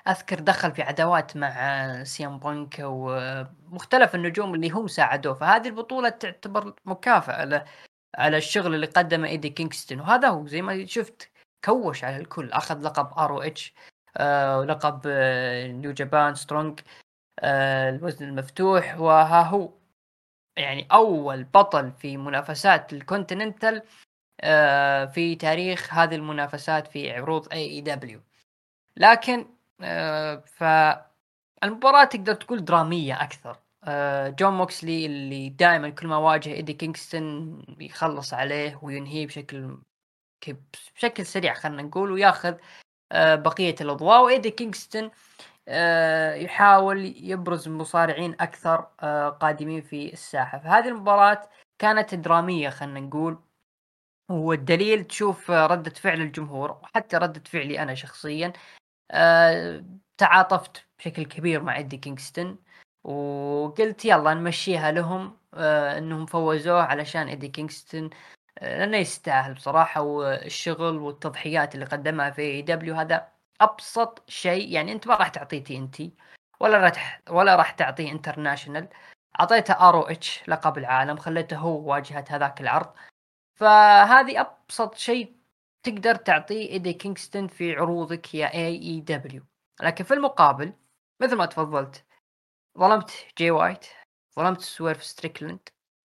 أذكر 0.07 0.39
دخل 0.39 0.71
في 0.71 0.81
عداوات 0.81 1.37
مع 1.37 2.03
سي 2.03 2.27
ام 2.27 2.39
بانك 2.39 2.75
ومختلف 2.79 4.15
النجوم 4.15 4.55
اللي 4.55 4.69
هم 4.69 4.87
ساعدوه. 4.87 5.33
فهذه 5.33 5.67
البطولة 5.67 6.09
تعتبر 6.09 6.75
مكافأة 6.85 7.33
على 7.35 7.65
على 8.15 8.37
الشغل 8.37 8.75
اللي 8.75 8.85
قدمه 8.87 9.27
إيدي 9.27 9.49
كينغستون. 9.49 9.99
وهذا 9.99 10.27
هو 10.29 10.47
زي 10.47 10.61
ما 10.61 10.85
شفت 10.85 11.31
كوش 11.65 12.03
على 12.03 12.17
الكل. 12.17 12.51
أخذ 12.51 12.81
لقب 12.81 13.17
ROH 13.17 13.73
ولقب 14.59 15.07
New 15.81 15.91
Japan 15.91 16.35
Strong 16.35 16.79
الوزن 17.43 18.25
المفتوح. 18.29 18.99
وها 18.99 19.41
هو 19.43 19.69
يعني 20.57 20.87
أول 20.91 21.43
بطل 21.43 21.91
في 21.91 22.17
منافسات 22.17 22.93
ال 22.93 23.00
Continental 23.00 23.81
آه 24.41 25.05
في 25.05 25.35
تاريخ 25.35 25.93
هذه 25.93 26.15
المنافسات 26.15 26.87
في 26.87 27.11
عروض 27.11 27.53
AEW 27.53 28.21
لكن 28.97 29.45
آه 29.81 30.35
فالمباراة 30.45 32.05
تقدر 32.05 32.33
تقول 32.35 32.65
درامية 32.65 33.23
أكثر. 33.23 33.51
آه 33.51 33.64
جون 34.39 34.53
موكسلي 34.53 35.05
اللي 35.05 35.49
دائما 35.49 35.89
كل 35.89 36.07
ما 36.07 36.17
واجه 36.17 36.53
إيدي 36.53 36.73
كينغستون 36.73 37.61
يخلص 37.79 38.33
عليه 38.33 38.79
وينهيه 38.83 39.27
بشكل 39.27 39.77
بشكل 40.95 41.25
سريع 41.25 41.53
خلينا 41.53 41.81
نقول 41.81 42.11
وياخذ 42.11 42.55
آه 43.11 43.35
بقية 43.35 43.75
الأضواء. 43.81 44.23
وإيدي 44.23 44.51
كينغستون 44.51 45.11
آه، 45.67 46.35
يحاول 46.35 47.05
يبرز 47.17 47.67
مصارعين 47.69 48.33
أكثر 48.39 48.87
آه، 49.03 49.29
قادمين 49.29 49.81
في 49.81 50.13
الساحة. 50.13 50.59
فهذه 50.59 50.87
المباراة 50.87 51.49
كانت 51.79 52.15
درامية 52.15 52.69
خلينا 52.69 52.99
نقول. 52.99 53.39
والدليل 54.31 55.03
تشوف 55.03 55.51
ردة 55.51 55.91
فعل 55.91 56.21
الجمهور 56.21 56.71
وحتى 56.71 57.17
ردة 57.17 57.43
فعلي 57.45 57.79
أنا 57.83 57.95
شخصيا 57.95 58.53
آه، 59.11 59.85
تعاطفت 60.17 60.85
بشكل 60.99 61.25
كبير 61.25 61.63
مع 61.63 61.77
إيدي 61.77 61.97
كينغستون. 61.97 62.57
وقلت 63.05 64.05
يلا 64.05 64.33
نمشيها 64.33 64.91
لهم 64.91 65.37
إنهم 65.97 66.25
فوزوه 66.25 66.81
علشان 66.83 67.27
إيدي 67.27 67.47
كينغستون 67.47 68.09
لأنه 68.61 68.97
يستاهل 68.97 69.53
بصراحة 69.53 70.01
والشغل 70.01 70.97
والتضحيات 70.97 71.75
اللي 71.75 71.85
قدمها 71.85 72.29
في 72.31 72.41
AEW 72.41 72.95
هذا 72.95 73.27
أبسط 73.61 74.23
شيء. 74.29 74.73
يعني 74.73 74.91
أنت 74.91 75.07
ما 75.07 75.15
راح 75.15 75.27
تعطيه 75.29 75.63
TNT 75.63 76.13
ولا 76.59 76.77
راح 76.77 77.21
ولا 77.29 77.55
راح 77.55 77.71
تعطيه 77.71 78.11
International 78.11 78.89
أعطيته 79.39 79.73
ROH 79.89 80.43
لقب 80.49 80.77
العالم 80.77 81.17
خليته 81.17 81.57
هو 81.57 81.91
واجهة 81.91 82.25
هذاك 82.29 82.61
العرض. 82.61 82.93
فهذه 83.55 84.41
أبسط 84.41 84.95
شيء 84.95 85.35
تقدر 85.83 86.15
تعطيه 86.15 86.69
إيدي 86.69 86.93
كينغستون 86.93 87.47
في 87.47 87.75
عروضك 87.75 88.35
يا 88.35 88.53
AEW 88.53 89.43
لكن 89.81 90.03
في 90.03 90.13
المقابل 90.13 90.73
مثل 91.21 91.35
ما 91.37 91.45
تفضلت 91.45 92.04
ظلمت 92.79 93.11
جاي 93.37 93.51
وايت 93.51 93.85
ظلمت 94.35 94.61
سويرف 94.61 95.03
ستريكلاند 95.03 95.59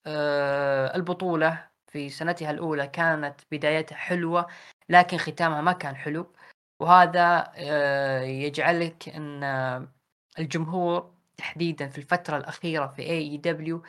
أه 0.07 0.97
البطولة 0.97 1.71
في 1.93 2.09
سنتها 2.11 2.51
الأولى 2.51 2.87
كانت 2.89 3.41
بدايتها 3.53 3.97
حلوة 3.97 4.47
لكن 4.89 5.17
ختامها 5.19 5.61
ما 5.61 5.73
كان 5.73 5.97
حلو. 5.97 6.33
وهذا 6.81 7.53
آه، 7.57 8.21
يجعلك 8.23 9.09
إن 9.09 9.45
الجمهور 10.39 11.15
تحديدا 11.37 11.89
في 11.89 11.99
الفترة 11.99 12.37
الأخيرة 12.37 12.87
في 12.87 13.03
AEW 13.03 13.83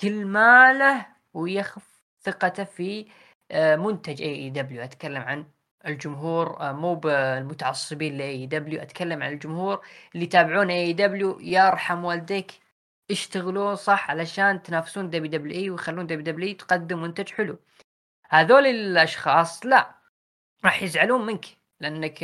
كل 0.00 0.26
ما 0.26 0.72
له 0.72 1.06
ويخف 1.34 2.02
ثقته 2.20 2.64
في 2.64 3.08
آه، 3.50 3.76
منتج 3.76 4.22
اي 4.22 4.34
اي 4.34 4.50
دبليو 4.50 4.82
أتكلم 4.84 5.22
عن 5.22 5.50
الجمهور 5.86 6.60
آه، 6.60 6.72
مو 6.72 6.94
بالمتعصبين 6.94 8.16
ل 8.18 8.46
AEW 8.46 8.82
أتكلم 8.82 9.22
عن 9.22 9.32
الجمهور 9.32 9.86
اللي 10.14 10.24
يتابعون 10.24 10.70
AEW 10.70 11.40
يرحم 11.40 12.04
والديك 12.04 12.52
اشتغلوا 13.10 13.74
صح 13.74 14.10
علشان 14.10 14.62
تنافسون 14.62 15.10
WWE 15.10 15.70
ويخلون 15.70 16.06
WWE 16.06 16.54
تقدم 16.56 17.02
منتج 17.02 17.28
حلو. 17.30 17.58
هذول 18.30 18.66
الأشخاص 18.66 19.66
لا 19.66 19.94
راح 20.64 20.82
يزعلون 20.82 21.26
منك 21.26 21.46
لأنك 21.80 22.18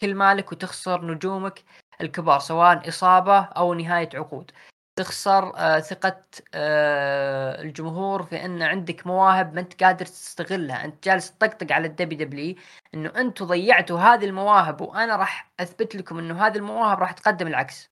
كل 0.00 0.14
مالك 0.14 0.52
وتخسر 0.52 1.04
نجومك 1.06 1.64
الكبار 2.00 2.38
سواء 2.38 2.88
إصابة 2.88 3.40
أو 3.40 3.74
نهاية 3.74 4.08
عقود. 4.14 4.50
تخسر 4.96 5.52
آه 5.56 5.80
ثقة 5.80 6.24
آه 6.54 7.62
الجمهور 7.62 8.22
في 8.22 8.44
إن 8.44 8.62
عندك 8.62 9.06
مواهب 9.06 9.54
ما 9.54 9.60
أنت 9.60 9.84
قادر 9.84 10.06
تستغلها، 10.06 10.84
أنت 10.84 11.04
جالس 11.04 11.32
تطقطق 11.38 11.72
على 11.72 11.86
الدبي 11.86 12.16
دبليو 12.16 12.56
إنه 12.94 13.12
أنتم 13.16 13.44
ضيعتوا 13.46 13.98
هذه 14.00 14.24
المواهب 14.24 14.80
وأنا 14.80 15.16
راح 15.16 15.52
أثبت 15.60 15.94
لكم 15.96 16.18
إنه 16.18 16.46
هذه 16.46 16.56
المواهب 16.56 16.98
راح 17.00 17.12
تقدم 17.12 17.46
العكس. 17.46 17.90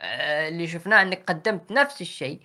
آه 0.00 0.48
اللي 0.48 0.66
شفناه 0.66 1.02
إنك 1.02 1.24
قدمت 1.28 1.72
نفس 1.72 2.00
الشيء 2.00 2.40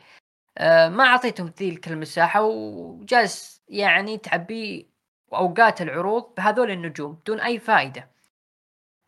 ما 0.89 1.03
أعطيتهم 1.05 1.47
ذيك 1.59 1.87
المساحة 1.87 2.41
وجالس 2.43 3.61
يعني 3.67 4.17
تعبيه 4.17 4.85
واوقات 5.31 5.81
العروض 5.81 6.33
بهذول 6.37 6.71
النجوم 6.71 7.13
بدون 7.13 7.39
أي 7.39 7.59
فائدة. 7.59 8.11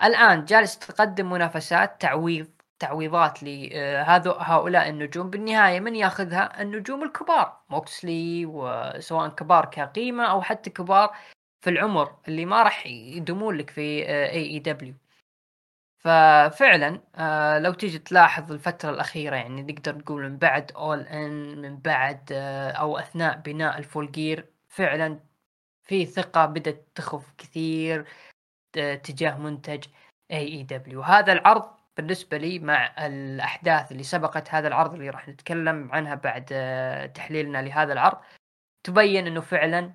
الآن 0.04 0.46
جالس 0.46 0.80
تقدم 0.80 1.30
منافسات 1.30 2.02
تعويض 2.02 2.61
تعويضات 2.82 3.44
لهذا 3.44 4.32
هؤلاء 4.40 4.90
النجوم 4.90 5.30
بالنهاية 5.30 5.80
من 5.80 5.96
ياخذها؟ 5.96 6.62
النجوم 6.62 7.04
الكبار 7.04 7.62
موكسلي 7.70 8.46
وسواء 8.46 9.30
كبار 9.30 9.66
كقيمة 9.66 10.26
أو 10.26 10.42
حتى 10.42 10.70
كبار 10.70 11.16
في 11.62 11.70
العمر 11.70 12.16
اللي 12.28 12.46
ما 12.46 12.64
راح 12.64 12.88
يدومون 12.88 13.58
لك 13.58 13.70
في 13.70 13.82
AEW. 14.10 14.94
ففعلا 16.00 17.02
آه، 17.16 17.60
لو 17.60 17.74
تيجي 17.74 18.00
تلاحظ 18.00 18.52
الفترة 18.52 18.90
الأخيرة 18.90 19.36
يعني 19.36 19.64
نقدر 19.64 19.98
نقول 19.98 20.24
من 20.24 20.38
بعد 20.38 20.72
All 20.72 21.00
In 21.02 21.62
من 21.62 21.78
بعد 21.78 22.30
آه، 22.32 22.72
أو 22.72 22.98
أثناء 22.98 23.38
بناء 23.38 23.78
ال 23.80 23.86
Full 23.86 24.12
Gear 24.12 24.50
فعلا 24.70 25.20
في 25.84 26.06
ثقة 26.06 26.46
بدأت 26.46 26.88
تخف 26.96 27.34
كثير 27.38 28.06
تجاه 29.04 29.38
منتج 29.38 29.86
AEW 30.32 31.02
هذا 31.02 31.34
العرض 31.34 31.81
بالنسبة 32.02 32.38
لي 32.38 32.60
مع 32.60 33.06
الأحداث 33.06 33.92
اللي 33.92 34.04
سبقت 34.04 34.50
هذا 34.50 34.68
العرض 34.68 34.94
اللي 34.94 35.10
راح 35.10 35.28
نتكلم 35.30 35.92
عنها 35.92 36.16
بعد 36.16 36.46
تحليلنا 37.16 37.62
لهذا 37.62 37.94
العرض 37.94 38.18
تبين 38.84 39.28
أنه 39.28 39.42
فعلا 39.42 39.94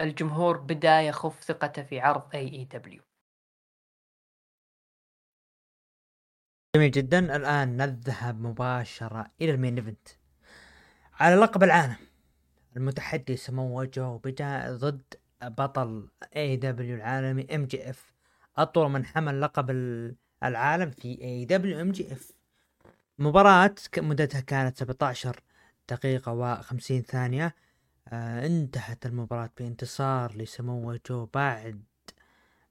الجمهور 0.00 0.56
بدأ 0.56 1.00
يخف 1.00 1.42
ثقته 1.42 1.82
في 1.82 2.00
عرض 2.00 2.34
AEW 2.34 3.02
جميل 6.76 6.90
جدا. 6.90 7.36
الآن 7.36 7.76
نذهب 7.76 8.40
مباشرة 8.40 9.30
إلى 9.40 9.50
ال 9.50 9.55
main 9.55 9.76
event. 9.76 10.08
على 11.12 11.34
لقب 11.34 11.62
العالم 11.62 11.96
المتحدي 12.76 13.36
سمو 13.36 13.84
جو 13.84 14.18
بدا 14.18 14.76
ضد 14.76 15.14
بطل 15.42 16.08
AEW 16.36 16.96
العالمي 16.96 17.54
MJF 17.54 18.14
أطول 18.56 18.90
من 18.90 19.04
حمل 19.04 19.40
لقب 19.40 19.70
العالم 20.42 20.90
في 20.90 21.22
AEW 21.22 21.44
MJF 21.44 22.32
مباراة 23.18 23.74
مدتها 23.98 24.40
كانت 24.40 24.78
17 24.78 25.40
دقيقة 25.88 26.60
و50 26.62 27.00
ثانية. 27.06 27.54
آه 28.08 28.46
انتهت 28.46 29.06
المباراة 29.06 29.50
بانتصار 29.58 30.36
لسمو 30.36 30.98
جو 31.08 31.26
بعد 31.26 31.82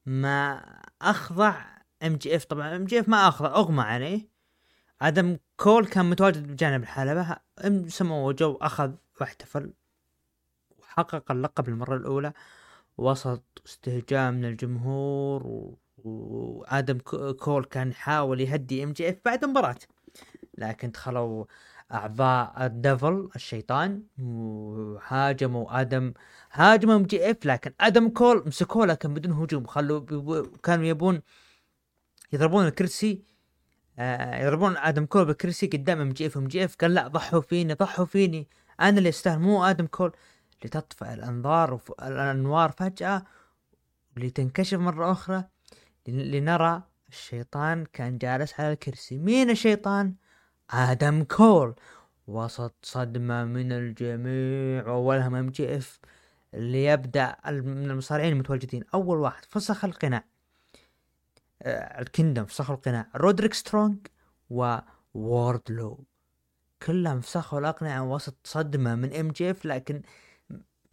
ما 0.06 0.66
أخضع 1.02 1.66
ام 2.04 2.16
جي 2.16 2.36
اف 2.36 2.46
طبعا 2.46 2.76
ام 2.76 2.86
جي 2.86 3.00
اف 3.00 3.10
ما 3.10 3.28
أخضع 3.28 3.56
أغمى 3.56 3.82
عليه. 3.82 4.28
آدم 5.02 5.38
كول 5.58 5.86
كان 5.88 6.10
متواجد 6.10 6.48
بجانب 6.48 6.84
الحلبة. 6.84 7.38
ام 7.66 7.90
سمو 7.90 8.32
جو 8.32 8.56
أخذ 8.62 8.94
واحتفل 9.22 9.74
حقق 10.84 11.32
اللقب 11.32 11.70
للمرة 11.70 11.96
الأولى 11.96 12.34
وسط 12.98 13.62
استهجان 13.66 14.34
من 14.34 14.46
الجمهور. 14.46 15.74
وآدم 16.04 16.98
كول 17.40 17.66
كان 17.66 17.90
يحاول 17.90 18.42
يهدي 18.42 18.84
MJF 18.84 19.16
بعد 19.26 19.44
المباراة 19.44 19.76
لكن 20.58 20.92
دخلوا 20.92 21.46
أعضاء 21.92 22.66
ال 22.66 22.77
Devil 22.77 23.30
الشيطان 23.36 24.04
وهاجموا 24.22 25.82
آدم 25.82 26.14
هاجموا 26.52 26.96
MJF 26.96 27.46
لكن 27.46 27.74
آدم 27.82 28.10
كول 28.10 28.44
مسكوه 28.46 28.86
لكن 28.86 29.14
بدون 29.14 29.32
هجوم. 29.32 29.66
خلوا 29.66 30.46
كانوا 30.64 30.86
يبون 30.86 31.22
يضربون 32.34 32.66
الكرسي 32.68 33.24
آه 34.00 34.44
يضربون 34.44 34.78
آدم 34.78 35.06
كول 35.06 35.26
بالكرسي 35.26 35.68
قدام 35.68 36.02
إم 36.02 36.10
جي 36.10 36.26
إف. 36.28 36.38
إم 36.38 36.48
جي 36.48 36.66
إف 36.66 36.76
قال 36.76 36.94
لا 36.94 37.08
ضحوا 37.08 37.42
فيني 37.42 37.74
ضحوا 37.74 38.06
فيني. 38.06 38.48
أنا 38.82 38.98
اللي 38.98 39.10
استاهل 39.10 39.40
مو 39.40 39.64
آدم 39.66 39.86
كول. 39.86 40.12
لتطفئ 40.66 41.14
الأنظار 41.14 41.74
وف... 41.74 41.92
الأنوار 41.92 42.72
فجأة 42.72 43.24
لتنكشف 44.18 44.78
مرة 44.78 45.12
أخرى. 45.12 45.44
لنرى 46.08 46.84
الشيطان 47.10 47.86
كان 47.94 48.18
جالس 48.18 48.60
على 48.60 48.74
الكرسي. 48.74 49.18
مين 49.18 49.50
الشيطان؟ 49.50 50.16
آدم 50.72 51.24
كول. 51.24 51.76
وسط 52.28 52.74
صدمة 52.84 53.46
من 53.46 53.72
الجميع 53.72 54.88
وأولهم 54.88 55.36
MJF 55.36 56.00
اللي 56.54 56.86
يبدأ 56.86 57.36
من 57.46 57.92
المصارعين 57.92 58.34
المتواجدين. 58.34 58.84
أول 58.94 59.18
واحد 59.18 59.46
فسخ 59.50 59.86
القناع 59.86 60.24
آه، 61.62 62.02
ال 62.02 62.07
Kingdom 62.07 62.46
فسخوا 62.46 62.76
القناع 62.76 63.08
رودريك 63.16 63.54
سترونج 63.54 63.98
ووردلو. 64.50 66.04
كلهم 66.88 67.22
فسخوا 67.22 67.60
الأقنعة 67.60 68.04
وسط 68.14 68.36
صدمة 68.44 68.96
من 68.96 69.14
MJF 69.14 69.66
لكن 69.66 70.02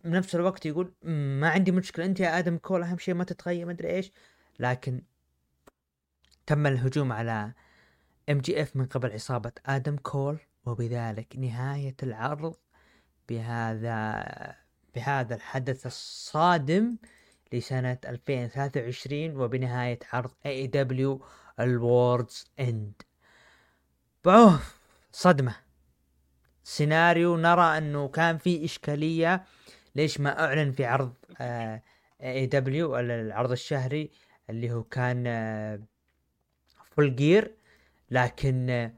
بنفس 0.04 0.34
الوقت 0.34 0.66
يقول 0.66 0.92
"مم، 1.02 1.40
ما 1.40 1.48
عندي 1.50 1.72
مشكلة. 1.72 2.04
أنت 2.04 2.20
يا 2.20 2.38
آدم 2.38 2.56
كول 2.56 2.82
أهم 2.82 2.98
شيء 2.98 3.14
ما 3.14 3.24
تتغير 3.24 3.66
ما 3.66 3.72
أدري 3.72 3.88
إيش. 3.90 4.12
لكن 4.60 5.02
تم 6.46 6.66
الهجوم 6.66 7.12
على 7.12 7.52
MJF 8.30 8.76
من 8.76 8.86
قبل 8.86 9.12
عصابة 9.12 9.52
آدم 9.66 9.96
كول 9.96 10.38
وبذلك 10.66 11.36
نهاية 11.36 11.96
العرض 12.02 12.56
بهذا 13.28 14.24
بهذا 14.94 15.34
الحدث 15.34 15.86
الصادم 15.86 16.96
لسنة 17.52 17.98
2023 18.04 19.36
وبنهاية 19.36 19.98
عرض 20.12 20.30
AEW 20.46 20.66
ال 20.66 21.24
Worlds 21.60 22.44
End 22.60 23.02
بعوف 24.24 24.80
صدمة. 25.12 25.56
سيناريو 26.64 27.36
نرى 27.36 27.78
أنه 27.78 28.08
كان 28.08 28.38
في 28.38 28.64
إشكالية 28.64 29.44
ليش 29.94 30.20
ما 30.20 30.44
أعلن 30.44 30.72
في 30.72 30.84
عرض 30.84 31.14
AEW 32.22 32.98
العرض 32.98 33.50
الشهري 33.52 34.10
اللي 34.50 34.72
هو 34.72 34.82
كان 34.82 35.24
Full 36.90 37.16
Gear 37.16 37.54
لكن 38.10 38.70
آه، 38.70 38.92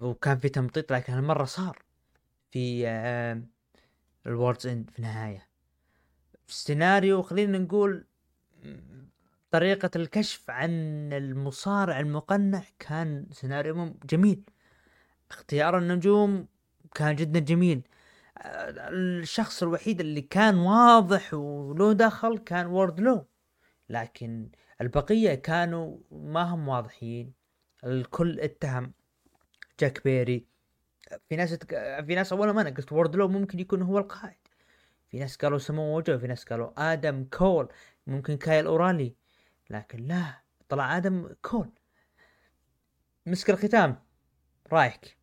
وكان 0.00 0.38
في 0.38 0.48
تمطيط 0.48 0.92
لكن 0.92 1.12
هالمرة 1.12 1.44
صار 1.44 1.82
في 2.50 2.88
آه، 2.88 3.42
ال 4.26 4.32
Worlds 4.32 4.66
End 4.66 4.90
في 4.90 4.98
النهاية. 4.98 5.48
سيناريو 6.46 7.22
خلينا 7.22 7.58
نقول 7.58 8.04
طريقة 9.50 9.90
الكشف 9.96 10.50
عن 10.50 10.70
المصارع 11.12 12.00
المقنع 12.00 12.62
كان 12.78 13.26
سيناريو 13.32 13.94
جميل. 14.04 14.42
اختيار 15.30 15.78
النجوم 15.78 16.46
كان 16.94 17.16
جدا 17.16 17.38
جميل. 17.40 17.82
آه، 18.38 18.88
الشخص 18.90 19.62
الوحيد 19.62 20.00
اللي 20.00 20.20
كان 20.22 20.58
واضح 20.58 21.34
وله 21.34 21.92
دخل 21.92 22.38
كان 22.38 22.66
ووردلو 22.66 23.26
لكن 23.88 24.50
البقية 24.80 25.34
كانوا 25.34 25.98
ما 26.10 26.42
هم 26.42 26.68
واضحين. 26.68 27.32
الكل 27.84 28.40
اتهم. 28.40 28.92
جاك 29.80 30.04
بيري. 30.04 30.46
في 31.28 31.36
ناس. 31.36 31.54
في 32.06 32.14
ناس 32.14 32.32
اول 32.32 32.50
ما 32.50 32.60
أنا 32.60 32.70
قلت 32.70 32.92
ووردلو 32.92 33.28
ممكن 33.28 33.60
يكون 33.60 33.82
هو 33.82 33.98
القائد. 33.98 34.36
في 35.08 35.18
ناس 35.18 35.36
قالوا 35.36 35.58
سمو 35.58 35.96
وجو 35.96 36.18
في 36.18 36.26
ناس 36.26 36.44
قالوا 36.44 36.92
آدم 36.92 37.24
كول 37.24 37.68
ممكن 38.06 38.36
كايل 38.36 38.66
أورايلي. 38.66 39.14
لكن 39.70 40.06
لا 40.06 40.42
طلع 40.68 40.96
آدم 40.96 41.28
كول. 41.42 41.70
مسك 43.26 43.50
الختام. 43.50 44.02
رايك 44.72 45.16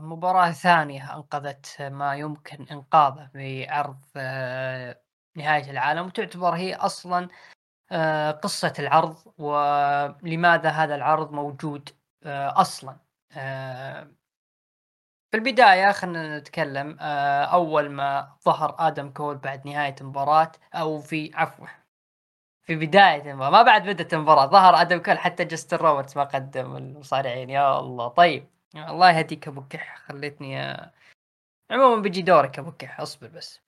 مباراة 0.00 0.50
ثانية 0.52 1.14
أنقذت 1.16 1.82
ما 1.82 2.14
يمكن 2.16 2.66
إنقاذه 2.70 3.30
بعرض 3.34 4.00
آه، 4.16 5.00
نهاية 5.36 5.70
العالم 5.70 6.06
وتعتبر 6.06 6.50
هي 6.54 6.74
أصلا 6.74 7.28
آه، 7.92 8.30
قصة 8.32 8.72
العرض 8.78 9.16
ولماذا 9.38 10.70
هذا 10.70 10.94
العرض 10.94 11.32
موجود 11.32 11.88
آه، 12.24 12.60
أصلا. 12.60 12.96
آه، 13.32 14.08
في 15.30 15.36
البداية 15.38 15.92
خلينا 15.92 16.38
نتكلم 16.38 16.96
آه، 17.00 17.44
أول 17.44 17.90
ما 17.90 18.36
ظهر 18.44 18.76
آدم 18.78 19.10
كول 19.10 19.36
بعد 19.38 19.66
نهاية 19.68 19.94
المباراة 20.00 20.52
أو 20.74 21.00
في 21.00 21.30
عفوا 21.34 21.66
في 22.62 22.76
بداية 22.76 23.30
المباراة 23.30 23.50
ما 23.50 23.62
بعد 23.62 23.82
بدأت 23.88 24.14
المباراة 24.14 24.46
ظهر 24.46 24.80
آدم 24.80 24.98
كول 24.98 25.18
حتى 25.18 25.44
جاستن 25.44 25.76
روبرتس 25.76 26.16
ما 26.16 26.24
قدم 26.24 26.76
المصارعين 26.76 27.50
يا 27.50 27.78
الله. 27.80 28.08
طيب 28.08 28.51
الله 28.76 29.10
يهديك 29.10 29.48
أبو 29.48 29.62
كح 29.70 29.96
خليتني 29.98 30.60
آه، 30.62 30.92
عموما 31.70 32.02
بيجي 32.02 32.22
دورك 32.22 32.58
أبو 32.58 32.72
كح 32.72 33.00
أصبر 33.00 33.28
بس. 33.28 33.60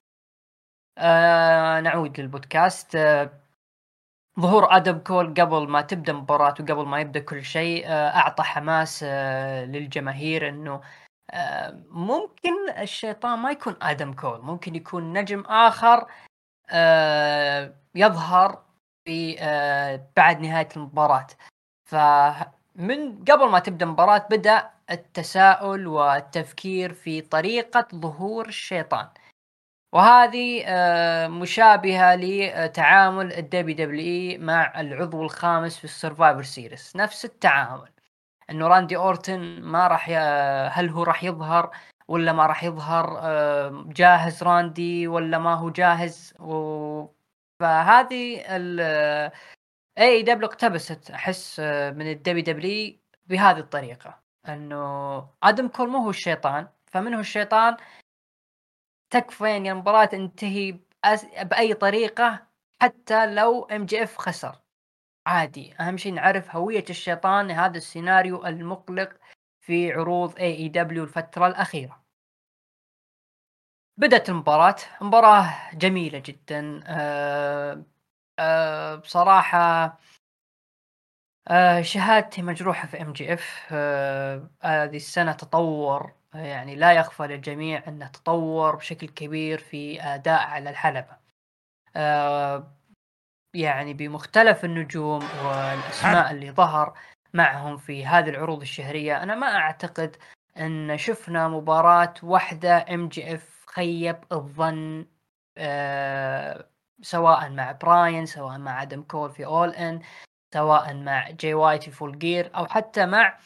آه 0.99 1.81
نعود 1.81 2.21
للبودكاست. 2.21 2.97
آه 2.97 3.31
ظهور 4.41 4.77
آدم 4.77 4.99
كول 4.99 5.35
قبل 5.35 5.69
ما 5.69 5.81
تبدأ 5.83 6.13
المباراة 6.13 6.55
وقبل 6.61 6.87
ما 6.87 7.01
يبدأ 7.01 7.21
كل 7.21 7.45
شيء 7.45 7.87
آه 7.89 8.09
أعطى 8.17 8.43
حماس 8.43 9.01
آه 9.09 9.65
للجماهير 9.65 10.49
إنه 10.49 10.81
آه 11.31 11.83
ممكن 11.91 12.71
الشيطان 12.79 13.39
ما 13.39 13.51
يكون 13.51 13.77
آدم 13.83 14.13
كول 14.15 14.41
ممكن 14.43 14.75
يكون 14.75 15.13
نجم 15.19 15.41
آخر 15.41 16.07
آه 16.71 17.75
يظهر 17.95 18.65
في 19.05 19.37
آه 19.41 20.09
بعد 20.17 20.41
نهاية 20.41 20.69
المباراة. 20.77 21.27
فمن 21.85 23.25
قبل 23.25 23.49
ما 23.51 23.59
تبدأ 23.59 23.87
المباراة 23.87 24.27
بدأ 24.31 24.74
التساؤل 24.91 25.87
والتفكير 25.87 26.93
في 26.95 27.21
طريقة 27.21 27.87
ظهور 27.95 28.49
الشيطان. 28.49 29.09
وهذه 29.93 30.65
آه، 30.67 31.29
مشابهة 31.29 32.15
لتعامل 32.17 33.33
ال 33.33 33.77
WWE 33.77 34.41
مع 34.41 34.81
العضو 34.81 35.23
الخامس 35.23 35.79
في 35.79 35.85
ال 35.85 35.91
Survivor 35.91 36.43
Series 36.43 36.97
نفس 36.97 37.25
التعامل. 37.25 37.91
إنه 38.51 38.69
راندي 38.69 38.97
أورتن 38.97 39.61
ما 39.63 39.89
راح 39.89 40.09
ي... 40.09 40.17
هل 40.73 40.89
هو 40.91 41.03
راح 41.03 41.25
يظهر 41.25 41.71
ولا 42.09 42.33
ما 42.33 42.47
راح 42.47 42.65
يظهر؟ 42.65 43.19
آه، 43.23 43.85
جاهز 43.89 44.43
راندي 44.43 45.09
ولا 45.09 45.39
ما 45.39 45.55
هو 45.55 45.71
جاهز؟ 45.71 46.35
و... 46.41 47.07
فهذه 47.61 48.45
ال 48.57 48.81
AEW 49.99 50.49
اقتبست 50.49 51.11
أحس 51.11 51.61
آه، 51.61 51.91
من 51.91 52.11
ال 52.11 52.45
WWE 52.45 52.99
بهذه 53.27 53.59
الطريقة. 53.59 54.24
إنه 54.49 55.29
آدم 55.43 55.69
كول 55.69 55.89
مو 55.89 55.99
هو 55.99 56.11
الشيطان. 56.11 56.69
فمن 56.87 57.15
هو 57.15 57.21
الشيطان 57.21 57.77
تكفى 59.11 59.57
ان 59.57 59.67
المباراة 59.67 60.05
تنتهي 60.05 60.79
بأي 61.43 61.75
طريقة 61.75 62.47
حتى 62.83 63.35
لو 63.35 63.65
MJF 63.65 64.17
خسر. 64.19 64.61
عادي. 65.27 65.75
أهم 65.81 65.97
شيء 65.97 66.13
نعرف 66.15 66.57
هوية 66.57 66.85
الشيطان 66.91 67.51
هذا 67.51 67.77
السيناريو 67.77 68.47
المقلق 68.47 69.17
في 69.61 69.93
عروض 69.93 70.39
AEW 70.39 71.05
الفترة 71.05 71.47
الأخيرة. 71.47 72.05
بدأت 73.97 74.29
المباراة. 74.29 74.77
مباراة 75.01 75.71
جميلة 75.75 76.19
جدا. 76.19 76.81
أه 76.87 77.85
أه 78.39 78.95
بصراحة 78.95 79.99
أه 81.49 81.81
شهادتي 81.83 82.43
مجروحة 82.43 82.87
في 82.89 83.03
MJF 83.03 83.69
آه، 83.73 84.51
هذه 84.63 84.97
السنة 84.97 85.33
تطور 85.33 86.13
آه، 86.35 86.39
يعني 86.39 86.77
لا 86.77 86.93
يخفى 86.93 87.23
للجميع 87.23 87.83
انه 87.89 88.07
تطور 88.09 88.77
بشكل 88.77 89.09
كبير 89.09 89.59
في 89.59 90.03
أداء 90.03 90.41
على 90.47 90.71
الحلبة. 90.71 91.17
آه، 91.97 92.73
يعني 93.55 93.95
بمختلف 93.95 94.65
النجوم 94.65 95.23
والأسماء 95.45 96.31
اللي 96.31 96.51
ظهر 96.51 96.99
معهم 97.35 97.77
في 97.77 98.07
هذه 98.07 98.29
العروض 98.31 98.61
الشهرية 98.61 99.23
أنا 99.23 99.35
ما 99.35 99.47
أعتقد 99.57 100.17
أن 100.57 100.99
شفنا 100.99 101.49
مباراة 101.49 102.15
واحدة 102.23 102.85
MJF 102.95 103.65
خيب 103.67 104.17
الظن 104.33 105.07
آه، 105.59 106.69
سواء 107.03 107.51
مع 107.51 107.73
براين 107.73 108.27
سواء 108.27 108.59
مع 108.59 108.83
آدم 108.83 109.03
كول 109.03 109.31
في 109.31 109.47
All 109.47 109.71
In 109.71 110.01
سواء 110.55 110.95
مع 110.95 111.31
جي 111.31 111.55
وايت 111.55 111.83
في 111.83 111.91
Full 111.91 112.19
Gear 112.19 112.57
أو 112.57 112.67
حتى 112.67 113.07
مع 113.07 113.39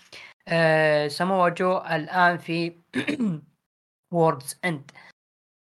آه، 0.48 1.08
جو 1.48 1.78
الآن 1.78 2.38
في 2.38 2.80
Worlds 4.12 4.60
End 4.64 4.90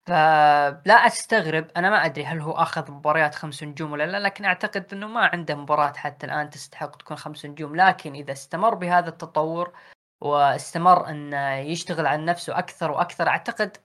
فلا 0.08 0.94
أستغرب 0.94 1.72
أنا 1.78 1.90
ما 1.90 2.06
أدري 2.06 2.26
هل 2.26 2.40
هو 2.40 2.52
أخذ 2.52 2.92
مباريات 2.92 3.36
خمس 3.36 3.64
نجوم 3.64 3.92
ولا 3.92 4.08
لا 4.08 4.20
لكن 4.20 4.46
أعتقد 4.46 4.94
إنه 4.94 5.08
ما 5.08 5.26
عنده 5.26 5.56
مباراة 5.56 5.94
حتى 5.94 6.26
الآن 6.26 6.50
تستحق 6.50 6.96
تكون 6.96 7.18
خمس 7.18 7.46
نجوم. 7.46 7.76
لكن 7.76 8.14
إذا 8.14 8.32
استمر 8.32 8.76
بهذا 8.76 9.10
التطور 9.10 9.74
واستمر 10.22 11.10
انه 11.10 11.56
يشتغل 11.56 12.08
على 12.08 12.26
نفسه 12.26 12.60
أكثر 12.60 12.92
وأكثر 12.92 13.28
أعتقد 13.28 13.78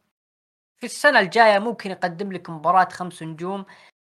في 0.80 0.86
السنة 0.86 1.20
الجاية 1.20 1.59
ممكن 1.59 1.90
يقدم 1.90 2.32
لك 2.32 2.50
مباراة 2.50 2.88
خمس 2.92 3.22
نجوم 3.22 3.66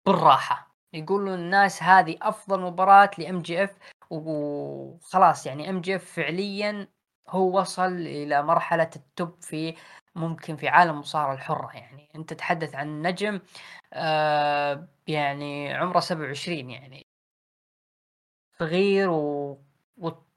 بالراحة. 0.07 0.74
يقولوا 0.95 1.35
الناس 1.35 1.83
هذه 1.83 2.17
أفضل 2.23 2.61
مباراة 2.61 3.11
ل 3.19 3.43
MJF 3.43 3.79
وخلاص 4.11 5.47
يعني 5.47 5.71
MJF 5.71 6.05
فعليا 6.05 6.89
هو 7.29 7.61
وصل 7.61 7.93
إلى 7.93 8.43
مرحلة 8.43 8.91
ال 8.97 9.08
top 9.08 9.43
في 9.43 9.75
ممكن 10.15 10.57
في 10.57 10.69
عالم 10.69 10.91
المصارعه 10.95 11.35
الحرة 11.35 11.71
يعني. 11.77 12.09
أنت 12.17 12.33
تتحدث 12.33 12.75
عن 12.75 13.03
نجم 13.03 13.41
آه 13.93 14.89
يعني 15.07 15.75
عمره 15.75 16.01
27 16.01 16.71
يعني. 16.71 17.07
صغير 18.59 19.11
و... 19.11 19.59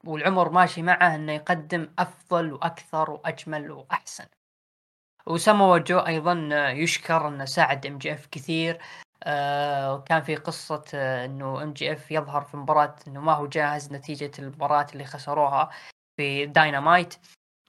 والعمر 0.04 0.50
ماشي 0.50 0.82
معه 0.82 1.14
إنه 1.14 1.32
يقدم 1.32 1.88
أفضل 1.98 2.52
وأكثر 2.52 3.10
وأجمل 3.10 3.70
وأحسن. 3.70 4.26
وسامو 5.26 5.78
جو 5.78 5.98
أيضا 5.98 6.32
يشكر 6.70 7.28
إنه 7.28 7.44
ساعد 7.44 7.86
MJF 7.86 8.26
كثير. 8.26 8.78
آه 9.22 9.94
وكان 9.94 10.22
في 10.22 10.36
قصة 10.36 10.84
آه 10.94 11.24
إنه 11.24 11.62
MJF 11.62 12.10
يظهر 12.10 12.42
في 12.42 12.56
مباراة 12.56 12.96
إنه 13.08 13.20
ما 13.20 13.32
هو 13.34 13.46
جاهز 13.46 13.92
نتيجة 13.92 14.30
المباراة 14.38 14.86
اللي 14.92 15.04
خسروها 15.04 15.70
في 16.16 16.46
داينامايت 16.46 17.14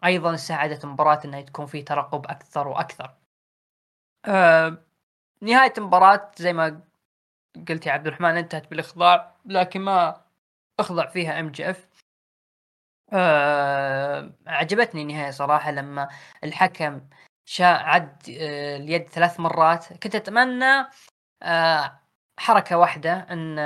أيضا 0.05 0.35
ساعدت 0.35 0.83
المباراة 0.83 1.19
إنها 1.25 1.41
تكون 1.41 1.65
في 1.65 1.81
ترقب 1.83 2.25
أكثر 2.27 2.67
وأكثر. 2.67 3.15
آه 4.25 4.77
نهاية 5.41 5.73
المباراة 5.77 6.31
زي 6.37 6.53
ما 6.53 6.81
قلت 7.69 7.85
يا 7.85 7.91
عبد 7.91 8.07
الرحمن 8.07 8.37
انتهت 8.37 8.69
بالإخضاع 8.69 9.35
لكن 9.45 9.81
ما 9.81 10.21
أخضع 10.79 11.07
فيها 11.07 11.39
MJF. 11.39 11.89
آه 13.13 14.33
عجبتني 14.47 15.01
النهاية 15.01 15.31
صراحة 15.31 15.71
لما 15.71 16.09
الحكم 16.43 17.01
شاء 17.45 17.83
عد 17.83 18.29
آه 18.29 18.77
اليد 18.77 19.09
ثلاث 19.09 19.39
مرات 19.39 19.93
كنت 20.03 20.15
أتمنى 20.15 20.85
حركة 22.39 22.77
واحدة 22.77 23.13
إن 23.31 23.59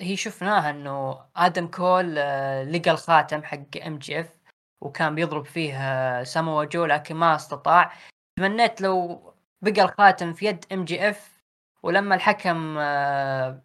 هي 0.00 0.16
شفناها 0.16 0.70
إنه 0.70 1.20
آدم 1.36 1.66
كول 1.66 2.18
آه 2.18 2.62
لقى 2.64 2.90
الخاتم 2.90 3.42
حق 3.42 3.76
MJF 3.86 4.38
وكان 4.80 5.14
بيضرب 5.14 5.44
فيه 5.44 5.74
آه 5.78 6.22
سامو 6.24 6.64
جو 6.64 6.84
لكن 6.84 7.16
ما 7.16 7.34
استطاع. 7.36 7.92
تمنيت 8.36 8.80
لو 8.80 9.22
بقى 9.62 9.82
الخاتم 9.82 10.32
في 10.32 10.46
يد 10.46 10.64
MJF 10.72 11.42
ولما 11.82 12.14
الحكم 12.14 12.78
آه 12.78 13.62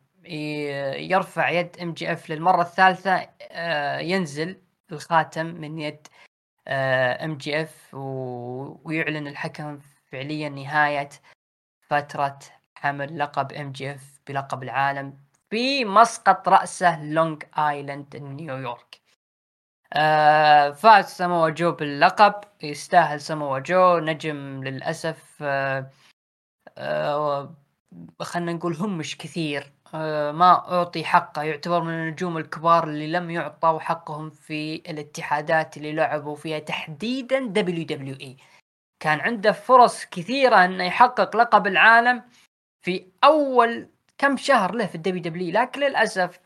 يرفع 0.98 1.50
يد 1.50 1.78
MJF 1.82 2.30
للمرة 2.30 2.62
الثالثة 2.62 3.30
آه 3.52 4.00
ينزل 4.00 4.62
الخاتم 4.92 5.46
من 5.46 5.80
يد 5.80 6.08
MJF 6.68 7.90
ويعلن 7.94 9.28
الحكم 9.28 9.80
فعليا 10.12 10.50
نهاية 10.50 11.10
فترة 11.90 12.40
حمل 12.84 13.20
لقب 13.20 13.54
MJF 13.54 14.20
بلقب 14.28 14.64
العالم 14.64 15.18
في 15.50 15.86
مسقط 15.86 16.50
رأسه 16.50 17.04
لونج 17.04 17.44
ايلاند 17.58 18.16
نيويورك 18.16 19.02
آه 19.94 20.72
فاز 20.72 21.06
سمو 21.06 21.50
جو 21.50 21.72
باللقب 21.72 22.34
يستاهل 22.64 23.22
سمو 23.22 23.58
جو 23.60 24.00
نجم 24.00 24.64
للأسف 24.64 25.38
آه 25.42 25.90
آه 26.78 27.56
خلينا 28.22 28.54
نقول 28.54 28.76
هم 28.76 28.98
مش 28.98 29.18
كثير. 29.18 29.74
آه 29.96 30.32
ما 30.32 30.52
أعطي 30.52 31.04
حقه 31.04 31.44
يعتبر 31.44 31.82
من 31.82 31.94
النجوم 31.94 32.38
الكبار 32.38 32.84
اللي 32.84 33.12
لم 33.12 33.30
يعطوا 33.32 33.80
حقهم 33.80 34.30
في 34.30 34.76
الاتحادات 34.76 35.78
اللي 35.78 35.94
لعبوا 35.94 36.36
فيها 36.36 36.60
تحديدا 36.60 37.40
WWE 37.40 38.38
كان 39.00 39.20
عنده 39.20 39.52
فرص 39.52 40.06
كثيرة 40.06 40.66
إنه 40.66 40.84
يحقق 40.84 41.36
لقب 41.36 41.68
العالم. 41.68 42.24
في 42.84 43.12
أول 43.24 43.90
كم 44.18 44.38
شهر 44.38 44.76
له 44.76 44.86
في 44.88 44.96
ال 44.96 45.22
WWE 45.22 45.52
لكن 45.54 45.82
للأسف 45.82 46.40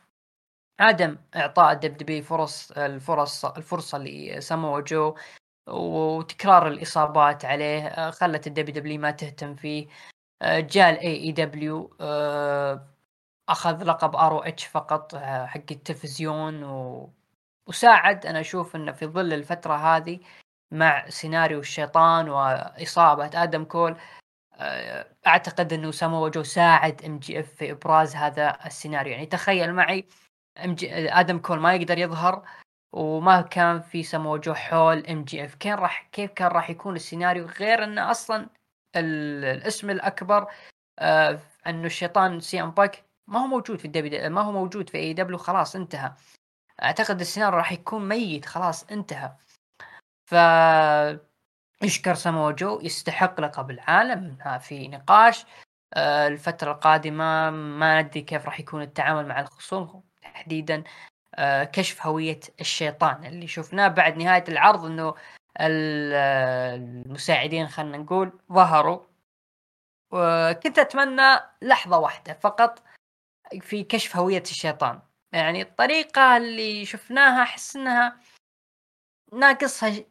عدم 0.79 1.17
إعطاء 1.35 1.73
ال 1.73 1.97
WWE 1.97 2.23
فرص 2.23 2.71
الفرص 2.71 3.45
الفرصة 3.45 3.97
لسامو 3.97 4.79
جو 4.79 5.15
وتكرار 5.67 6.67
الإصابات 6.67 7.45
عليه 7.45 7.87
آه، 7.87 8.11
خلت 8.11 8.47
ال 8.47 8.75
WWE 8.75 9.01
ما 9.01 9.11
تهتم 9.11 9.55
فيه. 9.55 9.87
آه، 10.41 10.59
جاء 10.59 10.89
ال 10.89 11.15
AEW 11.15 11.95
آه، 12.01 12.87
أخذ 13.49 13.83
لقب 13.83 14.15
ROH 14.15 14.65
فقط 14.65 15.15
حق 15.15 15.61
التلفزيون 15.71 16.63
و... 16.63 17.09
وساعد. 17.67 18.25
أنا 18.25 18.39
أشوف 18.39 18.75
إنه 18.75 18.91
في 18.91 19.07
ظل 19.07 19.33
الفترة 19.33 19.75
هذه 19.75 20.19
مع 20.71 21.09
سيناريو 21.09 21.59
الشيطان 21.59 22.29
وإصابة 22.29 23.43
آدم 23.43 23.63
كول 23.63 23.97
أعتقد 25.27 25.73
إنه 25.73 25.91
سامو 25.91 26.27
جو 26.27 26.43
ساعد 26.43 27.05
MJF 27.05 27.53
في 27.53 27.71
إبراز 27.71 28.15
هذا 28.15 28.57
السيناريو. 28.65 29.13
يعني 29.13 29.25
تخيل 29.25 29.73
معي 29.73 30.07
MJ 30.65 31.09
آدم 31.13 31.39
كول 31.39 31.59
ما 31.59 31.73
يقدر 31.75 31.97
يظهر 31.97 32.45
وما 32.93 33.41
كان 33.41 33.81
في 33.81 34.03
سامو 34.03 34.37
جو 34.37 34.53
حول 34.53 35.05
MJF 35.07 35.55
كان 35.55 35.73
راح 35.77 36.09
كيف 36.11 36.31
كان 36.31 36.47
راح 36.47 36.69
يكون 36.69 36.95
السيناريو 36.95 37.45
غير 37.45 37.83
إنه 37.83 38.11
أصلا 38.11 38.49
الاسم 38.95 39.89
الأكبر 39.89 40.47
آه 40.99 41.39
إنه 41.67 41.85
الشيطان 41.85 42.39
سي 42.39 42.61
إم 42.61 42.71
بانك 42.71 43.05
ما 43.27 43.39
هو 43.39 43.47
موجود 43.47 43.79
في 43.79 43.85
ال 43.85 44.07
W 44.07 44.29
ما 44.29 44.41
هو 44.41 44.51
موجود 44.51 44.89
في 44.89 44.97
AEW 44.97 45.37
خلاص 45.37 45.75
انتهى. 45.75 46.13
أعتقد 46.83 47.19
السيناريو 47.19 47.57
راح 47.57 47.71
يكون 47.71 48.07
ميت 48.09 48.45
خلاص 48.45 48.83
انتهى. 48.91 49.35
ف 50.25 50.35
يشكر 51.83 52.13
سامو 52.13 52.51
جو 52.51 52.79
يستحق 52.81 53.41
لقب 53.41 53.71
العالم. 53.71 54.37
في 54.59 54.87
نقاش 54.87 55.45
آه، 55.93 56.27
الفترة 56.27 56.71
القادمة 56.71 57.49
ما 57.49 58.01
ندري 58.01 58.21
كيف 58.21 58.45
راح 58.45 58.59
يكون 58.59 58.81
التعامل 58.81 59.27
مع 59.27 59.39
الخصوم 59.39 60.03
تحديدا 60.21 60.83
آه، 61.35 61.63
كشف 61.63 62.05
هوية 62.05 62.39
الشيطان. 62.61 63.25
اللي 63.25 63.47
شفناه 63.47 63.87
بعد 63.87 64.17
نهاية 64.17 64.43
العرض 64.49 64.85
إنه 64.85 65.15
المساعدين 65.59 67.67
خلينا 67.67 67.97
نقول 67.97 68.39
ظهروا. 68.51 68.99
وكنت 70.11 70.79
أتمنى 70.79 71.39
لحظة 71.61 71.97
واحدة 71.99 72.33
فقط 72.33 72.83
في 73.61 73.83
كشف 73.83 74.17
هوية 74.17 74.41
الشيطان. 74.41 75.01
يعني 75.31 75.61
الطريقة 75.61 76.37
اللي 76.37 76.85
شفناها 76.85 77.43
احس 77.43 77.75
انها 77.75 78.19
ناقصها 79.33 80.03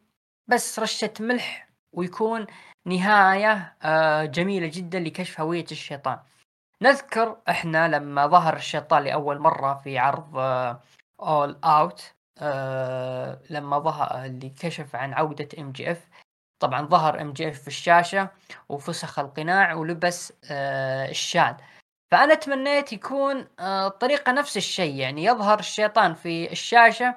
بس 0.47 0.79
رشة 0.79 1.13
ملح 1.19 1.67
ويكون 1.93 2.47
نهاية 2.85 3.75
آه، 3.83 4.25
جميلة 4.25 4.67
جدا 4.73 4.99
لكشف 4.99 5.39
هوية 5.41 5.65
الشيطان. 5.71 6.19
نذكر 6.81 7.37
إحنا 7.49 7.87
لما 7.87 8.27
ظهر 8.27 8.55
الشيطان 8.55 9.03
لأول 9.03 9.39
مرة 9.39 9.73
في 9.73 9.97
عرض 9.97 10.37
All 11.19 11.59
آه، 11.63 11.81
Out 11.81 12.13
آه، 12.41 13.41
لما 13.49 13.79
ظهر 13.79 14.25
اللي 14.25 14.49
كشف 14.49 14.95
عن 14.95 15.13
عودة 15.13 15.47
MJF 15.59 16.09
طبعا 16.59 16.81
ظهر 16.81 17.21
MJF 17.21 17.61
في 17.61 17.67
الشاشة 17.67 18.29
وفسخ 18.69 19.19
القناع 19.19 19.73
ولبس 19.73 20.33
الشال. 21.09 21.57
فأنا 22.11 22.33
تمنيت 22.33 22.93
يكون 22.93 23.47
الطريقة 23.59 24.31
نفس 24.31 24.57
الشيء 24.57 24.95
يعني 24.95 25.23
يظهر 25.23 25.59
الشيطان 25.59 26.13
في 26.13 26.51
الشاشة 26.51 27.15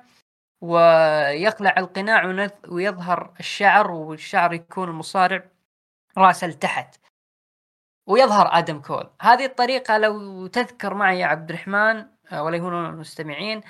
ويخلع 0.60 1.74
القناع 1.78 2.48
ويظهر 2.68 3.34
الشعر 3.40 3.90
والشعر 3.90 4.52
يكون 4.52 4.88
المصارع 4.88 5.44
راسه 6.18 6.46
لتحت. 6.46 6.96
ويظهر 8.06 8.58
آدم 8.58 8.80
كول. 8.80 9.10
هذه 9.20 9.44
الطريقة 9.44 9.98
لو 9.98 10.46
تذكر 10.46 10.94
معي 10.94 11.18
يا 11.20 11.26
عبد 11.26 11.50
الرحمن 11.50 12.06
آه، 12.32 12.42
ولا 12.42 12.56
يهون 12.56 12.86
المستمعين 12.86 13.60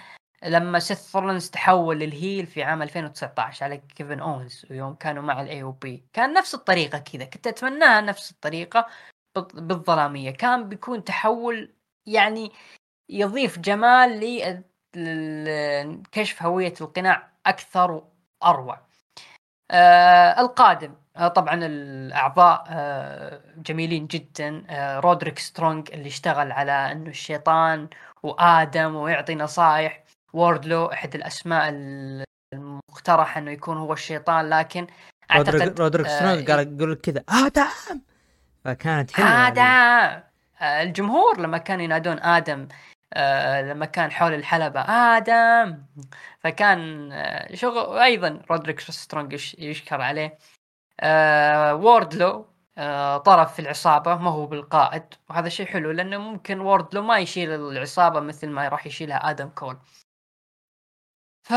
لما 0.44 0.78
سيث 0.78 1.10
رولنز 1.10 1.50
تحول 1.50 1.98
لل 1.98 2.14
heel 2.14 2.46
في 2.46 2.62
عام 2.62 2.82
2019 2.82 3.64
على 3.64 3.76
كيفن 3.78 4.20
أوينز 4.20 4.66
ويوم 4.70 4.94
كانوا 4.94 5.22
مع 5.22 5.40
ال 5.40 5.62
AOP 5.62 6.04
كان 6.12 6.32
نفس 6.32 6.54
الطريقة 6.54 6.98
كذا 6.98 7.24
كنت 7.24 7.46
أتمناها 7.46 8.00
نفس 8.00 8.30
الطريقة 8.30 8.86
بالظلامية. 9.54 10.30
كان 10.30 10.68
بيكون 10.68 11.04
تحول 11.04 11.74
يعني 12.06 12.52
يضيف 13.08 13.58
جمال 13.58 14.20
كشف 16.12 16.42
هوية 16.42 16.74
القناع 16.80 17.28
أكثر 17.46 18.02
وأروع. 18.42 18.80
آه 19.70 20.40
القادم 20.40 20.94
آه 21.16 21.28
طبعا 21.28 21.54
الأعضاء 21.54 22.64
آه 22.68 23.40
جميلين 23.56 24.06
جدا 24.06 24.64
آه 24.70 25.00
رودريك 25.00 25.38
سترونج 25.38 25.88
اللي 25.92 26.08
اشتغل 26.08 26.52
على 26.52 26.72
إنه 26.72 27.10
الشيطان 27.10 27.88
وآدم 28.22 28.96
ويعطي 28.96 29.34
نصائح 29.34 30.04
ووردلو 30.32 30.86
أحد 30.86 31.14
الأسماء 31.14 31.74
المقترحة 32.54 33.40
إنه 33.40 33.50
يكون 33.50 33.76
هو 33.76 33.92
الشيطان 33.92 34.50
لكن 34.50 34.86
أعتقد 35.30 35.54
رودريك, 35.54 35.80
رودريك 35.80 36.06
سترونج 36.06 36.50
قال 36.50 36.76
يقول 36.76 36.94
كذا 36.94 37.24
آدم 37.28 38.00
فكانت 38.64 39.10
حلوة 39.10 39.28
يعني. 39.28 39.46
آدم 39.46 40.22
آه، 40.60 40.82
الجمهور 40.82 41.40
لما 41.40 41.58
كانوا 41.58 41.84
ينادون 41.84 42.18
آدم 42.18 42.68
آه، 43.14 43.62
لما 43.62 43.86
كان 43.86 44.12
حول 44.12 44.34
الحلبة. 44.34 44.80
آدم. 44.80 45.84
فكان 46.40 47.12
آه، 47.12 47.54
شغل 47.54 47.98
أيضا 47.98 48.42
رودريك 48.50 48.80
سترونج 48.80 49.32
يش- 49.32 49.54
يشكر 49.58 50.00
عليه. 50.00 50.38
آه، 51.00 51.74
ووردلو 51.74 52.46
طرف 53.24 53.54
في 53.54 53.58
العصابة 53.62 54.14
ما 54.16 54.30
هو 54.30 54.46
بالقائد. 54.46 55.02
وهذا 55.30 55.48
شيء 55.48 55.66
حلو 55.66 55.90
لأنه 55.90 56.18
ممكن 56.18 56.60
ووردلو 56.60 57.02
ما 57.02 57.18
يشيل 57.18 57.50
العصابة 57.54 58.20
مثل 58.20 58.48
ما 58.48 58.68
راح 58.68 58.86
يشيلها 58.86 59.30
آدم 59.30 59.48
كول. 59.48 59.78
ف 61.48 61.52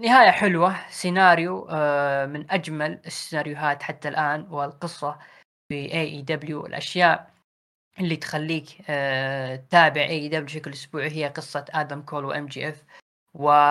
نهاية 0.00 0.30
حلوة. 0.30 0.90
سيناريو 0.90 1.64
من 2.26 2.50
أجمل 2.50 3.00
السيناريوهات 3.06 3.82
حتى 3.82 4.08
الآن 4.08 4.46
والقصة 4.50 5.18
في 5.68 5.74
AEW 5.74 6.66
الأشياء 6.66 7.30
اللي 8.00 8.16
تخليك 8.16 8.66
آه، 8.88 9.56
تتابع 9.56 10.00
AEW 10.02 10.44
بشكل 10.44 10.72
أسبوعي 10.72 11.10
هي 11.10 11.28
قصة 11.28 11.64
آدم 11.70 12.02
كول 12.02 12.24
و 12.24 12.46
MJF 12.46 12.82
وقصة 13.34 13.66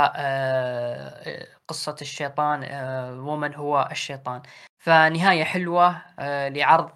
الشيطان 2.01 2.63
آه، 2.63 3.21
ومن 3.21 3.55
هو 3.55 3.87
الشيطان. 3.91 4.41
فنهاية 4.83 5.43
حلوة 5.43 6.01
آه، 6.19 6.49
لعرض 6.49 6.89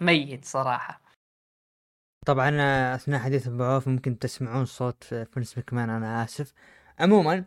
ميت 0.00 0.44
صراحة. 0.44 1.00
طبعا 2.26 2.56
آه، 2.60 2.94
أثناء 2.94 3.20
حديث 3.20 3.46
أبو 3.48 3.64
عوف 3.64 3.88
ممكن 3.88 4.18
تسمعون 4.18 4.64
صوت 4.64 5.12
آه، 5.12 5.24
فينس 5.24 5.58
مكمان 5.58 5.90
أنا 5.90 6.24
آسف. 6.24 6.52
عموما 7.00 7.44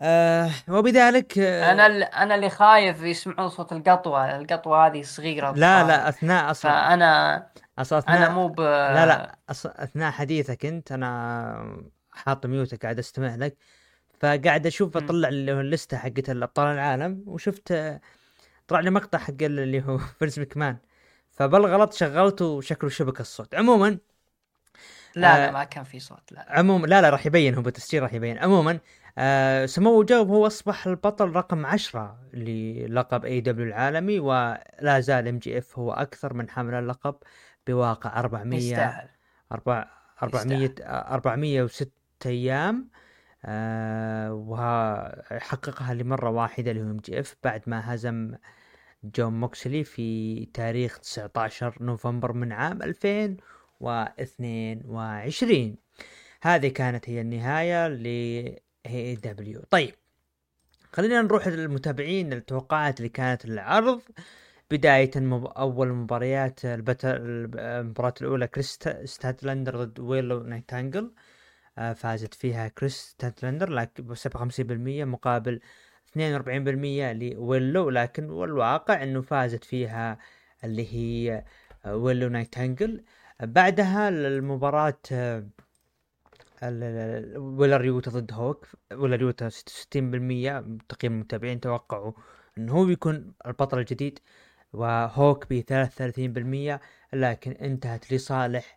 آه 0.00 0.50
وبذلك 0.68 1.38
آه 1.38 1.72
أنا 1.72 1.86
ال- 1.86 2.02
أنا 2.02 2.34
اللي 2.34 2.50
خايف 2.50 3.02
يسمعون 3.02 3.48
صوت 3.48 3.72
القطوة. 3.72 4.36
القطوة 4.36 4.86
هذه 4.86 5.02
صغيرة 5.02 5.50
لا. 5.52 5.86
لا 5.86 6.08
أثناء 6.08 6.50
أصلا. 6.50 6.70
فأنا 6.72 7.46
أصلا 7.78 7.98
أثناء 7.98 8.16
أنا 8.16 8.28
مو 8.28 8.48
ب 8.48 8.60
لا 8.60 9.06
لا 9.06 9.38
أص... 9.50 9.66
أثناء 9.66 10.10
حديثك 10.12 10.66
أنت 10.66 10.92
أنا 10.92 11.82
حاط 12.12 12.46
mute 12.46 12.75
ك 12.75 12.82
قاعد 12.82 12.98
أستمع 12.98 13.34
لك 13.34 13.56
فقاعد 14.20 14.66
أشوف. 14.66 14.96
أطلع 14.96 15.28
اللي 15.28 15.52
هو 15.52 15.60
اللسته 15.60 15.96
حقت 15.98 16.30
الأبطال 16.30 16.66
العالم 16.74 17.24
وشفت 17.26 17.72
آه، 17.72 18.00
طلع 18.68 18.80
لي 18.80 18.90
مقطع 18.90 19.18
حق 19.18 19.34
اللي 19.42 19.82
هو 19.84 19.98
فينس 20.18 20.38
مكمان. 20.38 20.76
فبالغلط 21.32 21.92
شغلته 21.92 22.44
وشكله 22.46 22.90
شبك 22.90 23.20
الصوت. 23.20 23.54
عموما 23.54 23.98
لا 25.16 25.34
آه، 25.44 25.46
لا 25.46 25.52
ما 25.52 25.64
كان 25.64 25.84
في 25.84 26.00
صوت 26.00 26.32
لا. 26.32 26.46
عموما 26.48 26.86
لا 26.86 27.02
لا 27.02 27.10
راح 27.10 27.26
يبين 27.26 27.54
هو 27.54 27.62
بالتسجيل 27.62 28.02
راح 28.02 28.12
يبين. 28.14 28.38
عموما 28.38 28.78
آه 29.18 29.66
سمو 29.66 30.02
جو 30.02 30.22
هو 30.22 30.46
أصبح 30.46 30.86
البطل 30.86 31.28
رقم 31.28 31.66
عشرة 31.66 32.18
للقب 32.34 33.24
AEW 33.24 33.66
العالمي 33.66 34.18
ولا 34.20 35.00
زال 35.00 35.28
MJF 35.28 35.78
هو 35.78 35.92
أكثر 35.92 36.34
من 36.34 36.48
حامل 36.50 36.74
اللقب. 36.74 37.14
بواقع 37.66 38.20
400 38.20 38.58
يستاهل. 38.58 39.08
أربع 39.52 39.86
400 40.22 40.74
406 40.80 41.90
أيام. 42.26 42.88
آه 43.44 44.32
وحققها 44.32 45.94
لمرة 45.94 46.30
واحدة 46.30 46.70
اللي 46.70 46.82
هو 46.82 46.90
MJF. 46.90 47.36
بعد 47.44 47.62
ما 47.66 47.94
هزم 47.94 48.34
جون 49.04 49.40
موكسلي 49.40 49.84
في 49.84 50.44
تاريخ 50.44 50.98
19 50.98 51.76
نوفمبر 51.80 52.32
من 52.32 52.52
عام 52.52 52.82
2022 52.82 55.76
هذه 56.42 56.68
كانت 56.68 57.08
هي 57.08 57.20
النهاية 57.20 57.88
ل 57.88 58.06
AEW 58.86 59.62
طيب 59.70 59.94
خلينا 60.92 61.22
نروح 61.22 61.48
للمتابعين 61.48 62.32
التوقعات 62.32 62.98
اللي 62.98 63.08
كانت 63.08 63.46
للعرض. 63.46 64.02
بداية 64.70 65.10
مب... 65.16 65.46
أول 65.46 65.88
مباريات 65.88 66.64
البت... 66.64 67.00
المباراة 67.04 68.14
الأولى 68.20 68.46
كريس 68.48 68.78
ستاتلاندر 69.04 69.84
ضد 69.84 70.00
ويلو 70.00 70.42
نايتنجيل. 70.42 71.12
آه، 71.78 71.92
فازت 71.92 72.34
فيها 72.34 72.68
كريس 72.68 72.94
ستاتلاندر 72.98 73.70
لكن 73.70 74.04
ب 74.04 74.14
57% 74.14 75.04
مقابل 75.04 75.60
42% 76.16 77.12
لويلو. 77.12 77.90
لكن 77.90 78.30
والواقع 78.30 79.02
إنه 79.02 79.22
فازت 79.22 79.64
فيها 79.64 80.18
اللي 80.64 80.94
هي 80.94 81.44
آه، 81.84 81.96
ويلو 81.96 82.28
نايتانجل. 82.28 83.04
بعدها 83.40 84.08
المباراة 84.08 84.98
آه، 85.12 85.46
ال- 86.62 86.82
ال- 86.82 87.38
ويلر 87.38 87.84
يوتا 87.84 88.10
ضد 88.10 88.32
هوك. 88.32 88.66
ويلر 88.92 89.22
يوتا 89.22 89.48
66% 89.48 90.60
تقييم 90.88 91.12
المتابعين 91.12 91.60
توقعوا 91.60 92.12
إنه 92.58 92.72
هو 92.72 92.84
بيكون 92.84 93.32
البطل 93.46 93.78
الجديد. 93.78 94.18
وهوك 94.76 95.46
ب 95.50 95.60
33% 95.60 96.80
لكن 97.12 97.52
انتهت 97.52 98.12
لصالح 98.12 98.76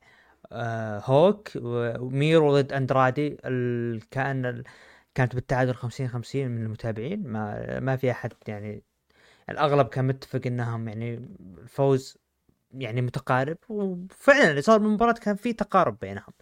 آه، 0.51 1.01
هوك 1.05 1.49
وميرو 1.55 2.61
ضد 2.61 2.73
أندرادي 2.73 3.29
كأن 4.11 4.63
كانت 5.15 5.35
بالتعادل 5.35 5.75
50 5.75 6.07
50 6.07 6.47
من 6.51 6.63
المتابعين. 6.63 7.27
ما 7.27 7.79
ما 7.79 7.95
في 7.95 8.11
أحد 8.11 8.33
يعني 8.47 8.83
الأغلب 9.49 9.87
كان 9.87 10.07
متفق 10.07 10.41
إنهم 10.45 10.87
يعني 10.87 11.15
الفوز 11.63 12.17
يعني 12.73 13.01
متقارب 13.01 13.57
وفعلا 13.69 14.51
اللي 14.51 14.61
صار 14.61 14.77
بالمباراة 14.79 15.13
كان 15.13 15.35
في 15.35 15.53
تقارب 15.53 15.99
بينهم. 15.99 16.33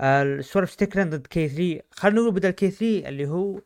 آه، 0.00 0.40
سويرف 0.40 0.70
ستريكلاند 0.70 1.14
ضد 1.14 1.26
كيث 1.26 1.48
لي 1.48 1.80
خلينا 1.90 2.20
نقول 2.20 2.34
بدل 2.34 2.50
كيث 2.50 2.70
لي 2.70 3.08
اللي 3.08 3.28
هو 3.28 3.60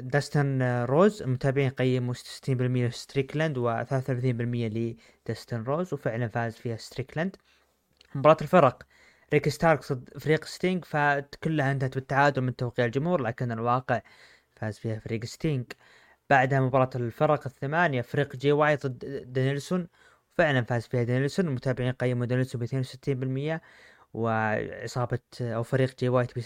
داستن 0.00 0.62
روز 0.84 1.22
المتابعين 1.22 1.70
قيموا 1.70 2.14
60% 2.14 2.50
لستريكلاند 2.50 3.58
و 3.58 3.84
33% 3.84 4.96
لداستن 5.26 5.62
روز 5.62 5.94
وفعلا 5.94 6.28
فاز 6.28 6.54
فيها 6.56 6.76
ستريكلاند. 6.76 7.36
مباراة 8.14 8.36
الفرق 8.42 8.82
ريكي 9.32 9.48
ستاركس 9.48 9.92
ضد 9.92 10.18
فريق 10.18 10.44
ستينج 10.44 10.84
فكلها 10.84 11.72
انتهت 11.72 11.94
بالتعادل 11.94 12.42
من 12.42 12.56
توقع 12.56 12.84
الجمهور 12.86 13.22
لكن 13.22 13.52
الواقع 13.52 14.00
فاز 14.56 14.78
فيها 14.78 14.98
فريق 14.98 15.24
ستينج 15.24 15.64
بعدها 16.30 16.60
مباراة 16.60 16.90
الفرق 16.94 17.46
الثمانية 17.46 18.02
فريق 18.02 18.36
جاي 18.36 18.52
وايت 18.52 18.76
ضد 18.76 19.32
دانيلسون 19.32 19.88
فعلا 20.38 20.62
فاز 20.62 20.86
فيها 20.86 21.02
دانيلسون. 21.02 21.46
المتابعين 21.48 21.92
قيموا 21.92 22.26
دانيلسون 22.26 22.60
ب 22.60 22.64
62% 22.64 23.60
وعصابة 24.14 25.18
أو 25.40 25.62
فريق 25.62 25.98
جاي 25.98 26.08
وايت 26.08 26.38
ب 26.38 26.42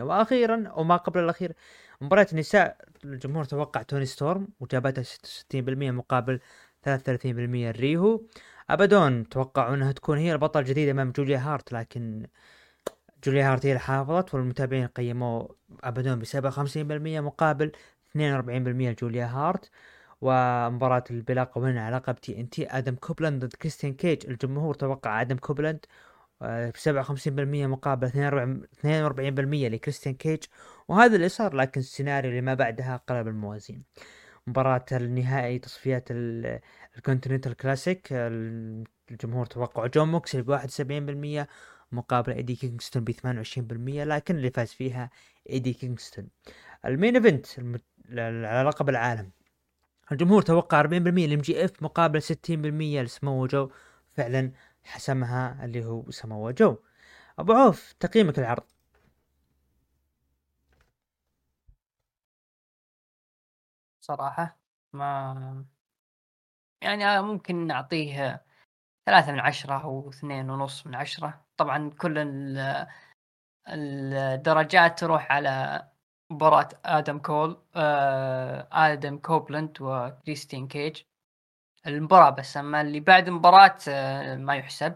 37% 0.00 0.02
وأخيرا 0.02 0.72
وما 0.76 0.96
قبل 0.96 1.20
الأخير 1.24 1.52
مباراة 2.00 2.26
النساء 2.32 2.76
الجمهور 3.04 3.44
توقع 3.44 3.82
توني 3.82 4.06
ستورم 4.06 4.48
وجابتها 4.60 5.04
66% 5.04 5.08
مقابل 5.54 6.40
33% 6.86 6.88
لريهو 7.24 8.20
أبدون 8.70 9.28
توقعوا 9.28 9.74
أنها 9.74 9.92
تكون 9.92 10.18
هي 10.18 10.32
البطل 10.32 10.60
الجديد 10.60 10.88
أمام 10.88 11.10
جوليا 11.10 11.38
هارت 11.38 11.72
لكن 11.72 12.26
جوليا 13.24 13.52
هارت 13.52 13.66
هي 13.66 13.70
اللي 13.70 13.80
حافظت 13.80 14.34
والمتابعين 14.34 14.86
قيموا 14.86 15.48
أبدون 15.84 16.18
ب 16.18 16.24
57% 16.24 16.28
مقابل 17.20 17.72
42% 18.16 18.18
لجوليا 18.18 19.26
هارت. 19.26 19.70
ومباراة 20.20 21.04
البلا 21.10 21.58
قوانين 21.60 21.78
على 21.78 21.96
لقب 21.96 22.20
TNT 22.20 22.66
آدم 22.66 22.94
كوبلاند 22.94 23.44
ضد 23.44 23.52
كريستيان 23.54 23.94
كيج. 23.94 24.26
الجمهور 24.26 24.74
توقع 24.74 25.20
آدم 25.20 25.36
كوبلاند 25.36 25.86
ب 26.40 26.72
57% 26.76 27.66
مقابل 27.66 28.08
42% 28.08 29.68
لكريستيان 29.72 30.14
كيج. 30.14 30.42
وهذا 30.88 31.16
اللي 31.16 31.28
صار 31.28 31.54
لكن 31.54 31.80
السيناريو 31.80 32.30
اللي 32.30 32.42
ما 32.42 32.54
بعدها 32.54 32.96
قلب 32.96 33.28
الموازين. 33.28 33.84
مباراة 34.46 34.84
النهائي 34.92 35.58
تصفيات 35.58 36.08
ال 36.10 36.22
Continental 36.22 37.54
Classic 37.56 38.08
الجمهور 39.10 39.46
توقع 39.46 39.86
جون 39.86 40.08
موكسلي 40.08 40.42
ب 40.42 40.50
71% 40.50 41.48
مقابل 41.92 42.32
إيدي 42.32 42.56
كينغستون 42.56 43.04
ب 43.04 43.10
28% 43.10 44.04
لكن 44.04 44.36
اللي 44.36 44.50
فاز 44.50 44.72
فيها 44.72 45.10
إيدي 45.50 45.72
كينغستون. 45.72 46.28
ال 46.84 46.90
main 46.90 47.16
event. 47.16 47.46
على 48.18 48.68
لقب 48.68 48.88
العالم. 48.88 49.30
الجمهور 50.12 50.42
توقع 50.42 50.82
40% 50.82 50.86
ل 51.26 51.40
MJF 51.40 51.82
مقابل 51.82 52.22
60% 52.22 53.02
لسمو 53.02 53.46
جو 53.46 53.70
فعلا 54.12 54.52
حسمها 54.86 55.64
اللي 55.64 55.84
هو 55.84 56.10
سمو 56.10 56.50
جو. 56.50 56.76
أبو 57.38 57.52
عوف 57.52 57.92
تقييمك 58.00 58.38
العرض 58.38 58.64
صراحة 64.00 64.58
ما 64.92 65.64
يعني 66.82 67.22
ممكن 67.22 67.66
نعطيه 67.66 68.44
ثلاثة 69.06 69.32
من 69.32 69.40
عشرة 69.40 69.82
أو 69.84 70.10
اثنين 70.10 70.50
ونص 70.50 70.86
من 70.86 70.94
عشرة. 70.94 71.44
طبعا 71.56 71.90
كل 71.90 72.18
ال- 72.18 72.86
الدرجات 73.68 74.98
تروح 75.00 75.32
على 75.32 75.82
مباراة 76.30 76.68
آدم 76.84 77.18
كول 77.18 77.62
آه، 77.76 78.68
آدم 78.72 79.18
كوبلند 79.18 79.78
وكريستين 79.80 80.68
كيج. 80.68 81.02
المباراة 81.86 82.30
بس 82.30 82.56
أما 82.56 82.80
اللي 82.80 83.00
بعد 83.00 83.30
مباراة 83.30 83.76
آه، 83.88 84.36
ما 84.36 84.56
يحسب. 84.56 84.94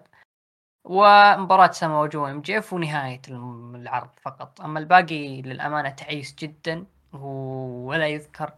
ومباراة 0.85 1.71
سمو 1.71 2.07
جو 2.07 2.27
MJF 2.27 2.73
ونهاية 2.73 3.21
العرض 3.29 4.11
فقط. 4.23 4.61
أما 4.61 4.79
الباقي 4.79 5.43
للأمانة 5.43 5.89
تعيس 5.89 6.35
جدا 6.35 6.85
ولا 7.13 8.07
يذكر 8.07 8.53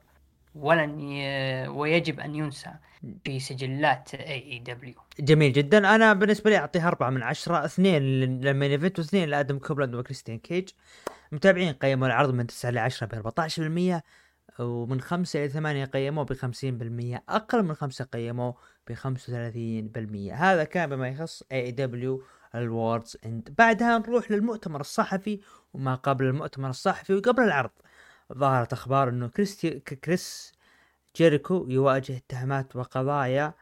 ولن 0.55 1.01
ي... 1.01 1.69
ويجب 1.69 2.21
أن 2.21 2.35
ينسى 2.35 2.71
في 3.25 3.41
سجلات 3.41 4.15
AEW 4.15 4.95
جميل 5.21 5.53
جدا. 5.53 5.95
أنا 5.95 6.13
بالنسبة 6.13 6.51
لي 6.51 6.57
اعطيها 6.57 6.89
أربعة 6.89 7.11
من 7.11 7.23
عشرة 7.23 7.65
اثنين 7.65 8.03
لل 8.03 8.26
main 8.26 8.71
event 8.71 8.99
واثنين 8.99 9.29
لآدم 9.29 9.59
كوبلاند 9.59 9.95
وكريستيان 9.95 10.39
كيج. 10.39 10.69
متابعين 11.33 11.73
قيموا 11.73 12.07
العرض 12.07 12.35
من 12.35 12.47
9 12.47 12.71
ل 12.71 12.79
10 12.79 13.07
ب 13.07 13.15
14% 13.99 14.03
ومن 14.59 15.01
5 15.01 15.39
إلى 15.45 15.49
8 15.49 15.85
قيموه 15.85 16.25
ب 16.25 16.33
50% 16.33 17.23
أقل 17.29 17.63
من 17.63 17.75
5 17.75 18.05
قيموه 18.05 18.55
ب 18.87 18.95
35% 18.95 20.33
هذا 20.33 20.65
كان 20.65 20.91
بما 20.91 21.09
يخص 21.09 21.43
AEW 21.53 21.71
Worlds 21.71 23.17
End 23.27 23.55
بعدها 23.59 23.99
نروح 23.99 24.31
للمؤتمر 24.31 24.81
الصحفي 24.81 25.41
وما 25.75 25.95
قبل 25.95 26.25
المؤتمر 26.25 26.71
الصحفي 26.71 27.15
وقبل 27.15 27.43
العرض. 27.43 27.71
ظهرت 28.33 28.73
أخبار 28.73 29.09
إنه 29.09 29.29
كريستي 29.29 29.71
كريس 29.81 30.53
جيريكو 31.17 31.67
يواجه 31.69 32.17
اتهامات 32.17 32.77
وقضايا 32.77 33.55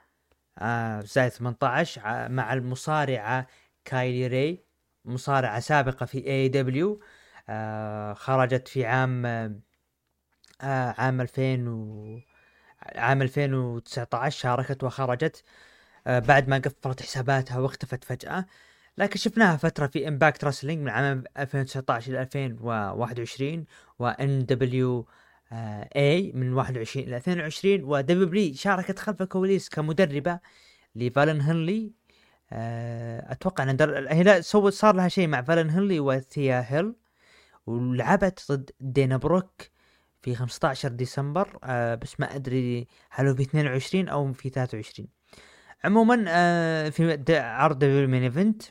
آه 0.59 1.01
زائد 1.01 1.30
18 1.32 2.28
مع 2.28 2.53
المصارعة 2.53 3.47
كايلي 3.84 4.26
ري 4.26 4.64
مصارعة 5.05 5.61
سابقة 5.61 6.07
في 6.07 6.26
AEW 6.26 7.01
آه 7.49 8.14
خرجت 8.14 8.68
في 8.68 8.86
عام 8.86 9.26
عام 10.69 11.21
2000 11.21 11.69
و 11.69 12.19
عام 12.97 13.23
2019 13.23 14.41
شاركت 14.41 14.85
وخرجت. 14.85 15.45
آه 16.07 16.19
بعد 16.19 16.49
ما 16.49 16.59
قفلت 16.59 17.03
حساباتها 17.03 17.59
واختفت 17.59 18.05
فجأة. 18.05 18.47
لكن 18.99 19.19
شفناها 19.19 19.57
فترة 19.57 19.87
في 19.87 20.09
Impact 20.09 20.45
Wrestling 20.45 20.78
من 20.83 20.89
عام 20.89 21.25
2019 21.39 22.13
إلى 22.13 22.23
2021 22.23 23.65
و 23.99 24.47
NWA 24.47 26.33
من 26.35 26.53
21 26.53 27.07
إلى 27.07 27.17
22 27.17 27.85
و 27.85 28.02
WWE 28.02 28.55
شاركت 28.55 28.99
خلف 28.99 29.23
الكواليس 29.23 29.69
كمدربة 29.69 30.41
لفالن 30.97 31.41
هنلي. 31.41 31.93
آه، 32.53 33.33
أتوقع 33.33 33.65
إن 33.65 33.77
هنا 34.11 34.41
سوت 34.41 34.73
صار 34.73 34.95
لها 34.95 35.09
شيء 35.09 35.29
مع 35.29 35.43
فالن 35.43 35.71
هنلي 35.71 36.01
وثيا 36.01 36.65
هيل 36.69 36.95
ولعبت 37.67 38.45
ضد 38.53 38.71
دانا 38.81 39.16
بروك. 39.17 39.63
في 40.23 40.35
15 40.35 40.89
ديسمبر 40.89 41.59
آه 41.64 41.95
بس 41.95 42.21
ما 42.21 42.37
أدري 42.37 42.87
هل 43.11 43.27
هو 43.29 43.35
في 43.35 43.43
22 43.43 44.09
أو 44.09 44.33
في 44.33 44.51
23 44.51 45.09
عموما 45.85 46.25
آه 46.29 46.89
في 46.89 47.18
عرض 47.41 47.79
WWE 47.78 48.09
Main 48.09 48.22
Event 48.22 48.62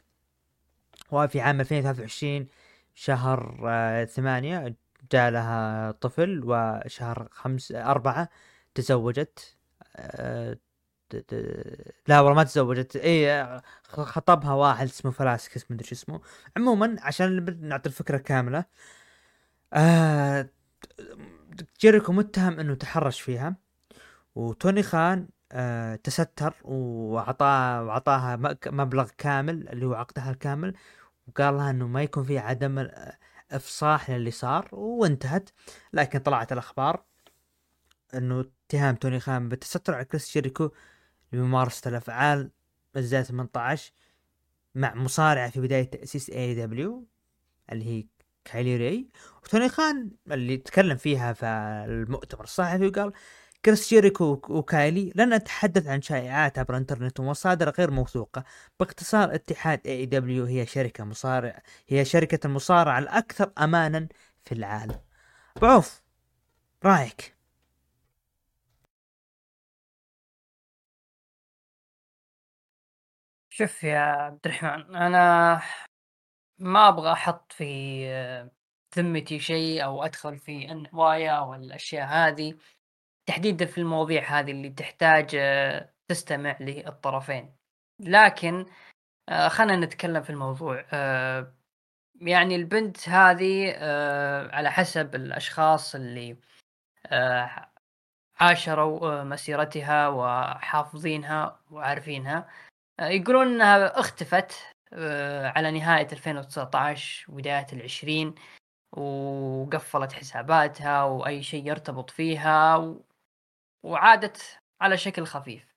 وفي 1.11 1.41
عام 1.41 1.61
2023 1.61 2.47
شهر 2.95 3.59
آه 3.67 4.05
ثمانية 4.05 4.75
جاء 5.11 5.31
لها 5.31 5.91
طفل 5.91 6.41
وشهر 6.45 7.27
خمس 7.31 7.71
أربعة 7.71 8.29
تزوجت 8.75 9.57
آه 9.95 10.57
لا 12.07 12.19
والله 12.19 12.33
ما 12.33 12.43
تزوجت 12.43 12.95
إي 12.95 13.47
خطبها 13.83 14.53
واحد 14.53 14.87
اسمه 14.87 15.11
فلاسكس 15.11 15.71
مدري 15.71 15.87
شو 15.87 15.95
اسمه. 15.95 16.21
عموما 16.57 16.95
عشان 17.01 17.57
نعطي 17.61 17.89
الفكرة 17.89 18.17
كاملة 18.17 18.65
آه 19.73 20.49
جيريكو 21.81 22.13
متهم 22.13 22.59
إنه 22.59 22.75
تحرش 22.75 23.21
فيها 23.21 23.55
وتوني 24.35 24.83
خان 24.83 25.27
آه 25.51 25.95
تستر 25.95 26.55
واعطاه 26.63 27.83
واعطاها 27.83 28.35
مبلغ 28.67 29.09
كامل 29.17 29.69
اللي 29.69 29.85
هو 29.85 29.93
عقدها 29.93 30.31
الكامل 30.31 30.73
وقال 31.27 31.53
لها 31.57 31.69
إنه 31.69 31.87
ما 31.87 32.03
يكون 32.03 32.23
في 32.23 32.37
عدم 32.39 32.87
إفصاح 33.51 34.09
للي 34.09 34.31
صار 34.31 34.69
وانتهت. 34.71 35.49
لكن 35.93 36.19
طلعت 36.19 36.51
الأخبار 36.51 37.03
إنه 38.15 38.45
اتهام 38.69 38.95
توني 38.95 39.19
خان 39.19 39.49
بالتستر 39.49 39.95
على 39.95 40.05
كريس 40.05 40.33
جيريكو 40.33 40.69
لممارسة 41.33 41.89
الأفعال 41.89 42.51
الزائد 42.97 43.25
18 43.25 43.91
مع 44.75 44.95
مصارعة 44.95 45.49
في 45.49 45.61
بداية 45.61 45.83
تأسيس 45.83 46.29
AEW 46.29 47.07
اللي 47.71 47.85
هي 47.85 48.07
كايلي 48.51 48.77
ري 48.77 49.07
وتوني 49.43 49.69
خان 49.69 50.11
اللي 50.31 50.57
تكلم 50.57 50.97
فيها 50.97 51.33
في 51.33 51.45
المؤتمر. 51.87 52.43
الصحفي 52.43 52.87
وقال 52.87 53.13
كريس 53.65 53.89
جيريكو 53.89 54.41
وكايلي 54.49 55.11
لن 55.15 55.33
اتحدث 55.33 55.87
عن 55.87 56.01
شائعات 56.01 56.59
عبر 56.59 56.73
الإنترنت 56.73 57.19
ومصادر 57.19 57.69
غير 57.69 57.91
موثوقة. 57.91 58.43
باختصار 58.79 59.35
اتحاد 59.35 59.87
AEW 59.87 60.45
هي 60.45 60.65
شركة 60.65 61.03
مصارع 61.03 61.61
هي 61.89 62.05
شركة 62.05 62.47
المصارعة 62.47 62.99
الأكثر 62.99 63.51
امانا 63.59 64.07
في 64.45 64.51
العالم. 64.55 64.99
أبو 65.61 65.81
عوف 65.81 66.01
رايك؟ 66.85 67.35
شوف 73.49 73.83
يا 73.83 73.99
عبد 73.99 74.39
الرحمن 74.45 74.95
أنا 74.95 75.61
ما 76.59 76.87
أبغى 76.89 77.11
أحط 77.11 77.51
في 77.51 78.49
ذمتي 78.97 79.39
شيء 79.39 79.83
أو 79.83 80.03
أدخل 80.03 80.37
في 80.37 80.71
النوايا 80.71 81.31
أو 81.31 81.55
الأشياء 81.55 82.07
هذه. 82.07 82.57
تحديدا 83.25 83.65
في 83.65 83.77
المواضيع 83.77 84.39
هذه 84.39 84.51
اللي 84.51 84.69
تحتاج 84.69 85.35
آه، 85.35 85.93
تستمع 86.07 86.57
للطرفين. 86.59 87.55
لكن 87.99 88.65
آه، 89.29 89.47
خلينا 89.47 89.85
نتكلم 89.85 90.23
في 90.23 90.29
الموضوع. 90.29 90.85
آه، 90.93 91.53
يعني 92.21 92.55
البنت 92.55 93.09
هذه 93.09 93.73
على 94.53 94.71
حسب 94.71 95.15
الأشخاص 95.15 95.95
اللي 95.95 96.37
عاشروا 98.39 99.23
مسيرتها 99.23 100.07
وحافظينها 100.07 101.59
وعارفينها 101.71 102.49
يقولون 102.99 103.47
إنها 103.47 103.99
اختفت. 103.99 104.51
آه، 104.51 104.78
على 105.55 105.71
نهاية 105.71 106.07
2019 106.11 107.31
وبداية 107.31 107.67
العشرين 107.73 108.35
وقفلت 108.91 110.13
حساباتها 110.13 111.03
وأي 111.03 111.43
شيء 111.43 111.67
يرتبط 111.67 112.09
فيها 112.09 112.75
و... 112.75 113.05
وعادت 113.83 114.59
على 114.81 114.97
شكل 114.97 115.25
خفيف. 115.25 115.75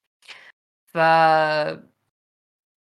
ف 0.87 0.99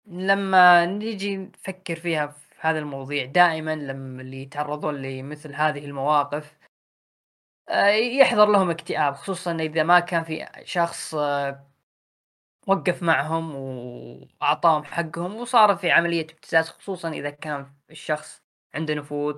لما 0.07 0.87
نيجي 0.87 1.37
نفكر 1.37 1.97
فيها 1.97 2.27
في 2.27 2.55
هذا 2.61 2.79
المواضيع 2.79 3.25
دائما 3.25 3.75
لما 3.75 4.23
اللي 4.23 4.43
يتعرضون 4.43 5.03
لمثل 5.03 5.55
هذه 5.55 5.85
المواقف 5.85 6.59
آه، 7.69 7.87
يحضر 7.89 8.47
لهم 8.47 8.71
اكتئاب 8.71 9.15
خصوصا 9.15 9.55
إذا 9.57 9.83
ما 9.83 10.01
كان 10.01 10.25
في 10.25 10.47
شخص 10.65 11.15
آه، 11.15 11.66
وقف 12.67 13.03
معهم 13.03 13.55
واعطاهم 13.55 14.85
حقهم 14.85 15.37
وصار 15.37 15.77
في 15.77 15.91
عملية 15.91 16.27
ابتزاز 16.31 16.69
خصوصا 16.69 17.11
إذا 17.11 17.31
كان 17.31 17.73
الشخص 17.91 18.43
عنده 18.75 18.95
نفوذ 18.95 19.37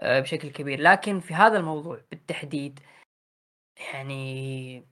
آه، 0.00 0.20
بشكل 0.20 0.50
كبير. 0.50 0.80
لكن 0.80 1.20
في 1.20 1.34
هذا 1.34 1.58
الموضوع 1.58 2.00
بالتحديد 2.10 2.80
يعني 3.92 4.86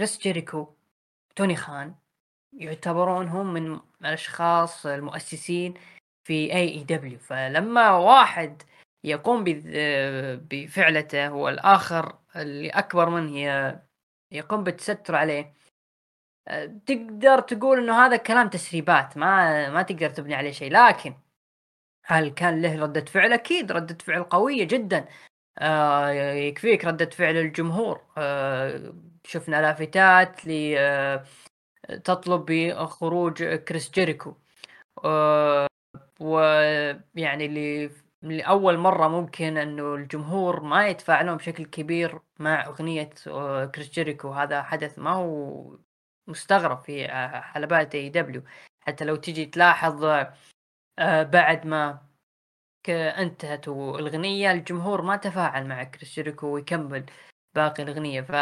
كريس 0.00 0.18
جيريكو 0.18 0.74
توني 1.36 1.56
خان 1.56 1.94
يعتبرون 2.52 3.28
هم 3.28 3.52
من 3.52 3.80
الأشخاص 4.00 4.86
المؤسسين 4.86 5.74
في 6.24 6.52
AEW 6.52 7.18
فلما 7.18 7.90
واحد 7.90 8.62
يقوم 9.04 9.44
بفعلته 10.50 11.32
والاخر 11.32 12.18
اللي 12.36 12.70
أكبر 12.70 13.10
منه 13.10 13.82
يقوم 14.32 14.64
بالتستر 14.64 15.16
عليه 15.16 15.54
تقدر 16.86 17.40
تقول 17.40 17.78
إنه 17.78 18.06
هذا 18.06 18.16
كلام 18.16 18.48
تسريبات 18.48 19.16
ما 19.16 19.70
ما 19.70 19.82
تقدر 19.82 20.10
تبني 20.10 20.34
عليه 20.34 20.52
شيء. 20.52 20.72
لكن 20.72 21.14
هل 22.06 22.28
كان 22.30 22.62
له 22.62 22.82
ردة 22.82 23.04
فعل؟ 23.04 23.32
أكيد 23.32 23.72
ردة 23.72 23.98
فعل 24.04 24.22
قوية 24.24 24.64
جدا. 24.64 25.08
آه 25.58 26.10
يكفيك 26.10 26.84
ردة 26.84 27.10
فعل 27.10 27.36
الجمهور. 27.36 28.00
آه 28.18 28.94
شفنا 29.24 29.60
لافتات 29.62 30.46
ل 30.46 30.74
آه 30.78 31.24
تطلب 32.04 32.44
بخروج 32.46 33.44
كريس 33.44 33.90
جيريكو. 33.90 34.34
آه 35.04 35.68
ويعني 36.20 37.46
اللي 37.46 37.90
لأول 38.22 38.78
مرة 38.78 39.08
ممكن 39.08 39.56
أنه 39.58 39.94
الجمهور 39.94 40.60
ما 40.62 40.88
يتفاعلون 40.88 41.36
بشكل 41.36 41.64
كبير 41.64 42.20
مع 42.38 42.66
أغنية 42.66 43.10
آه، 43.28 43.64
كريس 43.66 43.90
جيريكو. 43.90 44.30
هذا 44.32 44.62
حدث 44.62 44.98
ما 44.98 45.10
هو 45.12 45.78
مستغرب 46.26 46.82
في 46.82 47.06
آه، 47.06 47.40
حلبات 47.40 47.94
AEW 47.94 48.42
حتى 48.80 49.04
لو 49.04 49.16
تجي 49.16 49.46
تلاحظ 49.46 50.04
آه، 50.98 51.22
بعد 51.22 51.66
ما 51.66 52.00
انتهت 52.88 53.68
الأغنية 53.68 54.52
الجمهور 54.52 55.02
ما 55.02 55.16
تفاعل 55.16 55.66
مع 55.68 55.84
كريس 55.84 56.14
جيريكو 56.14 56.46
ويكمل 56.46 57.06
باقي 57.54 57.82
الأغنية. 57.82 58.20
ف 58.20 58.32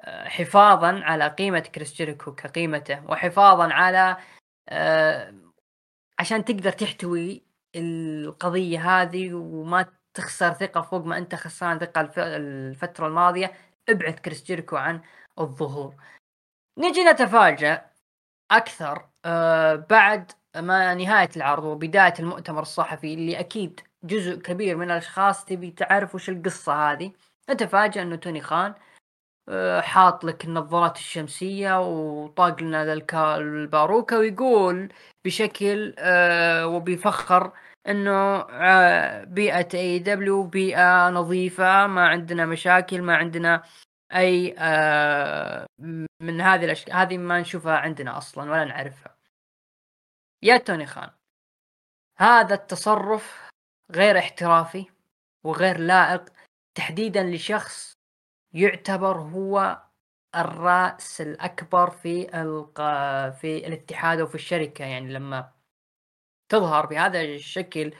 آه، 0.00 0.28
حفاظا 0.28 1.00
على 1.04 1.28
قيمة 1.28 1.60
كريس 1.60 1.94
جيريكو 1.94 2.34
كقيمته 2.34 3.06
وحفاظا 3.10 3.72
على 3.72 4.16
عشان 6.18 6.44
تقدر 6.44 6.72
تحتوي 6.72 7.42
القضية 7.76 9.02
هذه 9.02 9.34
وما 9.34 9.86
تخسر 10.14 10.52
ثقة 10.52 10.80
فوق 10.80 11.04
ما 11.06 11.18
أنت 11.18 11.34
خسران 11.34 11.78
ثقة 11.78 12.00
الفترة 12.18 13.06
الماضية 13.06 13.52
ابعد 13.88 14.12
كريس 14.12 14.44
جيريكو 14.44 14.76
عن 14.76 15.00
الظهور. 15.40 15.96
نجي 16.78 17.04
نتفاجأ 17.04 17.86
أكثر 18.50 19.08
آه 19.24 19.74
بعد 19.74 20.32
ما 20.56 20.94
نهاية 20.94 21.28
العرض 21.36 21.64
وبداية 21.64 22.14
المؤتمر 22.20 22.62
الصحفي 22.62 23.14
اللي 23.14 23.40
أكيد 23.40 23.80
جزء 24.04 24.36
كبير 24.36 24.76
من 24.76 24.90
الأشخاص 24.90 25.44
تبي 25.44 25.70
تعرف 25.70 26.14
وش 26.14 26.28
القصة 26.28 26.92
هذه. 26.92 27.12
نتفاجأ 27.50 28.02
إنه 28.02 28.16
توني 28.16 28.40
خان 28.40 28.74
آه، 29.48 29.80
حاط 29.80 30.24
لك 30.24 30.44
النظارات 30.44 30.96
الشمسية 30.96 31.80
وطاق 31.80 32.62
لنا 32.62 32.92
الباروكة 33.36 34.18
ويقول 34.18 34.92
بشكل 35.24 35.94
آه، 35.98 36.66
وبفخر 36.66 37.52
إنه 37.88 38.42
بيئة 39.24 39.68
اي 39.74 39.98
دبليو 39.98 40.42
بيئة 40.42 41.10
نظيفة 41.10 41.86
ما 41.86 42.08
عندنا 42.08 42.46
مشاكل 42.46 43.02
ما 43.02 43.16
عندنا 43.16 43.62
أي 44.14 44.54
من 46.20 46.40
هذه 46.40 46.64
الاشياء 46.64 46.96
هذه 46.96 47.18
ما 47.18 47.40
نشوفها 47.40 47.76
عندنا 47.76 48.18
أصلا 48.18 48.50
ولا 48.50 48.64
نعرفها. 48.64 49.18
يا 50.42 50.56
توني 50.56 50.86
خان 50.86 51.10
هذا 52.18 52.54
التصرف 52.54 53.48
غير 53.92 54.18
احترافي 54.18 54.86
وغير 55.44 55.78
لائق 55.78 56.24
تحديدا 56.74 57.22
لشخص 57.22 57.92
يعتبر 58.54 59.20
هو 59.20 59.82
الرأس 60.36 61.20
الأكبر 61.20 61.90
في 61.90 62.40
الق... 62.42 62.80
في 63.30 63.66
الاتحاد 63.66 64.20
وفي 64.20 64.34
الشركة. 64.34 64.84
يعني 64.84 65.12
لما 65.12 65.52
تظهر 66.48 66.86
بهذا 66.86 67.22
الشكل 67.22 67.94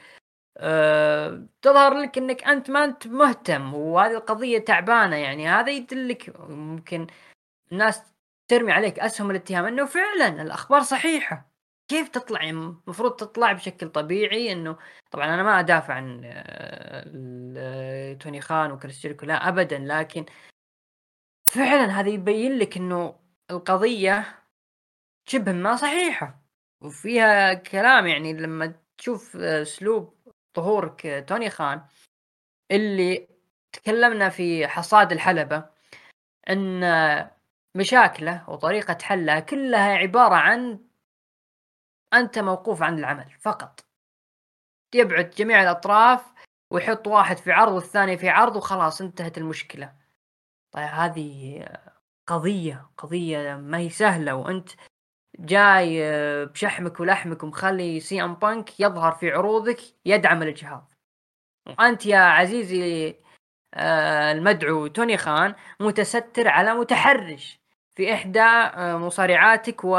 أه... 0.59 1.47
تظهر 1.61 1.93
لك 1.93 2.17
إنك 2.17 2.43
أنت 2.43 2.69
ما 2.71 2.85
أنت 2.85 3.07
مهتم 3.07 3.73
وهذه 3.73 4.13
القضية 4.17 4.59
تعبانة 4.59 5.15
يعني. 5.15 5.49
هذا 5.49 5.71
يدلك 5.71 6.39
ممكن 6.49 7.07
الناس 7.71 8.03
ترمي 8.47 8.71
عليك 8.71 8.99
أسهم 8.99 9.31
الاتهام 9.31 9.65
إنه 9.65 9.85
فعلا 9.85 10.41
الأخبار 10.41 10.81
صحيحة. 10.81 11.49
كيف 11.87 12.09
تطلع؟ 12.09 12.43
المفروض 12.43 13.15
تطلع 13.15 13.51
بشكل 13.51 13.89
طبيعي 13.89 14.51
إنه 14.51 14.77
طبعا 15.11 15.25
أنا 15.25 15.43
ما 15.43 15.59
أدافع 15.59 15.93
عن 15.93 16.21
آه، 17.57 18.13
توني 18.13 18.41
خان 18.41 18.71
وكريس 18.71 19.05
لا 19.05 19.49
ابدا 19.49 19.79
لكن 19.79 20.25
فعلا 21.49 21.85
هذا 21.85 22.09
يبين 22.09 22.57
لك 22.57 22.77
إنه 22.77 23.19
القضية 23.51 24.25
شبه 25.27 25.51
ما 25.51 25.75
صحيحة. 25.75 26.43
وفيها 26.81 27.53
كلام 27.53 28.07
يعني 28.07 28.33
لما 28.33 28.73
تشوف 28.97 29.35
أسلوب 29.35 30.18
ظهور 30.55 30.87
توني 31.27 31.49
خان 31.49 31.81
اللي 32.71 33.27
تكلمنا 33.71 34.29
في 34.29 34.67
حصاد 34.67 35.11
الحلبة 35.11 35.69
إن 36.49 36.81
مشاكله 37.75 38.49
وطريقة 38.49 38.97
حلها 39.01 39.39
كلها 39.39 39.97
عبارة 39.97 40.35
عن 40.35 40.79
أنت 42.13 42.39
موقوف 42.39 42.81
عن 42.83 42.99
العمل 42.99 43.31
فقط. 43.39 43.79
يبعد 44.95 45.29
جميع 45.29 45.61
الأطراف 45.61 46.33
ويحط 46.71 47.07
واحد 47.07 47.37
في 47.37 47.51
عرض 47.51 47.71
والثاني 47.73 48.17
في 48.17 48.29
عرض 48.29 48.55
وخلاص 48.55 49.01
انتهت 49.01 49.37
المشكلة. 49.37 49.95
طيب 50.71 50.87
هذه 50.87 51.65
قضية 52.27 52.89
قضية 52.97 53.55
ما 53.55 53.77
هي 53.77 53.89
سهلة 53.89 54.35
وأنت 54.35 54.69
جاي 55.39 56.01
بشحمك 56.45 56.99
ولحمك 56.99 57.43
ومخلي 57.43 57.99
سي 57.99 58.23
إم 58.23 58.33
بانك 58.33 58.79
يظهر 58.79 59.11
في 59.11 59.31
عروضك 59.31 59.79
يدعم 60.05 60.43
الاجهاض 60.43 60.91
وانت 61.79 62.05
يا 62.05 62.19
عزيزي 62.19 63.15
آه، 63.73 64.31
المدعو 64.31 64.87
توني 64.87 65.17
خان 65.17 65.55
متستر 65.79 66.47
على 66.47 66.73
متحرش 66.73 67.59
في 67.95 68.13
إحدى 68.13 68.41
آه، 68.41 68.97
مصارعاتك 68.97 69.83
و 69.83 69.97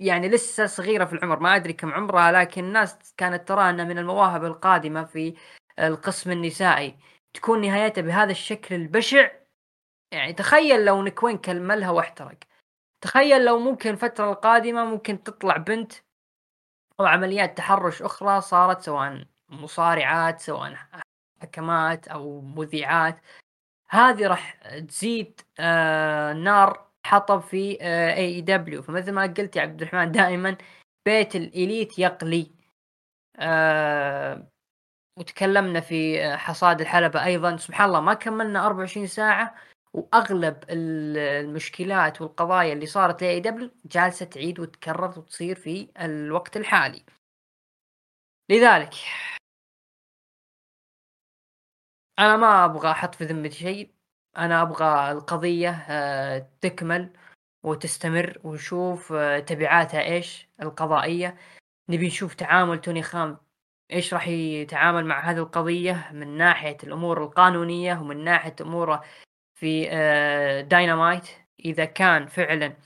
يعني 0.00 0.28
لسه 0.28 0.66
صغيرة 0.66 1.04
في 1.04 1.12
العمر. 1.12 1.40
ما 1.40 1.56
أدري 1.56 1.72
كم 1.72 1.90
عمرها 1.94 2.32
لكن 2.32 2.64
الناس 2.64 3.14
كانت 3.16 3.48
ترى 3.48 3.70
أنها 3.70 3.84
من 3.84 3.98
المواهب 3.98 4.44
القادمة 4.44 5.04
في 5.04 5.34
القسم 5.78 6.30
النسائي. 6.30 6.96
تكون 7.34 7.60
نهايتها 7.60 8.02
بهذا 8.02 8.30
الشكل 8.30 8.74
البشع. 8.74 9.30
يعني 10.12 10.32
تخيل 10.32 10.84
لو 10.84 11.02
نكوين 11.02 11.38
كملها 11.38 11.90
واحترق. 11.90 12.38
تخيل 13.00 13.44
لو 13.44 13.58
ممكن 13.58 13.90
الفترة 13.90 14.32
القادمة 14.32 14.84
ممكن 14.84 15.22
تطلع 15.22 15.56
بنت 15.56 15.92
أو 17.00 17.06
عمليات 17.06 17.58
تحرش 17.58 18.02
أخرى 18.02 18.40
صارت 18.40 18.80
سواء 18.82 19.24
مصارعات 19.48 20.40
سواء 20.40 20.76
حكمات 21.42 22.08
أو 22.08 22.40
مذيعات. 22.40 23.20
هذه 23.90 24.26
راح 24.28 24.54
تزيد 24.88 25.40
آه 25.60 26.32
نار 26.32 26.86
حطب 27.06 27.40
في 27.40 27.58
AEW 27.82 28.82
فمثل 28.82 29.12
ما 29.12 29.22
قلت 29.22 29.56
يا 29.56 29.62
عبد 29.62 29.82
الرحمن 29.82 30.12
دائما 30.12 30.56
بيت 31.06 31.36
الإليت 31.36 31.98
يقلي. 31.98 32.52
آه 33.36 34.48
وتكلمنا 35.18 35.80
في 35.80 36.22
حصاد 36.38 36.80
الحلبة 36.80 37.24
أيضا. 37.24 37.56
سبحان 37.56 37.88
الله 37.88 38.00
ما 38.00 38.14
كملنا 38.14 38.66
24 38.66 39.06
ساعة. 39.06 39.54
وأغلب 39.96 40.64
المشكلات 40.70 42.20
والقضايا 42.22 42.72
اللي 42.72 42.86
صارت 42.86 43.22
لأي 43.22 43.40
دبليو 43.40 43.70
جالسة 43.84 44.26
تعيد 44.26 44.60
وتكرر 44.60 45.18
وتصير 45.18 45.56
في 45.56 45.88
الوقت 46.00 46.56
الحالي. 46.56 47.04
لذلك 48.50 48.94
أنا 52.18 52.36
ما 52.36 52.64
أبغى 52.64 52.90
أحط 52.90 53.14
في 53.14 53.24
ذمتي 53.24 53.56
شيء. 53.56 53.94
أنا 54.36 54.62
أبغى 54.62 55.12
القضية 55.12 55.70
آه، 55.70 56.50
تكمل 56.60 57.12
وتستمر 57.62 58.40
ونشوف 58.44 59.12
آه، 59.12 59.38
تبعاتها 59.40 60.02
إيش 60.02 60.48
القضائية. 60.62 61.38
نبي 61.88 62.06
نشوف 62.06 62.34
تعامل 62.34 62.80
توني 62.80 63.02
خان 63.02 63.36
إيش 63.92 64.14
راح 64.14 64.28
يتعامل 64.28 65.04
مع 65.06 65.20
هذه 65.30 65.38
القضية 65.38 66.10
من 66.12 66.36
ناحية 66.36 66.76
الأمور 66.84 67.24
القانونية 67.24 67.94
ومن 68.00 68.24
ناحية 68.24 68.56
أموره 68.60 69.04
في 69.56 69.84
داينامايت 70.70 71.28
آه، 71.28 71.46
إذا 71.64 71.84
كان 71.84 72.26
فعلا 72.26 72.76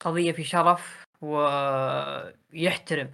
قضية 0.00 0.32
في 0.32 0.44
شرف 0.44 1.04
ويحترم 1.20 3.12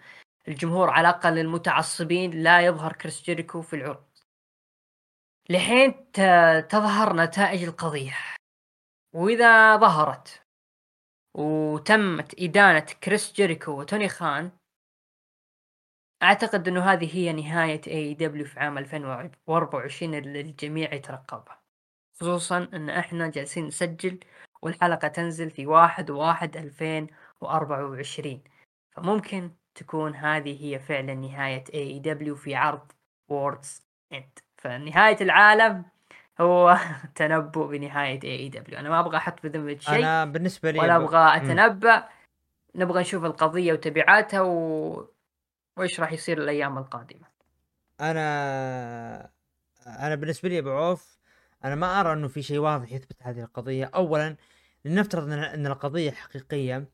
الجمهور 0.49 0.91
على 0.91 1.09
الأقل 1.09 1.39
المتعصبين 1.39 2.31
لا 2.43 2.61
يظهر 2.61 2.93
كريس 2.93 3.23
جيريكو 3.23 3.63
في 3.63 3.77
العرض. 3.77 4.05
لحين 5.51 6.13
تظهر 6.69 7.17
نتائج 7.17 7.63
القضية. 7.63 8.17
وإذا 9.15 9.77
ظهرت 9.77 10.43
وتمت 11.35 12.35
إدانة 12.41 12.87
كريس 13.05 13.33
جيريكو 13.33 13.81
وتوني 13.81 14.09
خان 14.09 14.51
أعتقد 16.23 16.69
أنه 16.69 16.81
هذه 16.85 17.17
هي 17.17 17.33
نهاية 17.33 17.81
AEW 17.87 18.45
في 18.45 18.61
عام 18.61 18.79
2024 18.79 20.15
اللي 20.15 20.41
الجميع 20.41 20.95
يترقبها 20.95 21.63
خصوصا 22.21 22.69
أن 22.75 22.91
إحنا 22.91 23.29
جالسين 23.29 23.67
نسجل 23.67 24.19
والحلقة 24.63 25.09
تنزل 25.09 25.51
في 25.51 25.67
واحد 25.67 26.11
واحد 26.11 26.57
2024 26.57 28.41
فممكن 28.97 29.51
تكون 29.75 30.15
هذه 30.15 30.65
هي 30.65 30.79
فعلا 30.79 31.15
نهاية 31.15 31.65
AEW 31.75 32.37
في 32.37 32.55
عرض 32.55 32.93
Worlds 33.29 33.83
End 34.13 34.39
فنهاية 34.57 35.17
العالم 35.21 35.85
هو 36.41 36.79
تنبؤ 37.17 37.67
بنهاية 37.67 38.21
AEW 38.25 38.79
أنا 38.79 38.89
ما 38.89 39.01
أبغى 39.01 39.17
أحط 39.17 39.41
في 39.41 39.49
ذمه 39.49 39.79
شيء 39.79 39.99
أنا 39.99 40.25
بالنسبة 40.25 40.71
لي 40.71 40.79
ولا 40.79 40.97
أبغى 40.97 41.37
أتنبأ. 41.37 42.09
نبغى 42.75 43.01
نشوف 43.01 43.25
القضية 43.25 43.73
وتبعاتها 43.73 44.41
و... 44.41 45.14
وإيش 45.77 46.01
راح 46.01 46.13
يصير 46.13 46.39
الأيام 46.39 46.79
القادمة 46.79 47.27
أنا 48.01 49.31
أنا 49.87 50.15
بالنسبة 50.15 50.49
لي 50.49 50.59
أبو 50.59 50.71
عوف 50.71 51.19
أنا 51.65 51.75
ما 51.75 52.01
أرى 52.01 52.13
إنه 52.13 52.29
في 52.29 52.43
شيء 52.43 52.59
واضح 52.59 52.93
يثبت 52.93 53.17
هذه 53.21 53.41
القضية 53.41 53.91
اولا 53.95 54.37
لنفترض 54.85 55.33
إن 55.33 55.67
القضية 55.67 56.11
حقيقية 56.11 56.89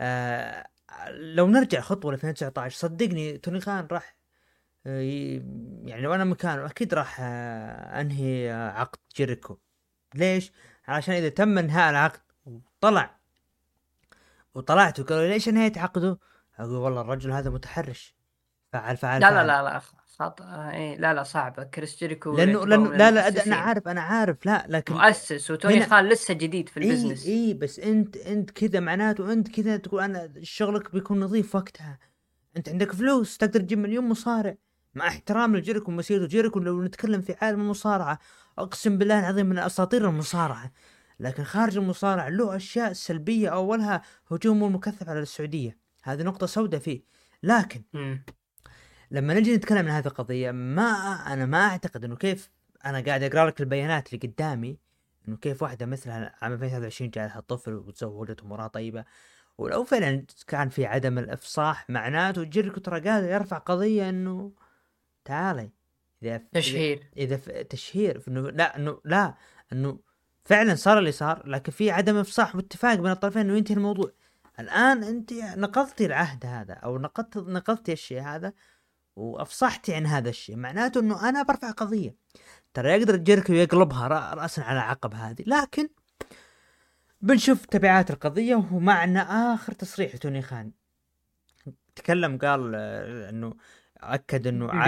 آه 0.00 0.66
لو 1.10 1.46
نرجع 1.46 1.80
خطوة 1.80 2.12
ل 2.12 2.14
2019 2.14 2.76
صدقني 2.76 3.38
توني 3.38 3.60
خان 3.60 3.88
راح 3.92 4.16
آه، 4.86 5.00
يعني 5.84 6.02
لو 6.02 6.14
أنا 6.14 6.24
مكانه 6.24 6.66
أكيد 6.66 6.94
راح 6.94 7.16
آه، 7.20 8.00
أنهي 8.00 8.52
آه، 8.52 8.70
عقد 8.70 8.98
جيريكو 9.16 9.58
ليش؟ 10.14 10.52
عشان 10.88 11.14
إذا 11.14 11.28
تم 11.28 11.58
إنهاء 11.58 11.90
العقد 11.90 12.20
وطلع 12.46 13.18
وطلعت 14.54 15.00
وقالوا 15.00 15.28
ليش 15.28 15.48
أنهيت 15.48 15.78
عقده؟ 15.78 16.18
أقول 16.60 16.76
والله 16.76 17.00
الرجل 17.00 17.32
هذا 17.32 17.50
متحرش. 17.50 18.14
فعل 18.72 18.96
فعل 18.96 19.20
لا 19.20 19.30
لا 19.30 19.46
لا 19.46 19.62
لا 19.62 19.80
خط... 20.18 20.42
إيه 20.42 20.96
لا 20.96 21.14
لا 21.14 21.22
صعبه 21.22 21.64
كريس 21.64 21.98
جيريكو 21.98 22.36
لأنه 22.36 22.66
لأنه 22.66 22.92
لا 22.92 23.10
لا 23.10 23.46
أنا 23.46 23.56
عارف 23.56 23.88
أنا 23.88 24.00
عارف. 24.00 24.46
لا 24.46 24.66
لكن 24.68 24.94
مؤسس 24.94 25.50
وتوني 25.50 25.86
خان 25.86 26.08
لسه 26.08 26.34
جديد 26.34 26.68
في 26.68 26.76
ال 26.76 26.81
business. 26.81 27.26
اي 27.26 27.32
إي 27.32 27.54
بس 27.54 27.78
أنت 27.78 28.16
أنت 28.16 28.50
كذا 28.50 28.80
معناته 28.80 29.32
أنت 29.32 29.48
كذا 29.48 29.76
تقول 29.76 30.02
أنا 30.02 30.32
شغلك 30.42 30.92
بيكون 30.92 31.20
نظيف 31.20 31.54
وقتها. 31.54 31.98
أنت 32.56 32.68
عندك 32.68 32.92
فلوس 32.92 33.38
تقدر 33.38 33.60
تجيب 33.60 33.78
مليون 33.78 34.08
مصارع. 34.08 34.56
مع 34.94 35.08
احترام 35.08 35.56
لجيريكو 35.56 35.92
ومسيرته. 35.92 36.26
جيريكو 36.26 36.58
لو 36.58 36.82
نتكلم 36.82 37.20
في 37.20 37.36
عالم 37.42 37.60
المصارعة 37.60 38.18
أقسم 38.58 38.98
بالله 38.98 39.20
العظيم 39.20 39.46
من 39.46 39.58
أساطير 39.58 40.08
المصارعة. 40.08 40.72
لكن 41.20 41.44
خارج 41.44 41.78
المصارعة 41.78 42.28
له 42.28 42.56
أشياء 42.56 42.92
سلبية 42.92 43.48
أولها 43.48 44.02
هجومه 44.30 44.66
المكثف 44.66 45.08
على 45.08 45.20
السعودية. 45.20 45.79
هذه 46.02 46.22
نقطة 46.22 46.46
سوداء 46.46 46.80
فيه. 46.80 47.02
لكن 47.42 47.82
مم. 47.92 48.24
لما 49.10 49.34
نجي 49.34 49.56
نتكلم 49.56 49.78
عن 49.78 49.88
هذه 49.88 50.06
القضية 50.06 50.50
ما 50.50 50.92
أنا 51.32 51.46
ما 51.46 51.58
أعتقد 51.66 52.04
إنه 52.04 52.16
كيف 52.16 52.50
أنا 52.84 53.00
قاعد 53.00 53.22
أقرأ 53.22 53.46
لك 53.46 53.60
البيانات 53.60 54.14
اللي 54.14 54.28
قدامي 54.28 54.78
إنه 55.28 55.36
كيف 55.36 55.62
واحدة 55.62 55.86
مثلا 55.86 56.34
عام 56.42 56.52
2023 56.52 57.10
جاء 57.10 57.26
لها 57.26 57.40
طفل 57.40 57.74
وتزوجت 57.74 58.40
امورها 58.40 58.66
طيبة. 58.66 59.04
ولو 59.58 59.84
فعلا 59.84 60.24
كان 60.46 60.68
في 60.68 60.86
عدم 60.86 61.18
الإفصاح 61.18 61.90
معناته 61.90 62.42
جيريكو 62.42 62.80
ترى 62.80 63.00
قادر 63.00 63.28
يرفع 63.28 63.58
قضية 63.58 64.08
إنه 64.08 64.52
تعالي. 65.24 65.70
إذا 66.22 66.42
تشهير. 66.52 67.10
اذا 67.16 67.36
ف- 67.36 67.48
تشهير. 67.50 68.22
إنه 68.28 68.40
لا 68.50 68.76
إنه 68.76 69.00
لا 69.04 69.34
إنه 69.72 69.98
فعلا 70.44 70.74
صار 70.74 70.98
اللي 70.98 71.12
صار 71.12 71.46
لكن 71.48 71.72
في 71.72 71.90
عدم 71.90 72.16
إفصاح 72.16 72.56
واتفاق 72.56 72.94
بين 72.94 73.10
الطرفين 73.10 73.42
انه 73.42 73.56
ينتهي 73.58 73.74
الموضوع. 73.76 74.12
الآن 74.58 75.04
أنت 75.04 75.32
نقضتي 75.32 76.06
العهد 76.06 76.46
هذا 76.46 76.74
أو 76.74 76.98
نقضت 76.98 77.36
نقضتي 77.36 77.92
الشيء 77.92 78.22
هذا 78.22 78.52
وأفصحتي 79.16 79.94
عن 79.94 80.06
هذا 80.06 80.28
الشيء. 80.28 80.56
معناته 80.56 81.00
إنه 81.00 81.28
أنا 81.28 81.42
برفع 81.42 81.70
قضية. 81.70 82.16
ترى 82.74 82.90
يقدر 82.90 83.16
جيركو 83.16 83.52
يقلبها 83.52 84.08
رأ- 84.08 84.38
راسا 84.38 84.60
على 84.60 84.80
عقب 84.80 85.14
هذه. 85.14 85.42
لكن 85.46 85.88
بنشوف 87.20 87.66
تبعات 87.66 88.10
القضية 88.10 88.54
ومعنا 88.54 89.54
آخر 89.54 89.72
تصريح 89.72 90.14
لتوني 90.14 90.42
خان. 90.42 90.72
تكلم 91.96 92.38
قال 92.38 92.72
آه، 92.74 93.30
إنه 93.30 93.54
أكد 93.96 94.46
إنه 94.46 94.70
ع- 94.70 94.84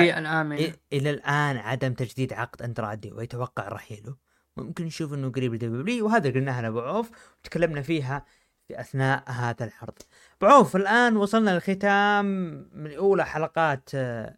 إ- 0.70 0.76
إلى 0.92 1.10
الآن 1.10 1.56
عدم 1.56 1.94
تجديد 1.94 2.32
عقد 2.32 2.62
اندرادي 2.62 3.12
ويتوقع 3.12 3.68
رحيله. 3.68 4.16
ممكن 4.56 4.84
نشوف 4.84 5.14
إنه 5.14 5.30
قريب 5.30 5.54
لدبليو 5.54 6.06
وهذا 6.06 6.30
قلناها 6.30 6.62
لأبو 6.62 6.80
عوف 6.80 7.10
وتكلمنا 7.40 7.82
فيها 7.82 8.24
في 8.68 8.80
أثناء 8.80 9.30
هذا 9.30 9.64
العرض. 9.64 9.98
ابو 10.42 10.52
عوف 10.52 10.76
الآن 10.76 11.16
وصلنا 11.16 11.50
للختام 11.50 12.26
من 12.72 12.94
أولى 12.94 13.26
حلقات 13.26 13.90
آه، 13.94 14.36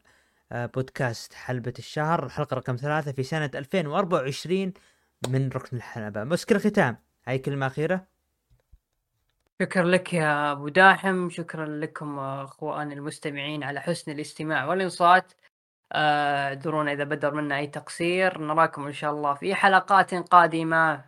آه، 0.52 0.66
بودكاست 0.66 1.34
حلبة 1.34 1.72
الشهر. 1.78 2.26
الحلقة 2.26 2.54
رقم 2.54 2.76
ثلاثة 2.76 3.12
في 3.12 3.22
سنة 3.22 3.50
2024 3.54 4.72
من 5.28 5.48
ركن 5.48 5.76
الحلبة. 5.76 6.24
مسك 6.24 6.52
الختام. 6.52 6.96
هاي 7.26 7.38
كلمة 7.38 7.66
أخيرة. 7.66 8.06
شكرا 9.62 9.84
لك 9.84 10.14
يا 10.14 10.52
أبو 10.52 10.68
داحم. 10.68 11.30
شكرا 11.30 11.66
لكم 11.66 12.18
أخواني 12.18 12.94
المستمعين 12.94 13.64
على 13.64 13.80
حسن 13.80 14.12
الاستماع 14.12 14.66
والإنصات. 14.66 15.32
آه، 15.92 16.48
اعذرونا 16.48 16.92
إذا 16.92 17.04
بدر 17.04 17.34
منا 17.34 17.58
أي 17.58 17.66
تقصير. 17.66 18.40
نراكم 18.40 18.86
إن 18.86 18.92
شاء 18.92 19.10
الله 19.12 19.34
في 19.34 19.54
حلقات 19.54 20.14
قادمة. 20.14 21.04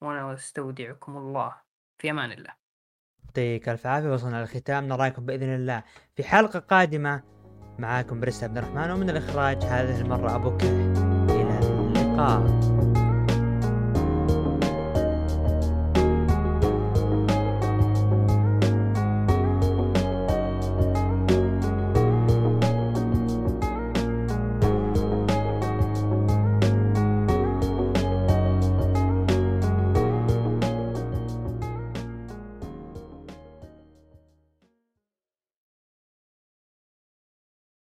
وأنا 0.00 0.34
استودعكم 0.34 1.16
الله. 1.16 1.65
في 1.98 2.10
أمان 2.10 2.32
الله. 2.32 2.50
يعطيك 3.24 3.68
ألف 3.68 3.86
عافية 3.86 4.08
وصلنا 4.08 4.40
للختام. 4.40 4.88
نراكم 4.88 5.26
بإذن 5.26 5.54
الله 5.54 5.82
في 6.14 6.24
حلقة 6.24 6.58
قادمة. 6.58 7.22
معاكم 7.78 8.20
بريس 8.20 8.44
عبد 8.44 8.58
الرحمن 8.58 8.90
ومن 8.90 9.10
الإخراج 9.10 9.64
هذه 9.64 10.00
المرة 10.00 10.34
أبو 10.34 10.56
كيح 10.56 10.70
إلى 11.30 11.58
اللقاء. 11.58 12.95